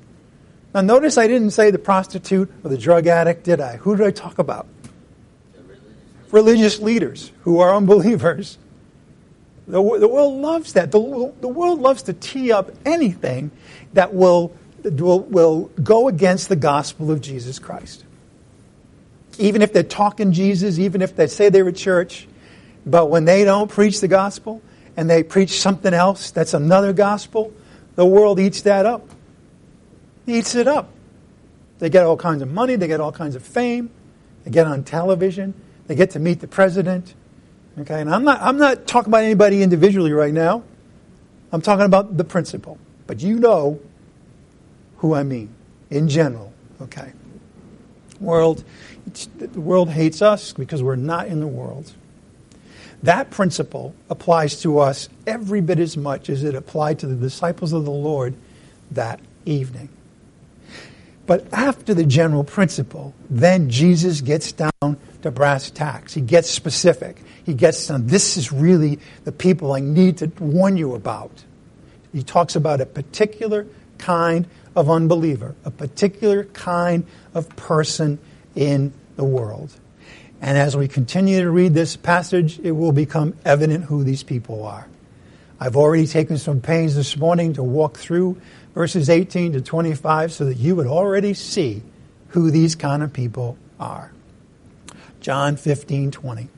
Now 0.73 0.81
notice 0.81 1.17
I 1.17 1.27
didn't 1.27 1.51
say 1.51 1.69
the 1.71 1.79
prostitute 1.79 2.51
or 2.63 2.69
the 2.69 2.77
drug 2.77 3.05
addict, 3.07 3.43
did 3.43 3.59
I? 3.59 3.77
Who 3.77 3.95
did 3.95 4.07
I 4.07 4.11
talk 4.11 4.39
about? 4.39 4.67
Religious 6.31 6.79
leaders 6.79 7.31
who 7.41 7.59
are 7.59 7.75
unbelievers. 7.75 8.57
The, 9.67 9.81
the 9.99 10.07
world 10.07 10.41
loves 10.41 10.73
that. 10.73 10.91
The, 10.91 11.33
the 11.41 11.47
world 11.47 11.79
loves 11.79 12.03
to 12.03 12.13
tee 12.13 12.51
up 12.51 12.71
anything 12.85 13.51
that 13.93 14.13
will, 14.13 14.51
will, 14.83 15.19
will 15.19 15.71
go 15.81 16.07
against 16.07 16.49
the 16.49 16.55
gospel 16.55 17.11
of 17.11 17.21
Jesus 17.21 17.59
Christ. 17.59 18.03
Even 19.37 19.61
if 19.61 19.73
they're 19.73 19.83
talking 19.83 20.31
Jesus, 20.31 20.79
even 20.79 21.01
if 21.01 21.15
they 21.15 21.27
say 21.27 21.49
they're 21.49 21.67
a 21.67 21.73
church, 21.73 22.27
but 22.85 23.09
when 23.09 23.25
they 23.25 23.45
don't 23.45 23.69
preach 23.69 24.01
the 24.01 24.07
gospel 24.07 24.61
and 24.97 25.09
they 25.09 25.23
preach 25.23 25.61
something 25.61 25.93
else 25.93 26.31
that's 26.31 26.53
another 26.53 26.93
gospel, 26.93 27.53
the 27.95 28.05
world 28.05 28.39
eats 28.39 28.61
that 28.61 28.85
up. 28.85 29.07
Eats 30.25 30.55
it 30.55 30.67
up. 30.67 30.89
They 31.79 31.89
get 31.89 32.05
all 32.05 32.17
kinds 32.17 32.41
of 32.41 32.51
money, 32.51 32.75
they 32.75 32.87
get 32.87 32.99
all 33.01 33.11
kinds 33.11 33.35
of 33.35 33.43
fame, 33.43 33.89
they 34.43 34.51
get 34.51 34.67
on 34.67 34.83
television, 34.83 35.53
they 35.87 35.95
get 35.95 36.11
to 36.11 36.19
meet 36.19 36.39
the 36.39 36.47
president, 36.47 37.13
Okay, 37.79 38.01
and 38.01 38.13
I'm 38.13 38.23
not, 38.23 38.39
I'm 38.41 38.57
not 38.57 38.85
talking 38.85 39.09
about 39.09 39.23
anybody 39.23 39.63
individually 39.63 40.11
right 40.11 40.33
now. 40.33 40.63
I'm 41.51 41.61
talking 41.61 41.85
about 41.85 42.17
the 42.17 42.23
principle. 42.23 42.77
But 43.07 43.21
you 43.21 43.39
know 43.39 43.79
who 44.97 45.13
I 45.13 45.23
mean 45.23 45.53
in 45.89 46.07
general. 46.07 46.53
Okay. 46.81 47.11
World, 48.19 48.63
the 49.37 49.59
world 49.59 49.89
hates 49.89 50.21
us 50.21 50.53
because 50.53 50.83
we're 50.83 50.95
not 50.95 51.27
in 51.27 51.39
the 51.39 51.47
world. 51.47 51.91
That 53.01 53.31
principle 53.31 53.95
applies 54.09 54.61
to 54.61 54.79
us 54.79 55.09
every 55.27 55.59
bit 55.59 55.79
as 55.79 55.97
much 55.97 56.29
as 56.29 56.43
it 56.43 56.55
applied 56.55 56.99
to 56.99 57.07
the 57.07 57.15
disciples 57.15 57.73
of 57.73 57.85
the 57.85 57.91
Lord 57.91 58.35
that 58.91 59.19
evening. 59.45 59.89
But 61.25 61.51
after 61.53 61.93
the 61.93 62.05
general 62.05 62.43
principle, 62.43 63.13
then 63.29 63.69
Jesus 63.69 64.21
gets 64.21 64.51
down 64.51 64.97
to 65.21 65.31
brass 65.31 65.69
tacks. 65.71 66.13
He 66.13 66.21
gets 66.21 66.49
specific. 66.49 67.21
He 67.45 67.53
gets 67.53 67.87
to, 67.87 67.97
this 67.97 68.35
is 68.35 68.51
really 68.51 68.99
the 69.23 69.31
people 69.31 69.73
I 69.73 69.79
need 69.79 70.17
to 70.17 70.27
warn 70.39 70.75
you 70.75 70.95
about. 70.95 71.43
He 72.11 72.23
talks 72.23 72.55
about 72.55 72.81
a 72.81 72.85
particular 72.85 73.65
kind 73.97 74.47
of 74.75 74.89
unbeliever, 74.89 75.55
a 75.63 75.71
particular 75.71 76.43
kind 76.45 77.05
of 77.33 77.49
person 77.55 78.19
in 78.55 78.93
the 79.15 79.23
world. 79.23 79.73
And 80.41 80.57
as 80.57 80.75
we 80.75 80.89
continue 80.89 81.41
to 81.41 81.49
read 81.49 81.73
this 81.73 81.95
passage, 81.95 82.59
it 82.59 82.71
will 82.71 82.91
become 82.91 83.33
evident 83.45 83.85
who 83.85 84.03
these 84.03 84.23
people 84.23 84.65
are. 84.65 84.87
I've 85.59 85.77
already 85.77 86.05
taken 86.05 86.37
some 86.37 86.59
pains 86.59 86.95
this 86.95 87.15
morning 87.15 87.53
to 87.53 87.63
walk 87.63 87.97
through 87.97 88.41
verses 88.73 89.09
18 89.09 89.53
to 89.53 89.61
25 89.61 90.31
so 90.31 90.45
that 90.45 90.57
you 90.57 90.75
would 90.75 90.87
already 90.87 91.33
see 91.33 91.83
who 92.29 92.51
these 92.51 92.75
kind 92.75 93.03
of 93.03 93.13
people 93.13 93.57
are. 93.79 94.11
John 95.21 95.55
15, 95.55 96.11
20. 96.11 96.49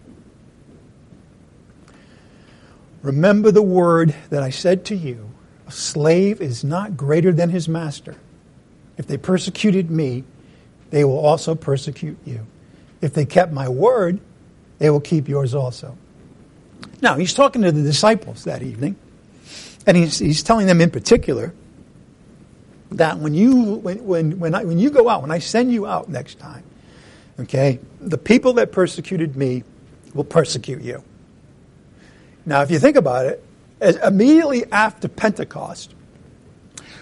Remember 3.01 3.51
the 3.51 3.61
word 3.61 4.15
that 4.29 4.41
I 4.41 4.49
said 4.49 4.85
to 4.85 4.95
you 4.95 5.29
a 5.67 5.71
slave 5.71 6.41
is 6.41 6.63
not 6.63 6.95
greater 6.95 7.31
than 7.31 7.49
his 7.49 7.67
master. 7.67 8.15
If 8.97 9.07
they 9.07 9.17
persecuted 9.17 9.89
me, 9.89 10.23
they 10.91 11.03
will 11.03 11.19
also 11.19 11.55
persecute 11.55 12.17
you. 12.23 12.45
If 13.01 13.13
they 13.13 13.25
kept 13.25 13.51
my 13.51 13.67
word, 13.67 14.19
they 14.77 14.89
will 14.89 15.01
keep 15.01 15.27
yours 15.27 15.53
also. 15.53 15.97
Now, 17.01 17.15
he's 17.15 17.33
talking 17.33 17.63
to 17.63 17.71
the 17.71 17.81
disciples 17.81 18.43
that 18.45 18.61
evening, 18.61 18.95
and 19.85 19.97
he's, 19.97 20.19
he's 20.19 20.43
telling 20.43 20.67
them 20.67 20.81
in 20.81 20.91
particular 20.91 21.53
that 22.91 23.17
when 23.17 23.33
you, 23.33 23.75
when, 23.75 24.05
when, 24.05 24.39
when, 24.39 24.55
I, 24.55 24.63
when 24.63 24.79
you 24.79 24.89
go 24.89 25.09
out, 25.09 25.21
when 25.21 25.31
I 25.31 25.39
send 25.39 25.71
you 25.71 25.85
out 25.85 26.09
next 26.09 26.39
time, 26.39 26.63
Okay? 27.39 27.79
The 27.99 28.17
people 28.17 28.53
that 28.53 28.71
persecuted 28.71 29.35
me 29.35 29.63
will 30.13 30.23
persecute 30.23 30.81
you. 30.81 31.03
Now, 32.45 32.61
if 32.61 32.71
you 32.71 32.79
think 32.79 32.95
about 32.95 33.25
it, 33.25 33.43
immediately 34.03 34.65
after 34.71 35.07
Pentecost, 35.07 35.93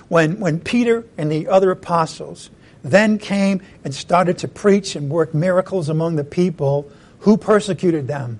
when, 0.08 0.40
when 0.40 0.60
Peter 0.60 1.06
and 1.18 1.32
the 1.32 1.48
other 1.48 1.72
apostles 1.72 2.50
then 2.84 3.18
came 3.18 3.62
and 3.84 3.94
started 3.94 4.38
to 4.40 4.48
preach 4.48 4.96
and 4.96 5.10
work 5.10 5.34
miracles 5.34 5.90
among 5.90 6.16
the 6.16 6.24
people, 6.24 6.90
who 7.20 7.38
persecuted 7.38 8.08
them? 8.08 8.40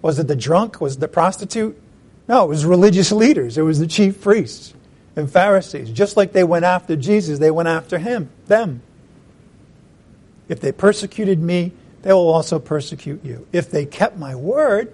Was 0.00 0.18
it 0.18 0.26
the 0.26 0.34
drunk? 0.34 0.80
Was 0.80 0.96
it 0.96 1.00
the 1.00 1.08
prostitute? 1.08 1.80
No, 2.26 2.44
it 2.44 2.48
was 2.48 2.64
religious 2.64 3.12
leaders. 3.12 3.56
It 3.58 3.62
was 3.62 3.78
the 3.78 3.86
chief 3.86 4.20
priests 4.20 4.74
and 5.16 5.30
Pharisees. 5.30 5.90
Just 5.90 6.16
like 6.16 6.32
they 6.32 6.44
went 6.44 6.64
after 6.64 6.96
Jesus, 6.96 7.38
they 7.38 7.50
went 7.50 7.68
after 7.68 7.98
him, 7.98 8.30
them. 8.46 8.82
If 10.48 10.60
they 10.60 10.72
persecuted 10.72 11.38
me, 11.40 11.72
they 12.02 12.12
will 12.12 12.32
also 12.32 12.58
persecute 12.58 13.24
you. 13.24 13.46
If 13.52 13.70
they 13.70 13.86
kept 13.86 14.16
my 14.18 14.34
word, 14.34 14.92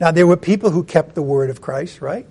now 0.00 0.10
there 0.10 0.26
were 0.26 0.36
people 0.36 0.70
who 0.70 0.84
kept 0.84 1.14
the 1.14 1.22
word 1.22 1.50
of 1.50 1.60
Christ, 1.60 2.00
right? 2.00 2.26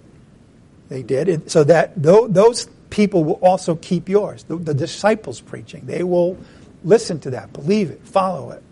They 0.89 1.03
did. 1.03 1.51
so 1.51 1.63
that 1.65 2.01
those 2.01 2.67
people 2.89 3.23
will 3.23 3.39
also 3.41 3.75
keep 3.75 4.09
yours. 4.09 4.43
The, 4.43 4.55
the 4.55 4.73
disciples 4.73 5.41
preaching, 5.41 5.85
they 5.85 6.03
will 6.03 6.37
listen 6.83 7.19
to 7.21 7.31
that, 7.31 7.53
believe 7.53 7.91
it, 7.91 8.01
follow 8.05 8.51
it. 8.51 8.63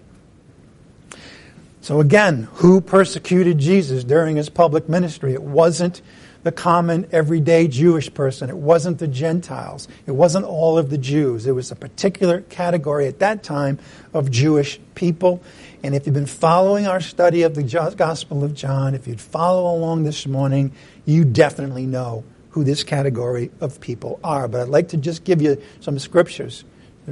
So 1.82 1.99
again, 1.99 2.47
who 2.53 2.82
persecuted 2.82 3.60
Jesus 3.60 4.03
during 4.03 4.38
his 4.38 4.49
public 4.49 4.89
ministry? 4.89 5.34
It 5.34 5.43
wasn't 5.43 6.01
the 6.46 6.52
common 6.52 7.08
everyday 7.12 7.68
Jewish 7.68 8.14
person. 8.14 8.52
It 8.52 8.58
wasn't 8.58 9.00
the 9.00 9.08
Gentiles. 9.08 9.88
It 10.06 10.12
wasn't 10.12 10.46
all 10.46 10.78
of 10.78 10.91
the 10.91 10.98
Jews. 11.00 11.48
It 11.48 11.54
was 11.54 11.72
a 11.72 11.76
particular 11.76 12.41
category 12.41 13.08
at 13.08 13.18
that 13.18 13.41
time 13.41 13.80
of 14.14 14.30
Jewish 14.30 14.80
people. 14.93 15.41
And 15.82 15.96
if 15.96 16.06
you've 16.06 16.14
been 16.14 16.28
following 16.28 16.86
our 16.86 17.02
study 17.02 17.41
of 17.41 17.56
the 17.56 17.64
Gospel 17.98 18.43
of 18.43 18.54
John, 18.54 18.93
if 18.93 19.08
you'd 19.08 19.20
follow 19.20 19.76
along 19.76 20.04
this 20.04 20.28
morning, 20.28 20.72
you 21.04 21.26
definitely 21.26 21.88
know 21.88 22.24
who 22.52 22.64
this 22.64 22.84
category 22.84 23.50
of 23.60 23.82
people 23.82 24.20
are. 24.24 24.48
But 24.48 24.62
I'd 24.62 24.68
like 24.68 24.89
to 24.89 24.98
just 24.98 25.24
give 25.24 25.41
you 25.41 25.60
some 25.80 25.98
scriptures 25.98 26.64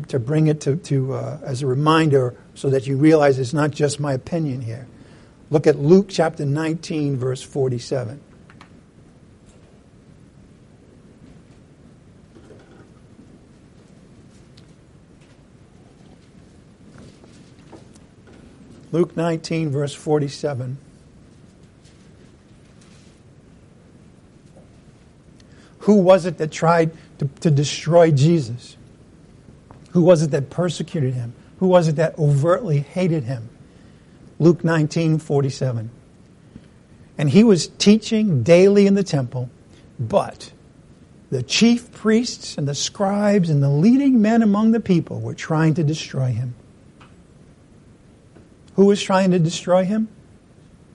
to 0.10 0.20
bring 0.20 0.46
it 0.46 0.62
to, 0.62 0.76
to 0.76 1.14
uh, 1.16 1.40
as 1.42 1.64
a 1.64 1.68
reminder 1.68 2.36
so 2.54 2.70
that 2.70 2.86
you 2.86 2.98
realize 2.98 3.40
it's 3.40 3.52
not 3.52 3.72
just 3.72 4.00
my 4.00 4.14
opinion 4.14 4.62
here. 4.62 4.86
Look 5.50 5.66
at 5.66 5.80
Luke 5.80 6.06
chapter 6.08 6.46
19, 6.46 7.18
verse 7.18 7.42
47. 7.42 8.22
Luke 18.94 19.18
19, 19.18 19.72
verse 19.72 19.94
47. 19.96 20.78
Who 25.80 25.96
was 25.96 26.28
it 26.28 26.38
that 26.38 26.52
tried 26.52 26.91
to, 27.18 27.28
to 27.41 27.50
destroy 27.50 28.12
Jesus? 28.12 28.78
Who 29.94 30.04
was 30.04 30.22
it 30.22 30.30
that 30.30 30.52
persecuted 30.52 31.16
him? 31.16 31.34
Who 31.58 31.68
was 31.68 31.88
it 31.88 31.96
that 31.96 32.18
overtly 32.20 32.82
hated 32.82 33.24
him? 33.24 33.50
Luke 34.38 34.64
19, 34.64 35.18
47. 35.18 35.89
And 37.18 37.30
he 37.32 37.44
was 37.44 37.68
teaching 37.68 38.44
daily 38.44 38.86
in 38.86 38.94
the 38.94 39.04
temple, 39.04 39.50
but 40.00 40.52
the 41.32 41.41
chief 41.41 41.91
priests 41.94 42.60
and 42.60 42.68
the 42.68 42.76
scribes 42.76 43.50
and 43.50 43.64
the 43.64 43.70
leading 43.70 44.22
men 44.22 44.44
among 44.44 44.72
the 44.72 44.80
people 44.80 45.20
were 45.20 45.34
trying 45.34 45.74
to 45.74 45.84
destroy 45.84 46.28
him. 46.28 46.54
Who 48.76 48.86
was 48.86 49.01
trying 49.01 49.32
to 49.32 49.39
destroy 49.39 49.86
him? 49.86 50.07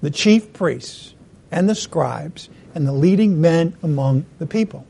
The 0.02 0.10
chief 0.10 0.52
priests 0.52 1.14
and 1.50 1.68
the 1.68 1.74
scribes 1.74 2.48
and 2.74 2.86
the 2.86 2.92
leading 2.92 3.40
men 3.40 3.76
among 3.82 4.26
the 4.38 4.46
people. 4.46 4.86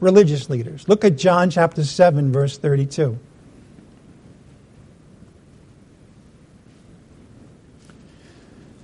Religious 0.00 0.48
leaders. 0.48 0.88
Look 0.88 1.04
at 1.04 1.16
John 1.16 1.50
chapter 1.50 1.84
7, 1.84 2.32
verse 2.32 2.58
32. 2.58 3.18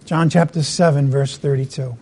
John 0.05 0.31
chapter 0.31 0.63
7, 0.63 1.11
verse 1.11 1.37
32. 1.37 1.97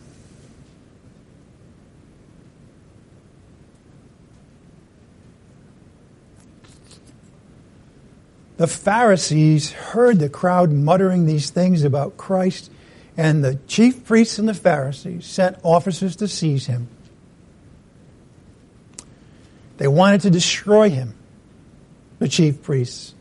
The 8.56 8.66
Pharisees 8.66 9.72
heard 9.72 10.18
the 10.20 10.28
crowd 10.28 10.70
muttering 10.70 11.26
these 11.26 11.50
things 11.50 11.82
about 11.82 12.16
Christ, 12.16 12.70
and 13.16 13.44
the 13.44 13.56
chief 13.66 14.04
priests 14.04 14.38
and 14.38 14.48
the 14.48 14.54
Pharisees 14.54 15.26
sent 15.26 15.58
officers 15.62 16.16
to 16.16 16.28
seize 16.28 16.66
him. 16.66 16.88
They 19.78 19.88
wanted 19.88 20.20
to 20.22 20.30
destroy 20.30 20.88
him, 20.88 21.14
the 22.20 22.28
chief 22.28 22.62
priests. 22.62 23.14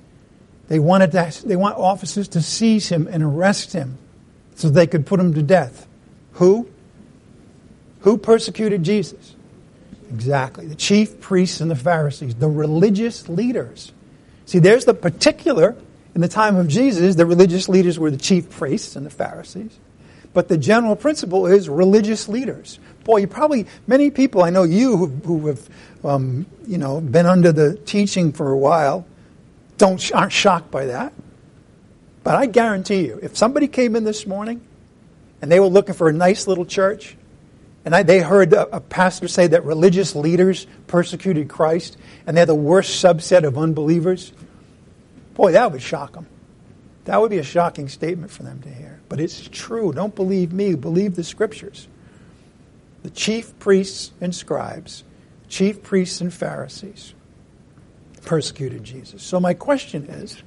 They 0.68 0.78
wanted 0.78 1.12
to, 1.12 1.42
they 1.46 1.56
want 1.56 1.78
officers 1.78 2.28
to 2.30 2.42
seize 2.42 2.90
him 2.90 3.08
and 3.08 3.24
arrest 3.24 3.74
him 3.74 3.98
so 4.56 4.70
they 4.70 4.88
could 4.88 5.06
put 5.06 5.20
him 5.20 5.34
to 5.34 5.42
death. 5.42 5.88
Who? 6.34 6.70
Who 8.02 8.18
persecuted 8.18 8.84
Jesus? 8.84 9.36
Exactly. 10.12 10.68
The 10.68 10.76
chief 10.76 11.20
priests 11.20 11.60
and 11.60 11.72
the 11.72 11.76
Pharisees, 11.76 12.36
the 12.36 12.50
religious 12.50 13.28
leaders. 13.28 13.92
See, 14.46 14.60
there's 14.60 14.86
the 14.86 14.94
particular, 14.94 15.76
in 16.16 16.22
the 16.22 16.28
time 16.28 16.56
of 16.56 16.68
Jesus, 16.68 17.16
the 17.16 17.26
religious 17.26 17.70
leaders 17.70 17.98
were 17.98 18.12
the 18.12 18.18
chief 18.18 18.50
priests 18.50 18.96
and 18.96 19.06
the 19.06 19.10
Pharisees. 19.10 19.78
But 20.34 20.48
the 20.48 20.58
general 20.58 20.96
principle 20.96 21.46
is 21.46 21.70
religious 21.70 22.28
leaders. 22.28 22.80
Boy, 23.04 23.18
you 23.18 23.28
probably, 23.28 23.68
many 23.86 24.10
people, 24.10 24.44
I 24.44 24.50
know 24.50 24.64
you 24.64 24.98
who, 24.98 25.08
who 25.08 25.48
have, 25.48 25.70
um, 26.04 26.46
you 26.66 26.78
know, 26.78 27.00
been 27.00 27.26
under 27.26 27.52
the 27.52 27.76
teaching 27.76 28.32
for 28.32 28.50
a 28.50 28.58
while, 28.58 29.06
don't, 29.78 30.12
aren't 30.14 30.32
shocked 30.32 30.72
by 30.72 30.88
that. 30.88 31.14
But 32.24 32.36
I 32.36 32.46
guarantee 32.46 33.06
you, 33.06 33.20
if 33.22 33.38
somebody 33.38 33.68
came 33.68 33.96
in 33.96 34.06
this 34.06 34.26
morning 34.26 34.62
and 35.42 35.52
they 35.52 35.60
were 35.60 35.68
looking 35.68 35.94
for 35.94 36.10
a 36.10 36.14
nice 36.14 36.48
little 36.48 36.66
church, 36.66 37.16
and 37.86 37.94
I, 37.94 38.04
they 38.04 38.20
heard 38.20 38.54
a, 38.54 38.78
a, 38.78 38.80
pastor 38.80 39.28
say 39.28 39.48
that 39.48 39.66
religious 39.66 40.16
leaders 40.16 40.68
persecuted 40.88 41.50
Christ 41.50 41.98
and 42.26 42.38
they're 42.38 42.46
the 42.46 42.56
worst 42.56 43.04
subset 43.04 43.44
of 43.44 43.58
unbelievers, 43.58 44.32
boy, 45.34 45.52
that 45.52 45.72
would 45.72 45.82
shock 45.82 46.14
them. 46.14 46.28
That 47.06 47.20
would 47.20 47.30
be 47.30 47.40
a 47.40 47.44
shocking 47.44 47.90
statement 47.90 48.32
for 48.32 48.44
them 48.44 48.62
to 48.62 48.70
hear. 48.70 49.02
But 49.10 49.20
it's 49.20 49.48
true. 49.50 49.92
Don't 49.92 50.16
believe 50.16 50.54
me, 50.54 50.76
believe 50.76 51.16
the 51.16 51.24
scriptures. 51.24 51.88
The 53.04 53.10
chief 53.10 53.60
priests 53.60 54.12
and 54.22 54.34
scribes, 54.34 55.04
chief 55.50 55.84
priests 55.84 56.22
and 56.22 56.34
Pharisees 56.34 57.14
persecuted 58.22 58.86
Jesus. 58.86 59.22
So, 59.22 59.42
my 59.42 59.54
question 59.54 60.06
is 60.06 60.42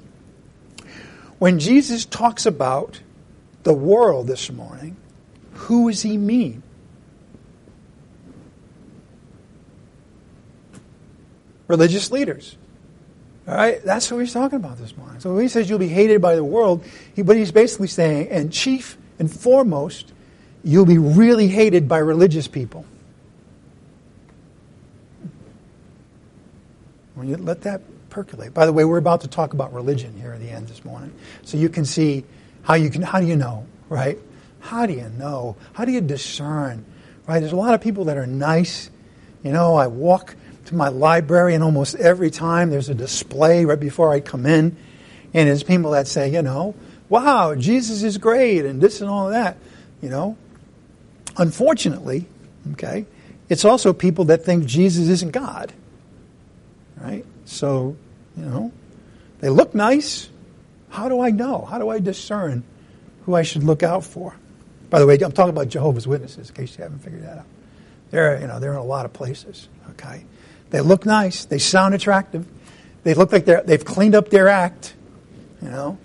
when 1.37 1.59
Jesus 1.59 2.05
talks 2.05 2.47
about 2.47 2.99
the 3.61 3.73
world 3.73 4.25
this 4.25 4.51
morning, 4.51 4.97
who 5.53 5.91
does 5.91 6.01
he 6.01 6.17
mean? 6.17 6.63
Religious 11.67 12.11
leaders. 12.11 12.57
All 13.47 13.55
right, 13.55 13.83
that's 13.83 14.11
what 14.11 14.19
he's 14.19 14.33
talking 14.33 14.57
about 14.57 14.77
this 14.77 14.95
morning. 14.97 15.19
So 15.19 15.33
when 15.33 15.43
he 15.43 15.47
says 15.47 15.69
you'll 15.69 15.79
be 15.79 15.87
hated 15.87 16.21
by 16.21 16.35
the 16.35 16.43
world, 16.43 16.83
he, 17.15 17.21
but 17.21 17.37
he's 17.37 17.51
basically 17.51 17.87
saying, 17.87 18.27
and 18.29 18.51
chief 18.51 18.97
and 19.19 19.31
foremost, 19.31 20.11
you'll 20.63 20.85
be 20.85 20.97
really 20.97 21.47
hated 21.47 21.87
by 21.87 21.99
religious 21.99 22.47
people. 22.47 22.85
When 27.15 27.29
you 27.29 27.37
let 27.37 27.61
that 27.61 27.81
percolate. 28.09 28.53
By 28.53 28.65
the 28.65 28.73
way, 28.73 28.83
we're 28.83 28.97
about 28.97 29.21
to 29.21 29.27
talk 29.27 29.53
about 29.53 29.73
religion 29.73 30.19
here 30.19 30.33
at 30.33 30.39
the 30.39 30.49
end 30.49 30.67
this 30.67 30.83
morning. 30.83 31.13
So 31.43 31.57
you 31.57 31.69
can 31.69 31.85
see 31.85 32.23
how 32.63 32.73
you 32.73 32.89
can 32.89 33.03
how 33.03 33.19
do 33.19 33.27
you 33.27 33.35
know, 33.35 33.65
right? 33.89 34.17
How 34.59 34.87
do 34.87 34.93
you 34.93 35.09
know? 35.17 35.55
How 35.73 35.85
do 35.85 35.91
you 35.91 36.01
discern? 36.01 36.83
Right? 37.27 37.39
There's 37.39 37.51
a 37.51 37.57
lot 37.57 37.75
of 37.75 37.81
people 37.81 38.05
that 38.05 38.17
are 38.17 38.25
nice. 38.25 38.89
You 39.43 39.51
know, 39.51 39.75
I 39.75 39.85
walk 39.85 40.35
to 40.67 40.75
my 40.75 40.89
library 40.89 41.53
and 41.55 41.63
almost 41.63 41.95
every 41.95 42.29
time 42.29 42.69
there's 42.69 42.89
a 42.89 42.95
display 42.95 43.65
right 43.65 43.79
before 43.79 44.11
I 44.11 44.19
come 44.19 44.45
in. 44.45 44.77
And 45.33 45.49
there's 45.49 45.63
people 45.63 45.91
that 45.91 46.07
say, 46.07 46.31
you 46.31 46.41
know, 46.41 46.75
wow, 47.09 47.55
Jesus 47.55 48.03
is 48.03 48.17
great 48.17 48.65
and 48.65 48.79
this 48.81 49.01
and 49.01 49.09
all 49.09 49.27
of 49.27 49.33
that. 49.33 49.57
You 50.01 50.09
know. 50.09 50.37
Unfortunately, 51.37 52.25
okay, 52.73 53.05
it's 53.47 53.63
also 53.63 53.93
people 53.93 54.25
that 54.25 54.43
think 54.43 54.65
Jesus 54.65 55.07
isn't 55.07 55.31
God. 55.31 55.71
Right? 56.97 57.25
So 57.45 57.95
you 58.35 58.43
know, 58.43 58.71
they 59.39 59.49
look 59.49 59.75
nice. 59.75 60.29
How 60.89 61.09
do 61.09 61.21
I 61.21 61.31
know? 61.31 61.65
How 61.65 61.79
do 61.79 61.89
I 61.89 61.99
discern 61.99 62.63
who 63.25 63.35
I 63.35 63.43
should 63.43 63.63
look 63.63 63.83
out 63.83 64.03
for? 64.03 64.35
By 64.89 64.99
the 64.99 65.05
way, 65.05 65.15
I'm 65.15 65.31
talking 65.31 65.49
about 65.49 65.67
Jehovah's 65.67 66.07
Witnesses, 66.07 66.49
in 66.49 66.55
case 66.55 66.77
you 66.77 66.83
haven't 66.83 66.99
figured 66.99 67.23
that 67.23 67.39
out. 67.39 67.45
They're, 68.09 68.39
you 68.39 68.47
know, 68.47 68.59
they're 68.59 68.71
in 68.71 68.77
a 68.77 68.83
lot 68.83 69.05
of 69.05 69.13
places. 69.13 69.67
Okay, 69.91 70.25
they 70.69 70.81
look 70.81 71.05
nice. 71.05 71.45
They 71.45 71.59
sound 71.59 71.93
attractive. 71.93 72.45
They 73.03 73.13
look 73.13 73.31
like 73.31 73.45
they're, 73.45 73.63
they've 73.63 73.83
cleaned 73.83 74.15
up 74.15 74.29
their 74.29 74.47
act. 74.47 74.93
You 75.61 75.69
know, 75.69 75.97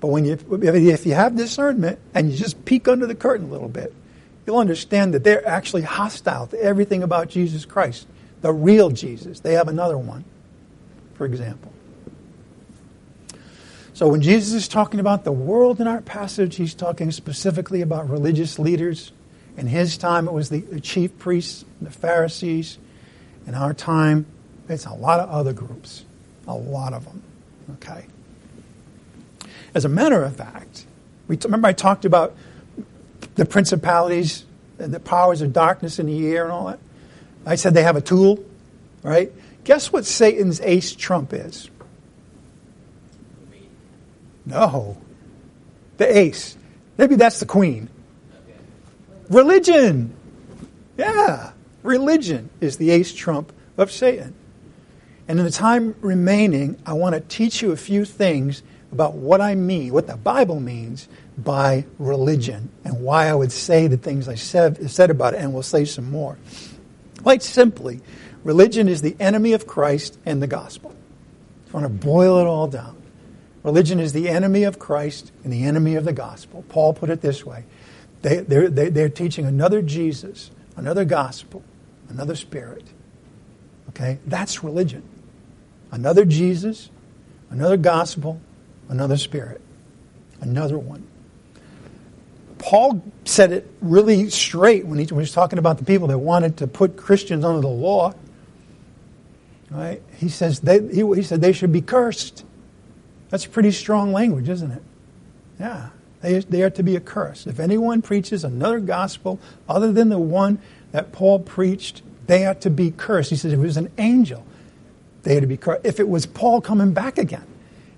but 0.00 0.08
when 0.08 0.24
you 0.24 0.38
if 0.62 1.06
you 1.06 1.14
have 1.14 1.36
discernment 1.36 1.98
and 2.14 2.30
you 2.30 2.36
just 2.36 2.64
peek 2.64 2.86
under 2.86 3.06
the 3.06 3.14
curtain 3.14 3.48
a 3.48 3.50
little 3.50 3.68
bit, 3.68 3.92
you'll 4.46 4.58
understand 4.58 5.14
that 5.14 5.24
they're 5.24 5.46
actually 5.46 5.82
hostile 5.82 6.46
to 6.48 6.62
everything 6.62 7.02
about 7.02 7.28
Jesus 7.28 7.64
Christ, 7.64 8.06
the 8.40 8.52
real 8.52 8.90
Jesus. 8.90 9.40
They 9.40 9.54
have 9.54 9.68
another 9.68 9.98
one 9.98 10.24
for 11.14 11.24
example. 11.24 11.72
So 13.94 14.08
when 14.08 14.20
Jesus 14.20 14.52
is 14.54 14.68
talking 14.68 14.98
about 14.98 15.24
the 15.24 15.32
world 15.32 15.80
in 15.80 15.86
our 15.86 16.00
passage, 16.00 16.56
he's 16.56 16.74
talking 16.74 17.12
specifically 17.12 17.80
about 17.80 18.10
religious 18.10 18.58
leaders. 18.58 19.12
In 19.56 19.68
his 19.68 19.96
time, 19.96 20.26
it 20.26 20.32
was 20.32 20.50
the, 20.50 20.80
chief 20.80 21.16
priests, 21.18 21.64
the 21.80 21.90
Pharisees. 21.90 22.78
In 23.46 23.54
our 23.54 23.74
time, 23.74 24.26
it's 24.68 24.86
a 24.86 24.94
lot 24.94 25.20
of 25.20 25.28
other 25.28 25.52
groups, 25.52 26.04
a 26.46 26.54
lot 26.54 26.92
of 26.92 27.04
them. 27.04 27.22
Okay. 27.74 28.06
As 29.74 29.84
a 29.84 29.88
matter 29.88 30.22
of 30.22 30.36
fact, 30.36 30.86
we 31.28 31.36
t- 31.36 31.46
remember 31.46 31.68
I 31.68 31.72
talked 31.72 32.04
about 32.04 32.34
the 33.34 33.44
principalities 33.44 34.44
and 34.78 34.92
the 34.92 35.00
powers 35.00 35.42
of 35.42 35.52
darkness 35.52 35.98
in 35.98 36.06
the 36.06 36.26
air 36.28 36.44
and 36.44 36.52
all 36.52 36.66
that. 36.66 36.78
I 37.46 37.56
said 37.56 37.74
they 37.74 37.82
have 37.82 37.96
a 37.96 38.00
tool, 38.00 38.44
right? 39.02 39.32
Guess 39.64 39.92
what 39.92 40.04
Satan's 40.04 40.60
ace 40.60 40.94
trump 40.94 41.32
is? 41.32 41.70
No. 44.46 44.98
The 45.96 46.18
ace. 46.18 46.56
Maybe 46.98 47.16
that's 47.16 47.40
the 47.40 47.46
queen. 47.46 47.88
Religion. 49.30 50.14
Yeah. 50.96 51.52
Religion 51.84 52.50
is 52.60 52.78
the 52.78 52.90
ace 52.90 53.14
trump 53.14 53.52
of 53.78 53.92
Satan. 53.92 54.34
And 55.28 55.38
in 55.38 55.44
the 55.44 55.52
time 55.52 55.94
remaining, 56.00 56.76
I 56.84 56.94
want 56.94 57.14
to 57.14 57.20
teach 57.20 57.62
you 57.62 57.70
a 57.70 57.76
few 57.76 58.04
things 58.04 58.64
about 58.90 59.14
what 59.14 59.40
I 59.40 59.54
mean, 59.54 59.92
what 59.92 60.08
the 60.08 60.16
Bible 60.16 60.58
means 60.58 61.08
by 61.38 61.84
religion, 61.98 62.70
and 62.84 63.00
why 63.00 63.28
I 63.28 63.34
would 63.34 63.52
say 63.52 63.86
the 63.86 63.96
things 63.96 64.28
I 64.28 64.34
said, 64.34 64.90
said 64.90 65.10
about 65.10 65.34
it, 65.34 65.38
and 65.38 65.52
we'll 65.52 65.62
say 65.62 65.84
some 65.84 66.10
more. 66.10 66.36
Quite 67.22 67.42
simply, 67.42 68.00
Religion 68.44 68.88
is 68.88 69.00
the 69.00 69.16
enemy 69.18 69.54
of 69.54 69.66
Christ 69.66 70.18
and 70.26 70.42
the 70.42 70.46
gospel. 70.46 70.94
You 71.66 71.72
want 71.72 71.84
to 71.86 72.06
boil 72.06 72.38
it 72.38 72.46
all 72.46 72.68
down. 72.68 73.02
Religion 73.62 73.98
is 73.98 74.12
the 74.12 74.28
enemy 74.28 74.64
of 74.64 74.78
Christ 74.78 75.32
and 75.42 75.52
the 75.52 75.64
enemy 75.64 75.94
of 75.94 76.04
the 76.04 76.12
gospel. 76.12 76.62
Paul 76.68 76.92
put 76.92 77.08
it 77.08 77.22
this 77.22 77.44
way 77.44 77.64
they, 78.20 78.36
they're, 78.40 78.68
they're 78.68 79.08
teaching 79.08 79.46
another 79.46 79.80
Jesus, 79.80 80.50
another 80.76 81.06
gospel, 81.06 81.62
another 82.08 82.36
spirit. 82.36 82.84
Okay? 83.90 84.18
That's 84.26 84.64
religion. 84.64 85.02
Another 85.90 86.24
Jesus, 86.24 86.90
another 87.50 87.76
gospel, 87.76 88.40
another 88.88 89.16
spirit. 89.16 89.60
Another 90.40 90.78
one. 90.78 91.06
Paul 92.58 93.02
said 93.24 93.52
it 93.52 93.70
really 93.80 94.30
straight 94.30 94.86
when 94.86 94.98
he 94.98 95.12
was 95.12 95.32
talking 95.32 95.58
about 95.58 95.78
the 95.78 95.84
people 95.84 96.08
that 96.08 96.18
wanted 96.18 96.56
to 96.58 96.66
put 96.66 96.96
Christians 96.96 97.44
under 97.44 97.60
the 97.60 97.68
law. 97.68 98.14
Right? 99.70 100.02
He 100.16 100.28
says 100.28 100.60
they, 100.60 100.80
he, 100.88 101.02
he 101.14 101.22
said 101.22 101.40
they 101.40 101.52
should 101.52 101.72
be 101.72 101.82
cursed. 101.82 102.44
That's 103.28 103.46
pretty 103.46 103.70
strong 103.70 104.12
language, 104.12 104.48
isn't 104.48 104.70
it? 104.70 104.82
Yeah. 105.58 105.90
They, 106.20 106.38
they 106.38 106.62
are 106.62 106.70
to 106.70 106.82
be 106.82 106.96
accursed. 106.96 107.46
If 107.46 107.60
anyone 107.60 108.00
preaches 108.00 108.44
another 108.44 108.80
gospel 108.80 109.38
other 109.68 109.92
than 109.92 110.08
the 110.08 110.18
one 110.18 110.58
that 110.94 111.10
Paul 111.10 111.40
preached, 111.40 112.02
they 112.28 112.46
are 112.46 112.54
to 112.54 112.70
be 112.70 112.92
cursed. 112.92 113.30
He 113.30 113.34
says 113.34 113.52
if 113.52 113.58
it 113.58 113.62
was 113.62 113.76
an 113.76 113.90
angel, 113.98 114.46
they 115.24 115.36
are 115.36 115.40
to 115.40 115.46
be 115.48 115.56
cursed. 115.56 115.84
If 115.84 115.98
it 115.98 116.08
was 116.08 116.24
Paul 116.24 116.60
coming 116.60 116.92
back 116.92 117.18
again 117.18 117.44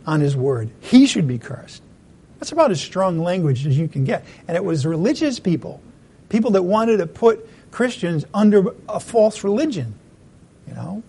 on 0.07 0.21
his 0.21 0.35
word, 0.35 0.71
he 0.81 1.07
should 1.07 1.29
be 1.29 1.37
cursed. 1.37 1.83
That's 2.39 2.53
about 2.53 2.71
as 2.71 2.81
strong 2.81 3.19
language 3.19 3.67
as 3.67 3.77
you 3.77 3.87
can 3.87 4.05
get. 4.05 4.25
And 4.49 4.57
it 4.57 4.65
was 4.65 4.87
religious 4.87 5.39
people, 5.39 5.83
people 6.31 6.53
that 6.53 6.63
wanted 6.63 6.97
to 6.97 7.07
put 7.07 7.47
Christians 7.71 8.25
under 8.33 8.75
a 8.89 8.99
false 8.99 9.45
religion, 9.45 9.95
you 10.67 10.73
know. 10.73 11.03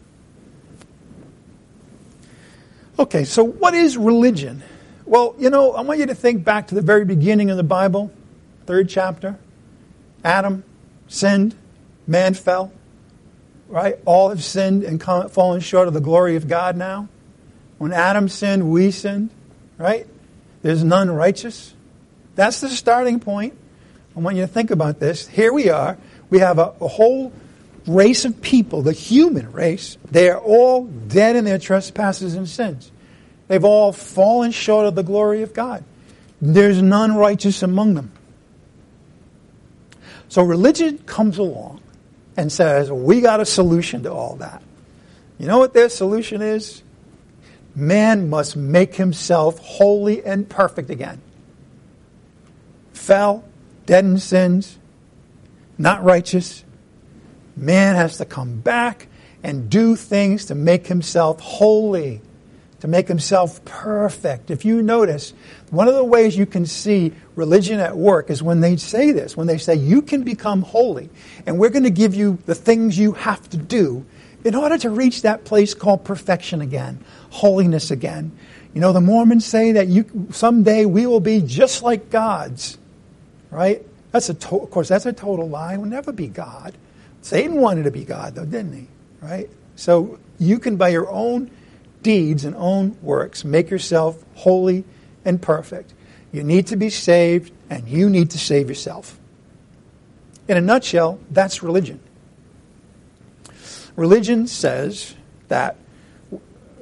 Okay, 2.99 3.23
so 3.23 3.45
what 3.45 3.73
is 3.73 3.95
religion? 3.95 4.61
Well, 5.05 5.35
you 5.39 5.49
know, 5.49 5.71
I 5.71 5.83
want 5.83 6.01
you 6.01 6.07
to 6.07 6.15
think 6.15 6.43
back 6.43 6.67
to 6.67 6.75
the 6.75 6.81
very 6.81 7.05
beginning 7.05 7.49
of 7.49 7.55
the 7.55 7.63
Bible, 7.63 8.11
third 8.65 8.89
chapter. 8.89 9.39
Adam 10.25 10.65
sinned, 11.07 11.55
man 12.08 12.34
fell, 12.34 12.72
right? 13.68 13.99
All 14.05 14.30
have 14.30 14.43
sinned 14.43 14.84
and 14.84 14.99
come, 14.99 15.30
fallen 15.30 15.60
short 15.60 15.88
of 15.88 15.93
the 15.93 16.01
glory 16.01 16.36
of 16.36 16.47
God 16.47 16.78
now. 16.78 17.10
When 17.78 17.93
Adam 17.93 18.30
sinned, 18.30 18.72
we 18.72 18.91
sinned, 18.91 19.30
right? 19.78 20.08
There's 20.62 20.84
none 20.84 21.12
righteous. 21.12 21.74
That's 22.36 22.62
the 22.62 22.70
starting 22.70 23.20
point. 23.20 23.55
I 24.16 24.20
want 24.20 24.36
you 24.36 24.43
to 24.43 24.47
think 24.47 24.72
about 24.72 24.99
this. 24.99 25.28
Here 25.28 25.53
we 25.53 25.70
are. 25.70 25.97
We 26.30 26.39
have 26.39 26.58
a, 26.58 26.74
a 26.82 26.88
whole 26.88 27.32
race 27.86 28.26
of 28.26 28.41
people, 28.41 28.82
the 28.82 28.93
human 28.93 29.51
race. 29.51 29.97
They 30.10 30.30
are 30.30 30.39
all 30.39 30.86
dead 30.86 31.36
in 31.36 31.45
their 31.45 31.60
trespasses 31.60 32.34
and 32.34 32.49
sins. 32.49 32.91
They've 33.47 33.64
all 33.64 33.93
fallen 33.93 34.51
short 34.51 34.88
of 34.88 34.95
the 34.95 35.03
glory 35.03 35.43
of 35.43 35.53
God. 35.53 35.84
There's 36.41 36.82
none 36.82 37.16
righteous 37.16 37.64
among 37.64 37.93
them. 37.93 38.12
So 40.30 40.43
religion 40.43 40.97
comes 40.99 41.38
along 41.38 41.82
and 42.38 42.51
says, 42.51 42.91
we 42.91 43.19
got 43.19 43.41
a 43.41 43.45
solution 43.45 44.03
to 44.03 44.13
all 44.13 44.35
that. 44.38 44.61
You 45.39 45.47
know 45.47 45.57
what 45.57 45.73
their 45.73 45.89
solution 45.89 46.41
is? 46.41 46.83
Man 47.75 48.29
must 48.29 48.55
make 48.55 48.95
himself 48.95 49.59
holy 49.59 50.23
and 50.23 50.47
perfect 50.47 50.89
again. 50.89 51.21
Fell, 52.93 53.43
dead 53.85 54.05
in 54.05 54.17
sins, 54.19 54.77
not 55.77 56.03
righteous. 56.03 56.63
Man 57.55 57.95
has 57.95 58.17
to 58.17 58.25
come 58.25 58.59
back 58.59 59.07
and 59.43 59.69
do 59.69 59.95
things 59.95 60.45
to 60.45 60.55
make 60.55 60.88
himself 60.88 61.39
holy 61.39 62.21
to 62.80 62.88
make 62.88 63.07
himself 63.07 63.63
perfect. 63.65 64.51
If 64.51 64.63
you 64.65 64.82
notice, 64.82 65.34
one 65.71 65.88
of 65.88 65.95
the 65.95 66.03
ways 66.03 66.38
you 66.38 66.45
can 66.45 66.65
see 66.65 67.11
religion 67.36 67.80
at 67.80 67.97
work 67.97 68.30
is 68.30 68.43
when 68.43 68.61
they 68.61 68.78
say 68.78 69.11
this, 69.11 69.36
when 69.36 69.47
they 69.47 69.57
say, 69.57 69.75
you 69.75 70.01
can 70.01 70.23
become 70.23 70.61
holy, 70.61 71.09
and 71.45 71.57
we're 71.57 71.69
going 71.69 71.84
to 71.84 71.89
give 71.89 72.13
you 72.13 72.38
the 72.45 72.55
things 72.55 72.97
you 72.97 73.13
have 73.13 73.49
to 73.49 73.57
do 73.57 74.05
in 74.43 74.53
order 74.55 74.78
to 74.78 74.89
reach 74.89 75.23
that 75.23 75.43
place 75.43 75.73
called 75.73 76.05
perfection 76.05 76.61
again, 76.61 77.03
holiness 77.32 77.89
again. 77.89 78.32
You 78.73 78.82
know, 78.82 78.93
the 78.93 79.01
Mormons 79.01 79.45
say 79.45 79.71
that 79.73 79.88
you, 79.88 80.28
someday 80.32 80.86
we 80.86 81.07
will 81.07 81.19
be 81.19 81.41
just 81.41 81.82
like 81.82 82.11
gods, 82.11 82.78
right? 83.49 83.82
That's 84.11 84.30
a 84.30 84.36
to- 84.36 84.61
of 84.61 84.69
course, 84.69 84.88
that's 84.88 85.05
a 85.05 85.13
total 85.13 85.49
lie. 85.49 85.78
We'll 85.78 85.89
never 85.89 86.11
be 86.11 86.28
God. 86.28 86.75
Satan 87.21 87.55
wanted 87.55 87.84
to 87.84 87.91
be 87.91 88.05
God, 88.05 88.36
though, 88.36 88.45
didn't 88.45 88.73
he? 88.73 88.88
Right? 89.19 89.49
So 89.75 90.19
you 90.39 90.59
can, 90.59 90.78
by 90.78 90.89
your 90.89 91.09
own 91.09 91.49
deeds 92.01 92.45
and 92.45 92.55
own 92.55 92.97
works. 93.01 93.43
Make 93.43 93.69
yourself 93.69 94.23
holy 94.35 94.83
and 95.25 95.41
perfect. 95.41 95.93
You 96.31 96.43
need 96.43 96.67
to 96.67 96.75
be 96.75 96.89
saved, 96.89 97.51
and 97.69 97.87
you 97.87 98.09
need 98.09 98.31
to 98.31 98.37
save 98.37 98.69
yourself. 98.69 99.19
In 100.47 100.57
a 100.57 100.61
nutshell, 100.61 101.19
that's 101.31 101.63
religion. 101.63 101.99
Religion 103.95 104.47
says 104.47 105.15
that 105.47 105.75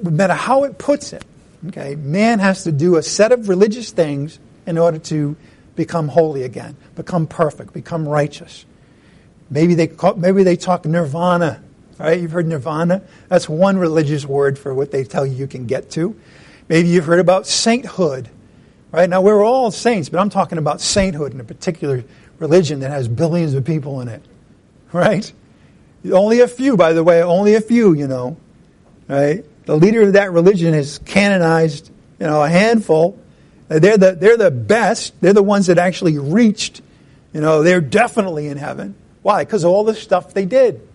no 0.02 0.10
matter 0.10 0.34
how 0.34 0.64
it 0.64 0.78
puts 0.78 1.12
it, 1.12 1.24
okay, 1.68 1.94
man 1.96 2.38
has 2.38 2.64
to 2.64 2.72
do 2.72 2.96
a 2.96 3.02
set 3.02 3.32
of 3.32 3.48
religious 3.48 3.90
things 3.90 4.38
in 4.66 4.78
order 4.78 4.98
to 4.98 5.36
become 5.74 6.08
holy 6.08 6.42
again, 6.42 6.76
become 6.94 7.26
perfect, 7.26 7.72
become 7.72 8.06
righteous. 8.06 8.66
Maybe 9.48 9.74
they 9.74 9.86
call, 9.86 10.14
maybe 10.16 10.42
they 10.42 10.56
talk 10.56 10.84
nirvana 10.84 11.62
Right? 11.98 12.20
You've 12.20 12.32
heard 12.32 12.46
nirvana. 12.46 13.02
That's 13.28 13.48
one 13.48 13.78
religious 13.78 14.26
word 14.26 14.58
for 14.58 14.74
what 14.74 14.90
they 14.90 15.04
tell 15.04 15.24
you 15.24 15.34
you 15.34 15.46
can 15.46 15.66
get 15.66 15.90
to. 15.92 16.18
Maybe 16.68 16.88
you've 16.88 17.06
heard 17.06 17.20
about 17.20 17.46
sainthood. 17.46 18.28
Right? 18.92 19.08
Now 19.08 19.22
we're 19.22 19.44
all 19.44 19.70
saints, 19.70 20.08
but 20.08 20.20
I'm 20.20 20.30
talking 20.30 20.58
about 20.58 20.80
sainthood 20.80 21.32
in 21.32 21.40
a 21.40 21.44
particular 21.44 22.04
religion 22.38 22.80
that 22.80 22.90
has 22.90 23.08
billions 23.08 23.54
of 23.54 23.64
people 23.64 24.00
in 24.00 24.08
it. 24.08 24.22
Right? 24.92 25.30
Only 26.10 26.40
a 26.40 26.48
few, 26.48 26.76
by 26.76 26.92
the 26.92 27.02
way, 27.02 27.22
only 27.22 27.54
a 27.54 27.60
few, 27.60 27.94
you 27.94 28.06
know. 28.06 28.36
Right? 29.08 29.44
The 29.64 29.76
leader 29.76 30.02
of 30.02 30.12
that 30.12 30.32
religion 30.32 30.74
has 30.74 30.98
canonized, 30.98 31.90
you 32.20 32.26
know, 32.26 32.42
a 32.42 32.48
handful. 32.48 33.18
They're 33.68 33.96
the, 33.96 34.12
they're 34.12 34.36
the 34.36 34.50
best. 34.50 35.20
They're 35.20 35.32
the 35.32 35.42
ones 35.42 35.66
that 35.66 35.78
actually 35.78 36.18
reached, 36.18 36.82
you 37.32 37.40
know, 37.40 37.62
they're 37.62 37.80
definitely 37.80 38.48
in 38.48 38.58
heaven. 38.58 38.94
Why? 39.22 39.44
Because 39.44 39.64
of 39.64 39.70
all 39.70 39.82
the 39.82 39.94
stuff 39.94 40.34
they 40.34 40.44
did 40.44 40.86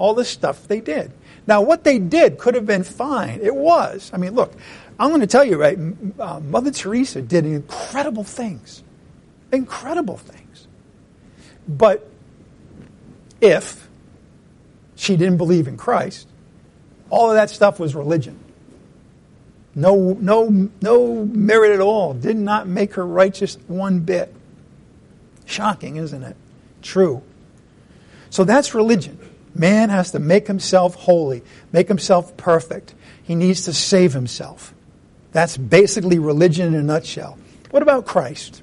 all 0.00 0.14
the 0.14 0.24
stuff 0.24 0.66
they 0.66 0.80
did. 0.80 1.12
Now, 1.46 1.60
what 1.60 1.84
they 1.84 1.98
did 1.98 2.38
could 2.38 2.54
have 2.54 2.64
been 2.64 2.84
fine. 2.84 3.40
It 3.42 3.54
was. 3.54 4.10
I 4.14 4.16
mean, 4.16 4.34
look, 4.34 4.52
I'm 4.98 5.10
going 5.10 5.20
to 5.20 5.26
tell 5.26 5.44
you, 5.44 5.60
right? 5.60 5.78
Uh, 6.18 6.40
Mother 6.40 6.70
Teresa 6.70 7.20
did 7.20 7.44
incredible 7.44 8.24
things. 8.24 8.82
Incredible 9.52 10.16
things. 10.16 10.66
But 11.68 12.08
if 13.42 13.88
she 14.96 15.16
didn't 15.16 15.36
believe 15.36 15.68
in 15.68 15.76
Christ, 15.76 16.26
all 17.10 17.28
of 17.28 17.36
that 17.36 17.50
stuff 17.50 17.78
was 17.78 17.94
religion. 17.94 18.38
No, 19.74 20.16
no, 20.18 20.70
no 20.80 21.24
merit 21.26 21.72
at 21.72 21.80
all. 21.80 22.14
Did 22.14 22.36
not 22.36 22.66
make 22.66 22.94
her 22.94 23.06
righteous 23.06 23.58
one 23.66 24.00
bit. 24.00 24.34
Shocking, 25.44 25.96
isn't 25.96 26.22
it? 26.22 26.36
True. 26.80 27.22
So 28.30 28.44
that's 28.44 28.74
religion. 28.74 29.18
Man 29.54 29.88
has 29.90 30.12
to 30.12 30.18
make 30.18 30.46
himself 30.46 30.94
holy, 30.94 31.42
make 31.72 31.88
himself 31.88 32.36
perfect. 32.36 32.94
He 33.22 33.34
needs 33.34 33.64
to 33.64 33.72
save 33.72 34.12
himself. 34.12 34.74
That's 35.32 35.56
basically 35.56 36.18
religion 36.18 36.68
in 36.68 36.80
a 36.80 36.82
nutshell. 36.82 37.38
What 37.70 37.82
about 37.82 38.06
Christ? 38.06 38.62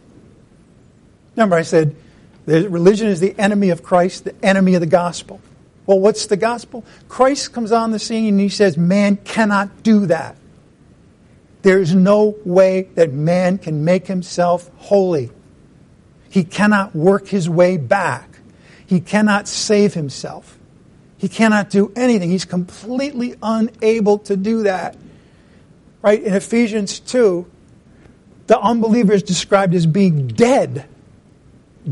Remember, 1.35 1.55
I 1.55 1.61
said 1.61 1.95
religion 2.45 3.07
is 3.07 3.19
the 3.19 3.37
enemy 3.37 3.69
of 3.69 3.83
Christ, 3.83 4.23
the 4.23 4.45
enemy 4.45 4.75
of 4.75 4.81
the 4.81 4.87
gospel. 4.87 5.41
Well, 5.85 5.99
what's 5.99 6.25
the 6.25 6.37
gospel? 6.37 6.83
Christ 7.07 7.53
comes 7.53 7.71
on 7.71 7.91
the 7.91 7.99
scene 7.99 8.27
and 8.33 8.39
he 8.39 8.49
says, 8.49 8.77
Man 8.77 9.17
cannot 9.17 9.83
do 9.83 10.07
that. 10.07 10.35
There's 11.61 11.93
no 11.93 12.35
way 12.45 12.83
that 12.95 13.13
man 13.13 13.57
can 13.57 13.85
make 13.85 14.07
himself 14.07 14.69
holy. 14.77 15.31
He 16.29 16.43
cannot 16.43 16.95
work 16.95 17.27
his 17.27 17.49
way 17.49 17.77
back. 17.77 18.39
He 18.85 18.99
cannot 18.99 19.47
save 19.47 19.93
himself. 19.93 20.56
He 21.17 21.27
cannot 21.27 21.69
do 21.69 21.91
anything. 21.95 22.29
He's 22.29 22.45
completely 22.45 23.35
unable 23.41 24.19
to 24.19 24.37
do 24.37 24.63
that. 24.63 24.95
Right? 26.01 26.21
In 26.21 26.33
Ephesians 26.33 26.99
2, 26.99 27.45
the 28.47 28.59
unbeliever 28.59 29.13
is 29.13 29.23
described 29.23 29.73
as 29.73 29.85
being 29.85 30.27
dead. 30.27 30.85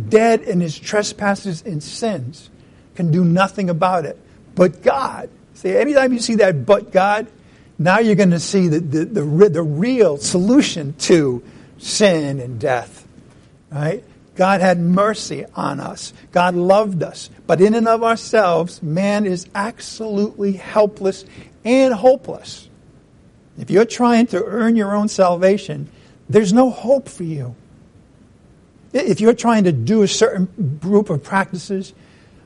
Dead 0.10 0.42
in 0.42 0.62
his 0.62 0.78
trespasses 0.78 1.64
and 1.64 1.82
sins. 1.82 2.50
Can 2.96 3.12
do 3.12 3.26
nothing 3.26 3.70
about 3.70 4.06
it. 4.06 4.20
But 4.54 4.82
God. 4.82 5.30
See, 5.56 5.76
anytime 5.76 6.14
you 6.14 6.20
see 6.20 6.36
that 6.36 6.66
but 6.66 6.92
God, 6.92 7.28
now 7.80 8.00
you're 8.00 8.16
going 8.16 8.32
to 8.32 8.40
see 8.40 8.68
the, 8.68 8.80
the, 8.80 9.06
the, 9.06 9.50
the 9.50 9.64
real 9.64 10.18
solution 10.18 10.94
to 11.00 11.44
sin 11.78 12.40
and 12.40 12.60
death. 12.60 13.08
Right? 13.72 14.04
God 14.36 14.62
had 14.62 14.80
mercy 14.80 15.46
on 15.56 15.80
us. 15.80 16.14
God 16.32 16.56
loved 16.56 17.02
us. 17.04 17.30
But 17.48 17.62
in 17.62 17.74
and 17.74 17.88
of 17.88 18.04
ourselves, 18.04 18.84
man 18.84 19.26
is 19.26 19.48
absolutely 19.56 20.54
helpless 20.54 21.26
and 21.64 21.94
hopeless. 21.94 22.70
If 23.58 23.70
you're 23.72 23.86
trying 23.86 24.28
to 24.28 24.44
earn 24.44 24.76
your 24.76 24.96
own 24.96 25.08
salvation, 25.08 25.90
there's 26.30 26.52
no 26.52 26.70
hope 26.70 27.08
for 27.08 27.24
you. 27.24 27.56
If 28.92 29.22
you're 29.22 29.34
trying 29.34 29.66
to 29.66 29.72
do 29.72 30.04
a 30.04 30.08
certain 30.08 30.80
group 30.82 31.10
of 31.10 31.24
practices, 31.24 31.94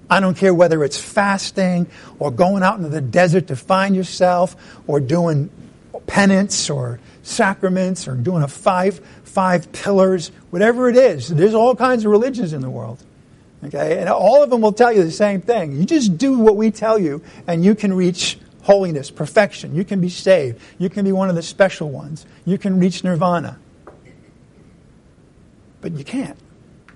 I 0.09 0.19
don't 0.19 0.35
care 0.35 0.53
whether 0.53 0.83
it's 0.83 0.99
fasting 0.99 1.87
or 2.17 2.31
going 2.31 2.63
out 2.63 2.77
into 2.77 2.89
the 2.89 3.01
desert 3.01 3.47
to 3.47 3.55
find 3.55 3.95
yourself 3.95 4.55
or 4.87 4.99
doing 4.99 5.49
penance 6.09 6.69
or 6.69 6.99
sacraments 7.23 8.07
or 8.07 8.15
doing 8.15 8.43
a 8.43 8.47
five 8.47 8.99
five 9.23 9.71
pillars, 9.71 10.31
whatever 10.49 10.89
it 10.89 10.97
is. 10.97 11.29
There's 11.29 11.53
all 11.53 11.75
kinds 11.75 12.05
of 12.05 12.11
religions 12.11 12.53
in 12.53 12.61
the 12.61 12.69
world. 12.69 13.03
Okay? 13.63 13.99
And 13.99 14.09
all 14.09 14.41
of 14.41 14.49
them 14.49 14.61
will 14.61 14.73
tell 14.73 14.91
you 14.91 15.03
the 15.03 15.11
same 15.11 15.41
thing. 15.41 15.73
You 15.77 15.85
just 15.85 16.17
do 16.17 16.39
what 16.39 16.55
we 16.55 16.71
tell 16.71 16.97
you, 16.97 17.21
and 17.45 17.63
you 17.63 17.75
can 17.75 17.93
reach 17.93 18.39
holiness, 18.63 19.11
perfection. 19.11 19.75
You 19.75 19.83
can 19.83 20.01
be 20.01 20.09
saved. 20.09 20.59
You 20.77 20.89
can 20.89 21.05
be 21.05 21.11
one 21.11 21.29
of 21.29 21.35
the 21.35 21.41
special 21.41 21.89
ones. 21.89 22.25
You 22.45 22.57
can 22.57 22.79
reach 22.79 23.03
nirvana. 23.03 23.59
But 25.81 25.93
you 25.93 26.03
can't. 26.03 26.37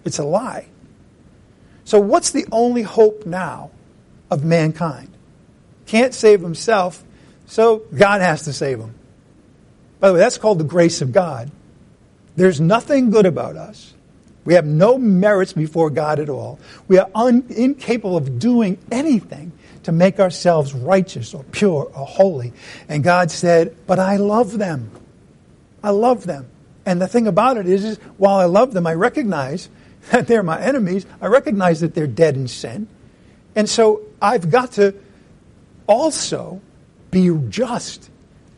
It's 0.05 0.19
a 0.19 0.23
lie. 0.23 0.67
So, 1.85 1.99
what's 1.99 2.31
the 2.31 2.45
only 2.51 2.81
hope 2.81 3.25
now 3.25 3.71
of 4.33 4.43
mankind. 4.43 5.09
Can't 5.85 6.13
save 6.13 6.41
himself, 6.41 7.03
so 7.45 7.83
God 7.95 8.21
has 8.21 8.43
to 8.45 8.53
save 8.53 8.79
him. 8.79 8.95
By 10.03 10.09
the 10.09 10.15
way, 10.15 10.19
that's 10.19 10.37
called 10.37 10.59
the 10.59 10.65
grace 10.65 11.01
of 11.01 11.13
God. 11.13 11.49
There's 12.35 12.59
nothing 12.59 13.09
good 13.09 13.25
about 13.25 13.55
us. 13.55 13.93
We 14.43 14.55
have 14.55 14.65
no 14.65 14.97
merits 14.97 15.53
before 15.53 15.89
God 15.89 16.19
at 16.19 16.27
all. 16.27 16.59
We 16.89 16.97
are 16.97 17.09
un- 17.15 17.45
incapable 17.47 18.17
of 18.17 18.37
doing 18.37 18.77
anything 18.91 19.53
to 19.83 19.93
make 19.93 20.19
ourselves 20.19 20.73
righteous 20.73 21.33
or 21.33 21.45
pure 21.45 21.85
or 21.85 22.05
holy. 22.05 22.51
And 22.89 23.01
God 23.01 23.31
said, 23.31 23.77
But 23.87 23.97
I 23.97 24.17
love 24.17 24.57
them. 24.57 24.91
I 25.81 25.91
love 25.91 26.25
them. 26.25 26.49
And 26.85 27.01
the 27.01 27.07
thing 27.07 27.25
about 27.25 27.55
it 27.55 27.65
is, 27.65 27.85
is 27.85 27.97
while 28.17 28.39
I 28.39 28.45
love 28.45 28.73
them, 28.73 28.85
I 28.85 28.95
recognize 28.95 29.69
that 30.11 30.27
they're 30.27 30.43
my 30.43 30.59
enemies. 30.59 31.05
I 31.21 31.27
recognize 31.27 31.79
that 31.79 31.95
they're 31.95 32.07
dead 32.07 32.35
in 32.35 32.49
sin. 32.49 32.89
And 33.55 33.69
so 33.69 34.01
I've 34.21 34.51
got 34.51 34.73
to 34.73 34.95
also 35.87 36.59
be 37.09 37.33
just. 37.47 38.09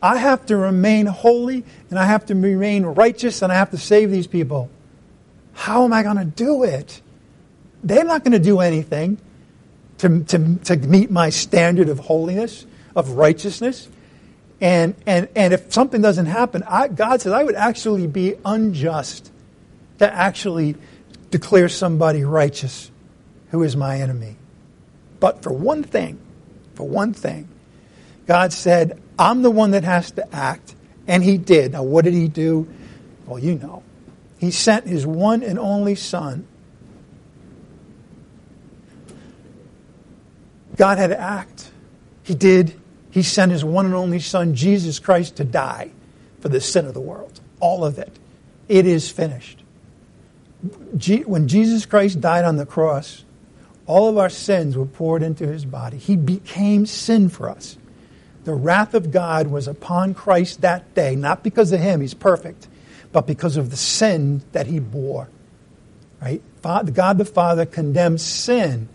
I 0.02 0.18
have 0.18 0.46
to 0.46 0.56
remain 0.56 1.06
holy 1.06 1.64
and 1.90 1.98
I 1.98 2.04
have 2.04 2.26
to 2.26 2.34
remain 2.34 2.84
righteous 2.84 3.42
and 3.42 3.52
I 3.52 3.56
have 3.56 3.70
to 3.70 3.78
save 3.78 4.10
these 4.10 4.26
people. 4.26 4.70
How 5.54 5.84
am 5.84 5.92
I 5.92 6.02
going 6.02 6.18
to 6.18 6.24
do 6.24 6.64
it? 6.64 7.00
They're 7.82 8.04
not 8.04 8.22
going 8.22 8.32
to 8.32 8.38
do 8.38 8.60
anything 8.60 9.18
to, 9.98 10.24
to, 10.24 10.56
to 10.56 10.76
meet 10.76 11.10
my 11.10 11.30
standard 11.30 11.88
of 11.88 11.98
holiness, 11.98 12.66
of 12.94 13.10
righteousness. 13.10 13.88
And, 14.60 14.94
and, 15.06 15.28
and 15.34 15.54
if 15.54 15.72
something 15.72 16.02
doesn't 16.02 16.26
happen, 16.26 16.62
I, 16.66 16.88
God 16.88 17.20
says 17.20 17.32
I 17.32 17.42
would 17.42 17.54
actually 17.54 18.06
be 18.06 18.34
unjust 18.44 19.30
to 19.98 20.12
actually 20.12 20.76
declare 21.30 21.68
somebody 21.68 22.24
righteous 22.24 22.90
who 23.50 23.62
is 23.62 23.76
my 23.76 24.00
enemy. 24.00 24.36
But 25.20 25.42
for 25.42 25.52
one 25.52 25.82
thing, 25.82 26.18
for 26.74 26.86
one 26.86 27.14
thing, 27.14 27.48
God 28.26 28.52
said, 28.52 29.00
I'm 29.18 29.42
the 29.42 29.50
one 29.50 29.70
that 29.70 29.84
has 29.84 30.10
to 30.12 30.34
act. 30.34 30.74
And 31.06 31.22
he 31.22 31.38
did. 31.38 31.72
Now, 31.72 31.84
what 31.84 32.04
did 32.04 32.14
he 32.14 32.28
do? 32.28 32.68
Well, 33.26 33.38
you 33.38 33.54
know. 33.56 33.82
He 34.38 34.50
sent 34.50 34.86
his 34.86 35.06
one 35.06 35.42
and 35.42 35.58
only 35.58 35.94
Son. 35.94 36.46
God 40.76 40.98
had 40.98 41.08
to 41.08 41.18
act. 41.18 41.70
He 42.22 42.34
did. 42.34 42.78
He 43.10 43.22
sent 43.22 43.52
his 43.52 43.64
one 43.64 43.86
and 43.86 43.94
only 43.94 44.18
Son, 44.18 44.54
Jesus 44.54 44.98
Christ, 44.98 45.36
to 45.36 45.44
die 45.44 45.90
for 46.40 46.48
the 46.48 46.60
sin 46.60 46.84
of 46.86 46.92
the 46.92 47.00
world. 47.00 47.40
All 47.60 47.84
of 47.84 47.98
it. 47.98 48.18
It 48.68 48.84
is 48.84 49.10
finished. 49.10 49.62
When 51.24 51.48
Jesus 51.48 51.86
Christ 51.86 52.20
died 52.20 52.44
on 52.44 52.56
the 52.56 52.66
cross, 52.66 53.24
all 53.86 54.08
of 54.08 54.18
our 54.18 54.28
sins 54.28 54.76
were 54.76 54.84
poured 54.84 55.22
into 55.22 55.46
his 55.46 55.64
body. 55.64 55.96
He 55.96 56.16
became 56.16 56.84
sin 56.84 57.28
for 57.28 57.48
us. 57.48 57.78
The 58.46 58.54
wrath 58.54 58.94
of 58.94 59.10
God 59.10 59.48
was 59.48 59.66
upon 59.66 60.14
Christ 60.14 60.60
that 60.60 60.94
day, 60.94 61.16
not 61.16 61.42
because 61.42 61.72
of 61.72 61.80
him, 61.80 62.00
he's 62.00 62.14
perfect, 62.14 62.68
but 63.10 63.26
because 63.26 63.56
of 63.56 63.70
the 63.70 63.76
sin 63.76 64.40
that 64.52 64.68
he 64.68 64.78
bore. 64.78 65.28
Right? 66.22 66.40
God 66.62 67.18
the 67.18 67.24
Father 67.24 67.66
condemned 67.66 68.20
sin, 68.20 68.88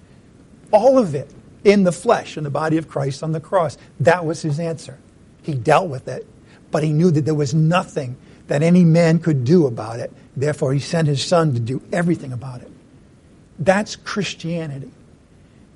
all 0.72 0.98
of 0.98 1.16
it, 1.16 1.30
in 1.66 1.84
the 1.84 1.92
flesh, 1.92 2.38
in 2.38 2.46
the 2.46 2.50
body 2.50 2.78
of 2.78 2.88
Christ 2.88 3.24
on 3.24 3.34
the 3.34 3.42
cross. 3.42 3.78
That 4.00 4.26
was 4.26 4.42
his 4.42 4.58
answer. 4.58 4.98
He 5.44 5.54
dealt 5.54 5.90
with 5.90 6.08
it, 6.08 6.26
but 6.72 6.82
he 6.82 6.94
knew 6.94 7.12
that 7.12 7.26
there 7.26 7.36
was 7.36 7.54
nothing 7.54 8.16
that 8.48 8.64
any 8.64 8.86
man 8.86 9.20
could 9.20 9.44
do 9.44 9.68
about 9.68 10.00
it. 10.00 10.14
Therefore, 10.34 10.72
he 10.72 10.80
sent 10.80 11.10
his 11.10 11.22
son 11.22 11.56
to 11.56 11.60
do 11.60 11.82
everything 11.92 12.32
about 12.32 12.62
it. 12.62 12.72
That's 13.60 13.98
Christianity. 13.98 14.92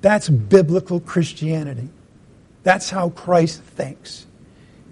That's 0.00 0.30
biblical 0.30 0.98
Christianity. 0.98 1.90
That's 2.66 2.90
how 2.90 3.10
Christ 3.10 3.62
thinks. 3.62 4.26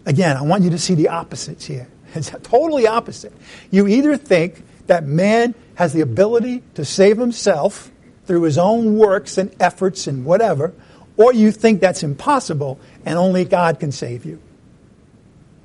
Again, 0.06 0.36
I 0.36 0.42
want 0.42 0.62
you 0.62 0.70
to 0.70 0.78
see 0.78 0.94
the 0.94 1.08
opposites 1.08 1.64
here. 1.66 1.88
It's 2.14 2.30
totally 2.44 2.86
opposite. 2.86 3.32
You 3.72 3.88
either 3.88 4.16
think 4.16 4.62
that 4.86 5.02
man 5.02 5.56
has 5.74 5.92
the 5.92 6.00
ability 6.02 6.62
to 6.74 6.84
save 6.84 7.18
himself 7.18 7.90
through 8.26 8.42
his 8.42 8.58
own 8.58 8.96
works 8.96 9.38
and 9.38 9.52
efforts 9.58 10.06
and 10.06 10.24
whatever, 10.24 10.72
or 11.16 11.34
you 11.34 11.50
think 11.50 11.80
that's 11.80 12.04
impossible 12.04 12.78
and 13.04 13.18
only 13.18 13.44
God 13.44 13.80
can 13.80 13.90
save 13.90 14.24
you. 14.24 14.40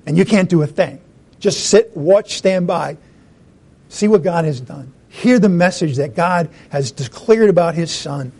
And 0.07 0.17
you 0.17 0.25
can't 0.25 0.49
do 0.49 0.63
a 0.63 0.67
thing. 0.67 0.99
Just 1.39 1.67
sit, 1.67 1.95
watch, 1.95 2.33
stand 2.33 2.65
by. 2.65 2.97
See 3.89 4.07
what 4.07 4.23
God 4.23 4.45
has 4.45 4.59
done. 4.59 4.91
Hear 5.09 5.37
the 5.37 5.47
message 5.47 5.97
that 5.97 6.15
God 6.15 6.49
has 6.69 6.91
declared 6.91 7.51
about 7.51 7.75
his 7.75 7.91
son, 7.91 8.31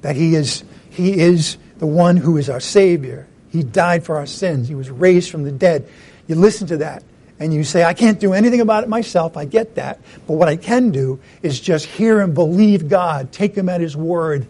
that 0.00 0.16
he 0.16 0.34
is, 0.34 0.64
he 0.88 1.20
is 1.20 1.58
the 1.78 1.86
one 1.86 2.16
who 2.16 2.36
is 2.36 2.50
our 2.50 2.60
Savior. 2.60 3.26
He 3.50 3.62
died 3.62 4.04
for 4.04 4.16
our 4.16 4.26
sins. 4.26 4.68
He 4.68 4.74
was 4.74 4.90
raised 4.90 5.30
from 5.30 5.44
the 5.44 5.52
dead. 5.52 5.88
You 6.26 6.34
listen 6.34 6.66
to 6.68 6.78
that 6.78 7.02
and 7.40 7.54
you 7.54 7.64
say, 7.64 7.84
I 7.84 7.94
can't 7.94 8.18
do 8.18 8.32
anything 8.32 8.60
about 8.60 8.84
it 8.84 8.88
myself. 8.88 9.36
I 9.36 9.44
get 9.44 9.76
that. 9.76 10.00
But 10.26 10.34
what 10.34 10.48
I 10.48 10.56
can 10.56 10.90
do 10.90 11.20
is 11.42 11.60
just 11.60 11.86
hear 11.86 12.20
and 12.20 12.34
believe 12.34 12.88
God, 12.88 13.32
take 13.32 13.54
Him 13.54 13.68
at 13.68 13.80
His 13.80 13.96
word. 13.96 14.48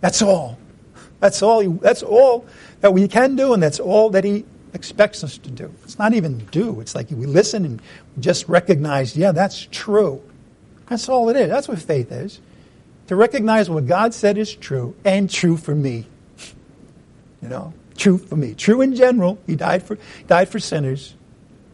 That's 0.00 0.22
all. 0.22 0.58
That's 1.20 1.42
all, 1.42 1.68
that's 1.70 2.02
all 2.02 2.46
that 2.80 2.92
we 2.92 3.08
can 3.08 3.36
do, 3.36 3.54
and 3.54 3.62
that's 3.62 3.80
all 3.80 4.10
that 4.10 4.24
He 4.24 4.44
expects 4.74 5.24
us 5.24 5.38
to 5.38 5.50
do. 5.50 5.72
It's 5.84 5.98
not 5.98 6.14
even 6.14 6.38
do. 6.46 6.80
It's 6.80 6.94
like 6.94 7.10
we 7.10 7.26
listen 7.26 7.64
and 7.64 7.82
just 8.20 8.48
recognize, 8.48 9.16
yeah, 9.16 9.32
that's 9.32 9.66
true. 9.70 10.22
That's 10.88 11.08
all 11.08 11.28
it 11.30 11.36
is. 11.36 11.48
That's 11.48 11.68
what 11.68 11.78
faith 11.78 12.12
is 12.12 12.40
to 13.12 13.16
recognize 13.16 13.68
what 13.68 13.86
God 13.86 14.14
said 14.14 14.38
is 14.38 14.54
true 14.54 14.96
and 15.04 15.28
true 15.28 15.58
for 15.58 15.74
me. 15.74 16.06
You 17.42 17.48
know, 17.48 17.74
true 17.94 18.16
for 18.16 18.36
me. 18.36 18.54
True 18.54 18.80
in 18.80 18.94
general. 18.94 19.38
He 19.46 19.54
died 19.54 19.82
for, 19.82 19.98
died 20.28 20.48
for 20.48 20.58
sinners. 20.58 21.14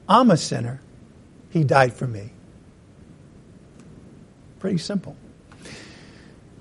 I'm 0.08 0.32
a 0.32 0.36
sinner. 0.36 0.80
He 1.50 1.62
died 1.62 1.92
for 1.92 2.08
me. 2.08 2.32
Pretty 4.58 4.78
simple. 4.78 5.14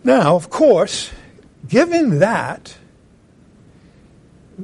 Now, 0.03 0.35
of 0.35 0.51
course, 0.51 1.09
given 1.67 2.19
that, 2.19 2.77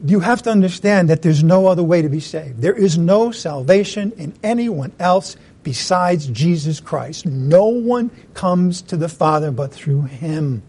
you 0.05 0.19
have 0.19 0.43
to 0.43 0.51
understand 0.51 1.09
that 1.09 1.23
there's 1.23 1.43
no 1.43 1.65
other 1.65 1.83
way 1.83 2.03
to 2.03 2.09
be 2.09 2.19
saved. 2.19 2.61
There 2.61 2.77
is 2.77 2.99
no 2.99 3.31
salvation 3.31 4.11
in 4.17 4.35
anyone 4.43 4.91
else 4.99 5.37
besides 5.63 6.27
Jesus 6.27 6.79
Christ. 6.79 7.25
No 7.25 7.65
one 7.65 8.11
comes 8.33 8.81
to 8.83 8.97
the 8.97 9.09
Father 9.09 9.51
but 9.51 9.73
through 9.73 10.03
him. 10.03 10.61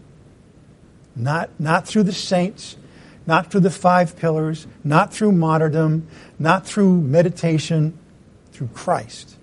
Not, 1.15 1.49
not 1.59 1.87
through 1.87 2.03
the 2.03 2.11
saints, 2.11 2.77
not 3.27 3.51
through 3.51 3.61
the 3.61 3.71
five 3.71 4.17
pillars, 4.17 4.67
not 4.83 5.13
through 5.13 5.31
martyrdom, 5.31 6.07
not 6.37 6.65
through 6.65 7.01
meditation, 7.01 7.97
through 8.51 8.69
Christ. 8.73 9.37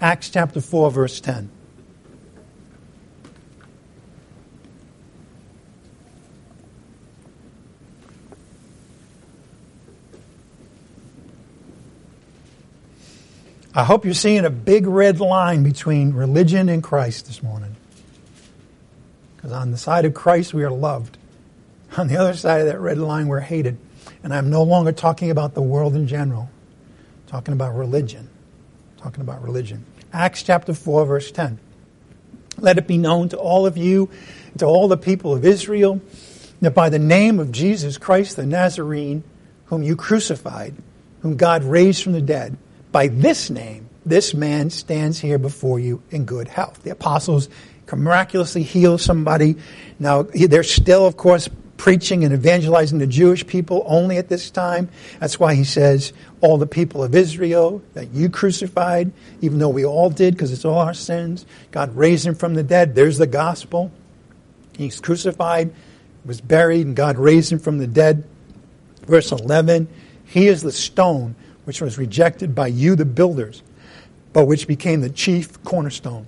Acts 0.00 0.30
chapter 0.30 0.60
4, 0.60 0.90
verse 0.90 1.20
10. 1.20 1.50
I 13.78 13.84
hope 13.84 14.04
you're 14.04 14.12
seeing 14.12 14.44
a 14.44 14.50
big 14.50 14.88
red 14.88 15.20
line 15.20 15.62
between 15.62 16.12
religion 16.12 16.68
and 16.68 16.82
Christ 16.82 17.26
this 17.26 17.44
morning. 17.44 17.76
Because 19.36 19.52
on 19.52 19.70
the 19.70 19.78
side 19.78 20.04
of 20.04 20.14
Christ, 20.14 20.52
we 20.52 20.64
are 20.64 20.70
loved. 20.72 21.16
On 21.96 22.08
the 22.08 22.16
other 22.16 22.34
side 22.34 22.62
of 22.62 22.66
that 22.66 22.80
red 22.80 22.98
line, 22.98 23.28
we're 23.28 23.38
hated. 23.38 23.78
And 24.24 24.34
I'm 24.34 24.50
no 24.50 24.64
longer 24.64 24.90
talking 24.90 25.30
about 25.30 25.54
the 25.54 25.62
world 25.62 25.94
in 25.94 26.08
general, 26.08 26.50
I'm 26.50 27.30
talking 27.30 27.54
about 27.54 27.76
religion. 27.76 28.28
I'm 28.96 29.02
talking 29.04 29.20
about 29.20 29.44
religion. 29.44 29.84
Acts 30.12 30.42
chapter 30.42 30.74
4, 30.74 31.06
verse 31.06 31.30
10. 31.30 31.60
Let 32.58 32.78
it 32.78 32.88
be 32.88 32.98
known 32.98 33.28
to 33.28 33.36
all 33.36 33.64
of 33.64 33.76
you, 33.76 34.10
to 34.58 34.66
all 34.66 34.88
the 34.88 34.96
people 34.96 35.32
of 35.32 35.44
Israel, 35.44 36.00
that 36.62 36.74
by 36.74 36.88
the 36.88 36.98
name 36.98 37.38
of 37.38 37.52
Jesus 37.52 37.96
Christ 37.96 38.34
the 38.34 38.44
Nazarene, 38.44 39.22
whom 39.66 39.84
you 39.84 39.94
crucified, 39.94 40.74
whom 41.22 41.36
God 41.36 41.62
raised 41.62 42.02
from 42.02 42.14
the 42.14 42.20
dead, 42.20 42.56
by 42.92 43.08
this 43.08 43.50
name, 43.50 43.88
this 44.06 44.34
man 44.34 44.70
stands 44.70 45.18
here 45.18 45.38
before 45.38 45.78
you 45.78 46.02
in 46.10 46.24
good 46.24 46.48
health. 46.48 46.82
The 46.82 46.90
apostles 46.90 47.48
can 47.86 48.00
miraculously 48.00 48.62
heal 48.62 48.98
somebody. 48.98 49.56
Now, 49.98 50.22
they're 50.22 50.62
still, 50.62 51.06
of 51.06 51.16
course, 51.16 51.48
preaching 51.76 52.24
and 52.24 52.34
evangelizing 52.34 52.98
the 52.98 53.06
Jewish 53.06 53.46
people 53.46 53.84
only 53.86 54.18
at 54.18 54.28
this 54.28 54.50
time. 54.50 54.88
That's 55.20 55.38
why 55.38 55.54
he 55.54 55.64
says, 55.64 56.12
all 56.40 56.58
the 56.58 56.66
people 56.66 57.02
of 57.02 57.14
Israel 57.14 57.82
that 57.94 58.12
you 58.12 58.28
crucified, 58.28 59.12
even 59.40 59.58
though 59.58 59.68
we 59.68 59.84
all 59.84 60.10
did 60.10 60.34
because 60.34 60.52
it's 60.52 60.64
all 60.64 60.78
our 60.78 60.94
sins. 60.94 61.46
God 61.70 61.96
raised 61.96 62.26
him 62.26 62.34
from 62.34 62.54
the 62.54 62.62
dead. 62.62 62.94
There's 62.94 63.18
the 63.18 63.26
gospel. 63.26 63.92
He's 64.76 65.00
crucified, 65.00 65.72
was 66.24 66.40
buried, 66.40 66.86
and 66.86 66.96
God 66.96 67.16
raised 67.16 67.52
him 67.52 67.58
from 67.58 67.78
the 67.78 67.86
dead. 67.86 68.24
Verse 69.06 69.32
11, 69.32 69.88
he 70.24 70.48
is 70.48 70.62
the 70.62 70.72
stone 70.72 71.34
which 71.68 71.82
was 71.82 71.98
rejected 71.98 72.54
by 72.54 72.66
you, 72.66 72.96
the 72.96 73.04
builders, 73.04 73.62
but 74.32 74.46
which 74.46 74.66
became 74.66 75.02
the 75.02 75.10
chief 75.10 75.62
cornerstone. 75.64 76.24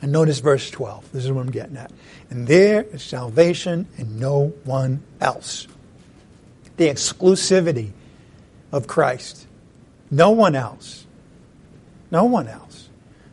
And 0.00 0.10
notice 0.10 0.38
verse 0.38 0.70
12. 0.70 1.12
This 1.12 1.26
is 1.26 1.30
what 1.30 1.42
I'm 1.42 1.50
getting 1.50 1.76
at. 1.76 1.92
And 2.30 2.46
there 2.46 2.84
is 2.84 3.02
salvation 3.02 3.86
in 3.98 4.18
no 4.18 4.54
one 4.64 5.02
else. 5.20 5.68
The 6.78 6.86
exclusivity 6.86 7.90
of 8.72 8.86
Christ. 8.86 9.46
No 10.10 10.30
one 10.30 10.54
else. 10.54 11.04
No 12.10 12.24
one 12.24 12.48
else. 12.48 12.88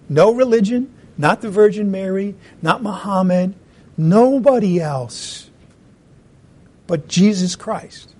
No 0.10 0.34
religion, 0.34 0.94
not 1.18 1.40
the 1.40 1.50
Virgin 1.50 1.90
Mary, 1.90 2.36
not 2.62 2.84
Muhammad, 2.84 3.56
nobody 3.96 4.82
else 4.82 5.50
but 6.86 7.08
Jesus 7.08 7.56
Christ. 7.56 8.14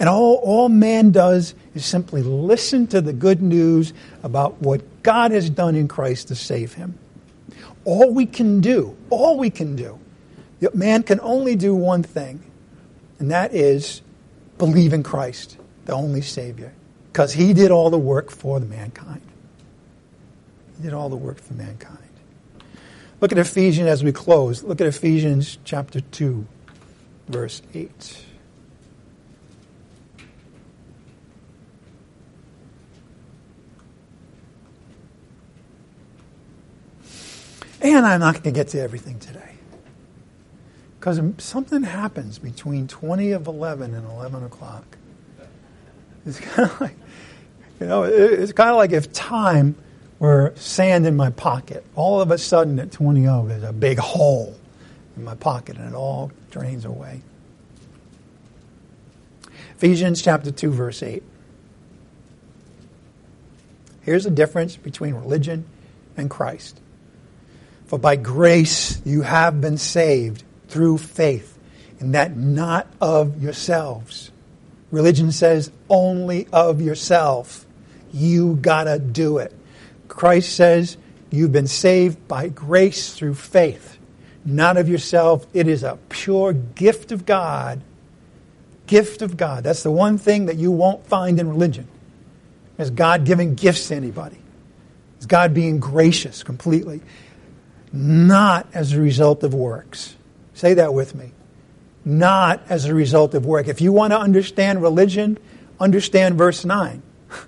And 0.00 0.08
all, 0.08 0.40
all 0.42 0.68
man 0.68 1.12
does 1.12 1.54
is 1.74 1.84
simply 1.84 2.22
listen 2.22 2.86
to 2.88 3.00
the 3.00 3.12
good 3.12 3.42
news 3.42 3.92
about 4.22 4.60
what 4.60 5.02
God 5.02 5.30
has 5.30 5.48
done 5.48 5.74
in 5.76 5.88
Christ 5.88 6.28
to 6.28 6.34
save 6.34 6.74
him. 6.74 6.98
All 7.84 8.12
we 8.12 8.26
can 8.26 8.60
do, 8.60 8.96
all 9.08 9.38
we 9.38 9.50
can 9.50 9.76
do, 9.76 9.98
man 10.74 11.02
can 11.02 11.20
only 11.20 11.56
do 11.56 11.74
one 11.74 12.02
thing, 12.02 12.42
and 13.18 13.30
that 13.30 13.54
is 13.54 14.02
believe 14.58 14.92
in 14.92 15.02
Christ, 15.02 15.56
the 15.86 15.94
only 15.94 16.20
Savior, 16.20 16.72
because 17.12 17.32
he 17.32 17.54
did 17.54 17.70
all 17.70 17.88
the 17.88 17.98
work 17.98 18.30
for 18.30 18.60
the 18.60 18.66
mankind. 18.66 19.22
He 20.76 20.82
did 20.82 20.92
all 20.92 21.08
the 21.08 21.16
work 21.16 21.38
for 21.38 21.54
mankind. 21.54 21.98
Look 23.20 23.32
at 23.32 23.38
Ephesians 23.38 23.88
as 23.88 24.04
we 24.04 24.12
close. 24.12 24.62
Look 24.62 24.80
at 24.80 24.86
Ephesians 24.86 25.58
chapter 25.64 26.00
2, 26.00 26.46
verse 27.28 27.62
8. 27.74 28.24
And 37.80 38.04
I'm 38.06 38.20
not 38.20 38.34
going 38.34 38.42
to 38.42 38.50
get 38.52 38.68
to 38.68 38.80
everything 38.80 39.18
today. 39.18 39.54
Because 40.98 41.20
something 41.38 41.82
happens 41.82 42.38
between 42.38 42.86
20 42.86 43.32
of 43.32 43.46
11 43.46 43.94
and 43.94 44.06
11 44.06 44.44
o'clock. 44.44 44.98
It's 46.26 46.38
kind 46.40 46.70
of 46.70 46.80
like, 46.80 46.96
you 47.80 47.86
know, 47.86 48.02
it's 48.02 48.52
kind 48.52 48.70
of 48.70 48.76
like 48.76 48.92
if 48.92 49.12
time 49.12 49.76
were 50.18 50.52
sand 50.56 51.06
in 51.06 51.16
my 51.16 51.30
pocket. 51.30 51.84
All 51.94 52.20
of 52.20 52.30
a 52.30 52.36
sudden 52.36 52.78
at 52.78 52.92
20 52.92 53.26
of, 53.26 53.48
there's 53.48 53.62
a 53.62 53.72
big 53.72 53.98
hole 53.98 54.54
in 55.16 55.24
my 55.24 55.34
pocket 55.34 55.78
and 55.78 55.88
it 55.88 55.94
all 55.94 56.30
drains 56.50 56.84
away. 56.84 57.22
Ephesians 59.76 60.20
chapter 60.20 60.50
2, 60.50 60.70
verse 60.70 61.02
8. 61.02 61.22
Here's 64.02 64.24
the 64.24 64.30
difference 64.30 64.76
between 64.76 65.14
religion 65.14 65.64
and 66.18 66.28
Christ. 66.28 66.78
For 67.90 67.98
by 67.98 68.14
grace 68.14 69.02
you 69.04 69.22
have 69.22 69.60
been 69.60 69.76
saved 69.76 70.44
through 70.68 70.98
faith, 70.98 71.58
and 71.98 72.14
that 72.14 72.36
not 72.36 72.86
of 73.00 73.42
yourselves. 73.42 74.30
Religion 74.92 75.32
says 75.32 75.72
only 75.88 76.46
of 76.52 76.80
yourself. 76.80 77.66
You 78.12 78.54
gotta 78.62 79.00
do 79.00 79.38
it. 79.38 79.52
Christ 80.06 80.54
says 80.54 80.98
you've 81.32 81.50
been 81.50 81.66
saved 81.66 82.28
by 82.28 82.46
grace 82.46 83.12
through 83.12 83.34
faith, 83.34 83.98
not 84.44 84.76
of 84.76 84.88
yourself. 84.88 85.44
It 85.52 85.66
is 85.66 85.82
a 85.82 85.98
pure 86.10 86.52
gift 86.52 87.10
of 87.10 87.26
God. 87.26 87.82
Gift 88.86 89.20
of 89.20 89.36
God. 89.36 89.64
That's 89.64 89.82
the 89.82 89.90
one 89.90 90.16
thing 90.16 90.46
that 90.46 90.58
you 90.58 90.70
won't 90.70 91.04
find 91.06 91.40
in 91.40 91.48
religion. 91.48 91.88
Is 92.78 92.90
God 92.90 93.24
giving 93.24 93.56
gifts 93.56 93.88
to 93.88 93.96
anybody? 93.96 94.38
Is 95.18 95.26
God 95.26 95.52
being 95.52 95.80
gracious 95.80 96.44
completely? 96.44 97.00
Not 97.92 98.66
as 98.72 98.92
a 98.92 99.00
result 99.00 99.42
of 99.42 99.54
works. 99.54 100.16
Say 100.54 100.74
that 100.74 100.94
with 100.94 101.14
me. 101.14 101.32
Not 102.04 102.62
as 102.68 102.84
a 102.84 102.94
result 102.94 103.34
of 103.34 103.44
work. 103.44 103.68
If 103.68 103.80
you 103.80 103.92
want 103.92 104.12
to 104.12 104.18
understand 104.18 104.82
religion, 104.82 105.38
understand 105.78 106.36
verse 106.36 106.64
9. 106.64 107.02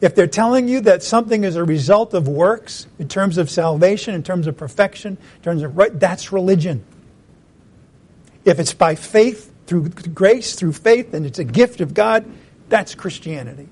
If 0.00 0.14
they're 0.14 0.28
telling 0.28 0.68
you 0.68 0.82
that 0.82 1.02
something 1.02 1.42
is 1.42 1.56
a 1.56 1.64
result 1.64 2.14
of 2.14 2.28
works, 2.28 2.86
in 3.00 3.08
terms 3.08 3.36
of 3.36 3.50
salvation, 3.50 4.14
in 4.14 4.22
terms 4.22 4.46
of 4.46 4.56
perfection, 4.56 5.18
in 5.36 5.42
terms 5.42 5.64
of 5.64 5.76
right, 5.76 5.98
that's 5.98 6.30
religion. 6.30 6.84
If 8.44 8.60
it's 8.60 8.74
by 8.74 8.94
faith, 8.94 9.52
through 9.66 9.88
grace, 9.88 10.54
through 10.54 10.74
faith, 10.74 11.14
and 11.14 11.26
it's 11.26 11.40
a 11.40 11.44
gift 11.44 11.80
of 11.80 11.94
God, 11.94 12.24
that's 12.68 12.94
Christianity. 12.94 13.68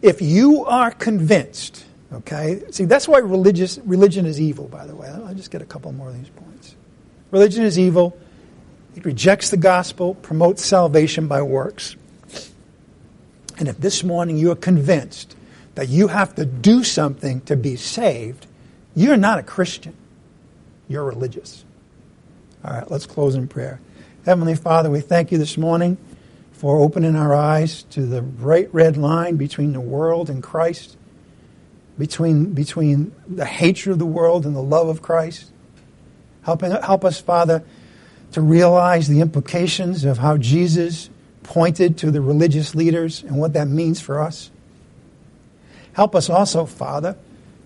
If 0.00 0.22
you 0.22 0.64
are 0.64 0.92
convinced 0.92 1.84
Okay? 2.14 2.62
See, 2.70 2.84
that's 2.84 3.08
why 3.08 3.18
religious, 3.18 3.78
religion 3.84 4.26
is 4.26 4.40
evil, 4.40 4.68
by 4.68 4.86
the 4.86 4.94
way. 4.94 5.08
I'll 5.08 5.34
just 5.34 5.50
get 5.50 5.62
a 5.62 5.66
couple 5.66 5.92
more 5.92 6.08
of 6.08 6.16
these 6.16 6.30
points. 6.30 6.76
Religion 7.30 7.64
is 7.64 7.78
evil. 7.78 8.16
It 8.94 9.04
rejects 9.04 9.50
the 9.50 9.56
gospel, 9.56 10.14
promotes 10.14 10.64
salvation 10.64 11.26
by 11.26 11.42
works. 11.42 11.96
And 13.58 13.68
if 13.68 13.78
this 13.78 14.04
morning 14.04 14.36
you 14.36 14.50
are 14.50 14.56
convinced 14.56 15.36
that 15.74 15.88
you 15.88 16.08
have 16.08 16.34
to 16.36 16.44
do 16.44 16.84
something 16.84 17.40
to 17.42 17.56
be 17.56 17.76
saved, 17.76 18.46
you're 18.94 19.16
not 19.16 19.38
a 19.38 19.42
Christian. 19.42 19.96
You're 20.88 21.04
religious. 21.04 21.64
All 22.64 22.72
right, 22.72 22.90
let's 22.90 23.06
close 23.06 23.34
in 23.34 23.48
prayer. 23.48 23.80
Heavenly 24.24 24.54
Father, 24.54 24.90
we 24.90 25.00
thank 25.00 25.32
you 25.32 25.38
this 25.38 25.58
morning 25.58 25.98
for 26.52 26.78
opening 26.78 27.16
our 27.16 27.34
eyes 27.34 27.82
to 27.90 28.06
the 28.06 28.22
bright 28.22 28.72
red 28.72 28.96
line 28.96 29.36
between 29.36 29.72
the 29.72 29.80
world 29.80 30.30
and 30.30 30.42
Christ 30.42 30.96
between, 31.98 32.52
between 32.52 33.14
the 33.28 33.44
hatred 33.44 33.92
of 33.92 33.98
the 33.98 34.06
world 34.06 34.46
and 34.46 34.54
the 34.54 34.62
love 34.62 34.88
of 34.88 35.02
Christ. 35.02 35.50
Helping, 36.42 36.72
help 36.72 37.04
us, 37.04 37.20
Father, 37.20 37.64
to 38.32 38.40
realize 38.40 39.08
the 39.08 39.20
implications 39.20 40.04
of 40.04 40.18
how 40.18 40.36
Jesus 40.36 41.08
pointed 41.42 41.98
to 41.98 42.10
the 42.10 42.20
religious 42.20 42.74
leaders 42.74 43.22
and 43.22 43.38
what 43.38 43.52
that 43.52 43.68
means 43.68 44.00
for 44.00 44.20
us. 44.20 44.50
Help 45.92 46.14
us 46.14 46.28
also, 46.28 46.66
Father, 46.66 47.16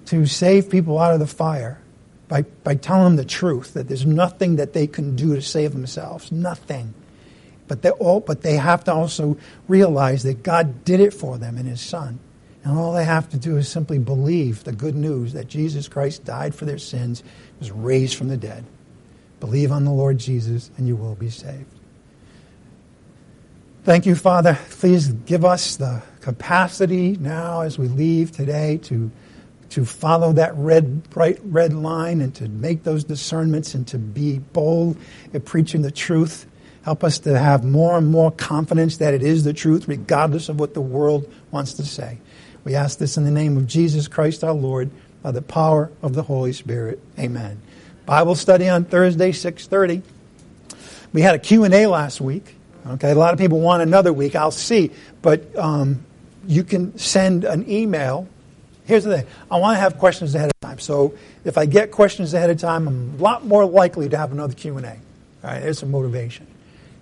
to 0.07 0.27
save 0.27 0.69
people 0.69 0.99
out 0.99 1.15
of 1.15 1.21
the 1.21 1.27
fire 1.27 1.81
by, 2.29 2.43
by 2.43 2.75
telling 2.75 3.05
them 3.05 3.17
the 3.17 3.25
truth 3.25 3.73
that 3.75 3.89
there's 3.89 4.05
nothing 4.05 4.57
that 4.57 4.75
they 4.75 4.87
can 4.87 5.17
do 5.17 5.35
to 5.35 5.43
save 5.43 5.73
themselves. 5.73 6.31
Nothing. 6.31 6.93
But 7.67 7.83
they, 7.83 7.91
all, 7.91 8.21
but 8.21 8.43
they 8.43 8.57
have 8.57 8.85
to 8.85 8.93
also 8.93 9.39
realize 9.67 10.23
that 10.23 10.43
God 10.43 10.85
did 10.85 11.01
it 11.01 11.15
for 11.15 11.39
them 11.39 11.57
in 11.57 11.67
His 11.67 11.81
Son. 11.81 12.19
And 12.69 12.77
all 12.77 12.93
they 12.93 13.07
have 13.07 13.31
to 13.31 13.39
do 13.39 13.57
is 13.57 13.67
simply 13.67 13.99
believe 13.99 14.63
the 14.63 14.73
good 14.73 14.95
news 14.95 15.33
that 15.33 15.49
Jesus 15.49 15.89
Christ 15.89 16.27
died 16.27 16.55
for 16.55 16.67
their 16.67 16.77
sins, 16.77 17.23
was 17.59 17.71
raised 17.71 18.15
from 18.15 18.29
the 18.29 18.37
dead. 18.37 18.63
Believe 19.41 19.73
on 19.73 19.87
the 19.87 19.91
Lord 19.91 20.19
Jesus, 20.19 20.71
and 20.77 20.87
you 20.87 20.95
will 20.95 21.15
be 21.15 21.31
saved. 21.31 21.65
Thank 23.85 24.05
you, 24.05 24.15
Father. 24.15 24.59
Please 24.69 25.09
give 25.09 25.47
us 25.47 25.77
the 25.77 26.03
capacity 26.21 27.17
now 27.17 27.63
as 27.63 27.79
we 27.79 27.89
leave 27.89 28.33
today 28.33 28.77
to, 28.83 29.11
to 29.71 29.87
follow 29.87 30.35
that 30.35 30.55
red, 30.55 31.09
bright 31.09 31.39
red 31.45 31.73
line 31.73 32.21
and 32.21 32.35
to 32.35 32.51
make 32.51 32.83
those 32.83 33.03
discernments 33.03 33.73
and 33.73 33.89
to 33.89 33.99
be 33.99 34.41
bold 34.41 34.99
at 35.33 35.47
preaching 35.47 35.81
the 35.81 35.91
truth. 35.91 36.45
Help 36.83 37.03
us 37.03 37.19
to 37.21 37.39
have 37.39 37.65
more 37.65 37.97
and 37.97 38.09
more 38.09 38.31
confidence 38.31 38.99
that 38.99 39.15
it 39.15 39.23
is 39.23 39.45
the 39.45 39.55
truth, 39.55 39.89
regardless 39.89 40.51
of 40.51 40.61
what 40.61 40.75
the 40.75 40.83
world 40.83 41.33
wants 41.51 41.73
to 41.73 41.83
say. 41.87 42.19
We 42.65 42.75
ask 42.75 42.99
this 42.99 43.17
in 43.17 43.25
the 43.25 43.31
name 43.31 43.57
of 43.57 43.67
Jesus 43.67 44.09
Christ 44.09 44.45
our 44.45 44.53
Lord 44.53 44.91
by 45.23 45.31
the 45.31 45.43
power 45.43 45.91
of 46.03 46.15
the 46.15 46.23
Holy 46.23 46.53
Spirit. 46.53 47.01
Amen. 47.19 47.61
Bible 48.07 48.35
study 48.35 48.69
on 48.69 48.85
Thursday 48.85 49.33
6:30. 49.33 50.03
We 51.13 51.23
had 51.23 51.35
a 51.35 51.39
Q&A 51.39 51.87
last 51.87 52.21
week. 52.21 52.57
Okay, 52.87 53.11
a 53.11 53.15
lot 53.15 53.33
of 53.33 53.39
people 53.39 53.61
want 53.61 53.83
another 53.83 54.13
week. 54.13 54.35
I'll 54.35 54.51
see, 54.51 54.91
but 55.21 55.55
um, 55.57 56.05
you 56.47 56.65
can 56.65 56.97
send 56.99 57.45
an 57.45 57.71
email. 57.71 58.27
Here's 58.85 59.05
the 59.05 59.19
thing: 59.19 59.27
I 59.51 59.59
want 59.59 59.77
to 59.77 59.81
have 59.81 59.99
questions 59.99 60.35
ahead 60.35 60.51
of 60.51 60.61
time. 60.61 60.79
So 60.79 61.15
if 61.45 61.59
I 61.59 61.67
get 61.67 61.91
questions 61.91 62.33
ahead 62.33 62.49
of 62.51 62.59
time, 62.59 62.89
I'm 62.89 63.15
a 63.19 63.23
lot 63.23 63.45
more 63.45 63.67
likely 63.67 64.09
to 64.09 64.17
have 64.17 64.33
another 64.33 64.55
Q&A. 64.55 64.81
All 64.81 64.97
right, 65.43 65.61
there's 65.61 65.81
some 65.81 65.91
motivation. 65.91 66.47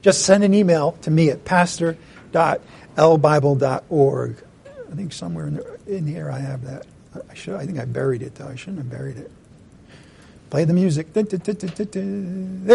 Just 0.03 0.25
send 0.25 0.43
an 0.45 0.55
email 0.55 0.93
to 1.03 1.11
me 1.11 1.31
at 1.31 1.45
pastor.lbible.org. 1.45 4.37
I 4.97 4.99
think 4.99 5.13
somewhere 5.13 5.47
in, 5.47 5.57
the, 5.57 5.79
in 5.87 6.07
here 6.07 6.31
I 6.31 6.39
have 6.39 6.65
that. 6.65 6.87
I 7.29 7.35
should. 7.35 7.57
I 7.57 7.67
think 7.67 7.79
I 7.79 7.85
buried 7.85 8.23
it 8.23 8.35
though. 8.35 8.49
I 8.49 8.55
shouldn't 8.55 8.79
have 8.79 8.89
buried 8.89 9.19
it. 9.19 9.31
Play 10.49 10.65
the 10.65 10.73
music. 10.73 11.13
There 11.13 11.27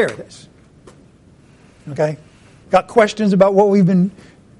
it 0.06 0.20
is. 0.20 0.48
Okay. 1.90 2.18
Got 2.70 2.88
questions 2.88 3.34
about 3.34 3.56
what 3.56 3.70
we've 3.70 3.88
been 3.88 4.12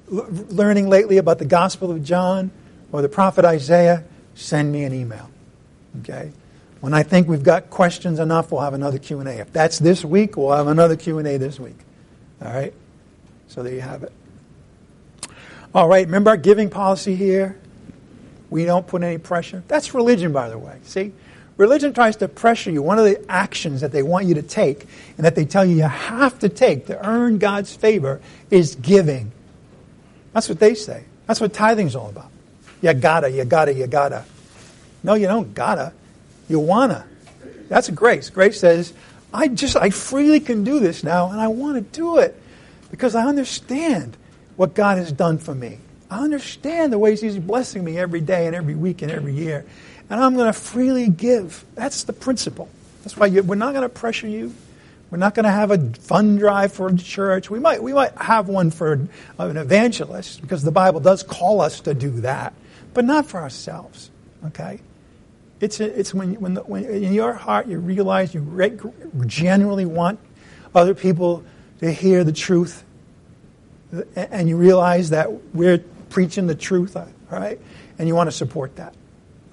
learning 0.08 0.88
lately 0.88 1.18
about 1.18 1.38
the 1.38 1.44
Gospel 1.44 1.92
of 1.92 2.02
John 2.02 2.50
or 2.90 3.00
the 3.00 3.08
prophet 3.08 3.44
Isaiah? 3.44 4.02
Send 4.34 4.72
me 4.72 4.82
an 4.82 4.92
email. 4.92 5.30
Okay. 6.00 6.32
When 6.80 6.94
I 6.94 7.04
think 7.04 7.28
we've 7.28 7.44
got 7.44 7.70
questions 7.70 8.18
enough, 8.18 8.50
we'll 8.50 8.62
have 8.62 8.74
another 8.74 8.98
Q 8.98 9.20
and 9.20 9.28
A. 9.28 9.38
If 9.38 9.52
that's 9.52 9.78
this 9.78 10.04
week, 10.04 10.36
we'll 10.36 10.50
have 10.50 10.66
another 10.66 10.96
Q 10.96 11.18
and 11.18 11.28
A 11.28 11.36
this 11.36 11.60
week. 11.60 11.78
All 12.44 12.52
right. 12.52 12.74
So 13.46 13.62
there 13.62 13.72
you 13.72 13.82
have 13.82 14.02
it. 14.02 14.12
All 15.74 15.88
right, 15.88 16.04
remember 16.04 16.30
our 16.30 16.36
giving 16.36 16.68
policy 16.68 17.14
here? 17.14 17.58
We 18.50 18.66
don't 18.66 18.86
put 18.86 19.02
any 19.02 19.16
pressure. 19.18 19.62
That's 19.68 19.94
religion, 19.94 20.32
by 20.32 20.50
the 20.50 20.58
way. 20.58 20.78
See? 20.84 21.12
Religion 21.56 21.92
tries 21.94 22.16
to 22.16 22.28
pressure 22.28 22.70
you. 22.70 22.82
One 22.82 22.98
of 22.98 23.04
the 23.04 23.24
actions 23.30 23.80
that 23.80 23.92
they 23.92 24.02
want 24.02 24.26
you 24.26 24.34
to 24.34 24.42
take 24.42 24.86
and 25.16 25.24
that 25.24 25.34
they 25.34 25.44
tell 25.44 25.64
you 25.64 25.76
you 25.76 25.82
have 25.82 26.38
to 26.40 26.48
take 26.48 26.86
to 26.86 27.06
earn 27.06 27.38
God's 27.38 27.74
favor 27.74 28.20
is 28.50 28.74
giving. 28.76 29.32
That's 30.32 30.48
what 30.48 30.58
they 30.58 30.74
say. 30.74 31.04
That's 31.26 31.40
what 31.40 31.52
tithing's 31.52 31.94
all 31.94 32.08
about. 32.08 32.30
You 32.80 32.92
gotta, 32.94 33.30
you 33.30 33.44
gotta, 33.44 33.72
you 33.72 33.86
gotta. 33.86 34.24
No, 35.02 35.14
you 35.14 35.26
don't 35.26 35.54
gotta. 35.54 35.92
You 36.48 36.58
wanna. 36.58 37.06
That's 37.68 37.88
grace. 37.90 38.28
Grace 38.28 38.60
says, 38.60 38.92
I 39.32 39.48
just, 39.48 39.76
I 39.76 39.90
freely 39.90 40.40
can 40.40 40.64
do 40.64 40.80
this 40.80 41.04
now 41.04 41.30
and 41.30 41.40
I 41.40 41.48
want 41.48 41.76
to 41.76 41.98
do 41.98 42.18
it 42.18 42.38
because 42.90 43.14
I 43.14 43.24
understand 43.24 44.16
what 44.56 44.74
God 44.74 44.98
has 44.98 45.12
done 45.12 45.38
for 45.38 45.54
me. 45.54 45.78
I 46.10 46.18
understand 46.18 46.92
the 46.92 46.98
ways 46.98 47.20
He's 47.20 47.38
blessing 47.38 47.84
me 47.84 47.98
every 47.98 48.20
day 48.20 48.46
and 48.46 48.54
every 48.54 48.74
week 48.74 49.02
and 49.02 49.10
every 49.10 49.32
year. 49.32 49.64
And 50.10 50.22
I'm 50.22 50.34
going 50.34 50.46
to 50.46 50.52
freely 50.52 51.08
give. 51.08 51.64
That's 51.74 52.04
the 52.04 52.12
principle. 52.12 52.68
That's 53.02 53.16
why 53.16 53.26
you, 53.26 53.42
we're 53.42 53.54
not 53.54 53.72
going 53.72 53.82
to 53.82 53.88
pressure 53.88 54.28
you. 54.28 54.54
We're 55.10 55.18
not 55.18 55.34
going 55.34 55.44
to 55.44 55.50
have 55.50 55.70
a 55.70 55.78
fund 55.94 56.38
drive 56.38 56.72
for 56.72 56.90
the 56.90 57.02
church. 57.02 57.50
We 57.50 57.58
might, 57.58 57.82
we 57.82 57.92
might 57.92 58.16
have 58.16 58.48
one 58.48 58.70
for 58.70 58.92
an 59.38 59.56
evangelist 59.56 60.40
because 60.40 60.62
the 60.62 60.70
Bible 60.70 61.00
does 61.00 61.22
call 61.22 61.60
us 61.60 61.80
to 61.82 61.94
do 61.94 62.10
that, 62.22 62.54
but 62.94 63.04
not 63.04 63.26
for 63.26 63.40
ourselves. 63.40 64.10
Okay? 64.46 64.80
It's, 65.60 65.80
it's 65.80 66.12
when, 66.12 66.40
when, 66.40 66.54
the, 66.54 66.62
when 66.62 66.84
in 66.84 67.12
your 67.12 67.34
heart 67.34 67.66
you 67.66 67.78
realize 67.78 68.34
you 68.34 68.40
re- 68.40 68.78
genuinely 69.26 69.84
want 69.84 70.18
other 70.74 70.94
people 70.94 71.44
to 71.80 71.92
hear 71.92 72.24
the 72.24 72.32
truth 72.32 72.82
and 74.16 74.48
you 74.48 74.56
realize 74.56 75.10
that 75.10 75.30
we're 75.54 75.78
preaching 76.10 76.46
the 76.46 76.54
truth, 76.54 76.96
uh, 76.96 77.06
right? 77.30 77.60
And 77.98 78.08
you 78.08 78.14
want 78.14 78.28
to 78.28 78.36
support 78.36 78.76
that. 78.76 78.94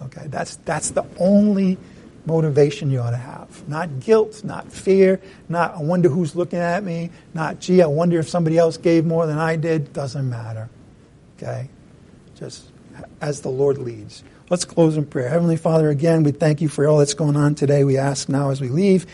Okay, 0.02 0.28
that's 0.28 0.56
that's 0.58 0.92
the 0.92 1.04
only 1.20 1.78
motivation 2.26 2.90
you 2.92 3.00
ought 3.00 3.12
to 3.12 3.18
have. 3.18 3.68
Not 3.68 4.00
guilt, 4.00 4.44
not 4.44 4.72
fear, 4.72 5.20
not 5.50 5.76
I 5.76 5.82
wonder 5.82 6.10
who's 6.10 6.36
looking 6.36 6.60
at 6.60 6.84
me, 6.84 7.12
not 7.34 7.60
gee, 7.60 7.82
I 7.82 7.88
wonder 7.88 8.20
if 8.20 8.30
somebody 8.30 8.58
else 8.58 8.78
gave 8.78 9.06
more 9.06 9.26
than 9.26 9.38
I 9.38 9.56
did. 9.56 9.92
Doesn't 9.94 10.30
matter. 10.30 10.70
Okay? 11.38 11.70
Just 12.36 12.66
as 13.22 13.42
the 13.42 13.50
Lord 13.50 13.78
leads. 13.78 14.24
Let's 14.50 14.66
close 14.66 14.98
in 14.98 15.06
prayer. 15.06 15.30
Heavenly 15.30 15.58
Father, 15.58 15.90
again, 15.90 16.24
we 16.24 16.32
thank 16.32 16.62
you 16.62 16.70
for 16.70 16.88
all 16.88 17.00
that's 17.00 17.14
going 17.14 17.36
on 17.36 17.56
today. 17.56 17.84
We 17.84 17.98
ask 17.98 18.30
now 18.30 18.50
as 18.50 18.60
we 18.60 18.70
leave 18.70 19.06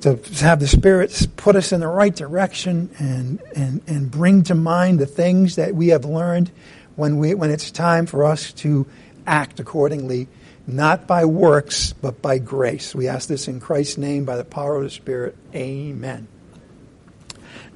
to 0.00 0.16
have 0.44 0.60
the 0.60 0.68
Spirit 0.68 1.28
put 1.36 1.56
us 1.56 1.72
in 1.72 1.80
the 1.80 1.88
right 1.88 2.14
direction 2.14 2.90
and, 2.98 3.40
and, 3.54 3.82
and 3.86 4.10
bring 4.10 4.42
to 4.44 4.54
mind 4.54 4.98
the 4.98 5.06
things 5.06 5.56
that 5.56 5.74
we 5.74 5.88
have 5.88 6.04
learned 6.04 6.50
when, 6.96 7.18
we, 7.18 7.34
when 7.34 7.50
it's 7.50 7.70
time 7.70 8.06
for 8.06 8.24
us 8.24 8.52
to 8.52 8.86
act 9.26 9.60
accordingly, 9.60 10.28
not 10.66 11.06
by 11.06 11.24
works, 11.24 11.92
but 11.92 12.20
by 12.22 12.38
grace. 12.38 12.94
We 12.94 13.08
ask 13.08 13.28
this 13.28 13.48
in 13.48 13.60
Christ's 13.60 13.98
name 13.98 14.24
by 14.24 14.36
the 14.36 14.44
power 14.44 14.76
of 14.76 14.82
the 14.82 14.90
Spirit. 14.90 15.36
Amen. 15.54 16.28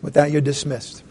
With 0.02 0.14
that, 0.14 0.30
you're 0.30 0.40
dismissed. 0.40 1.04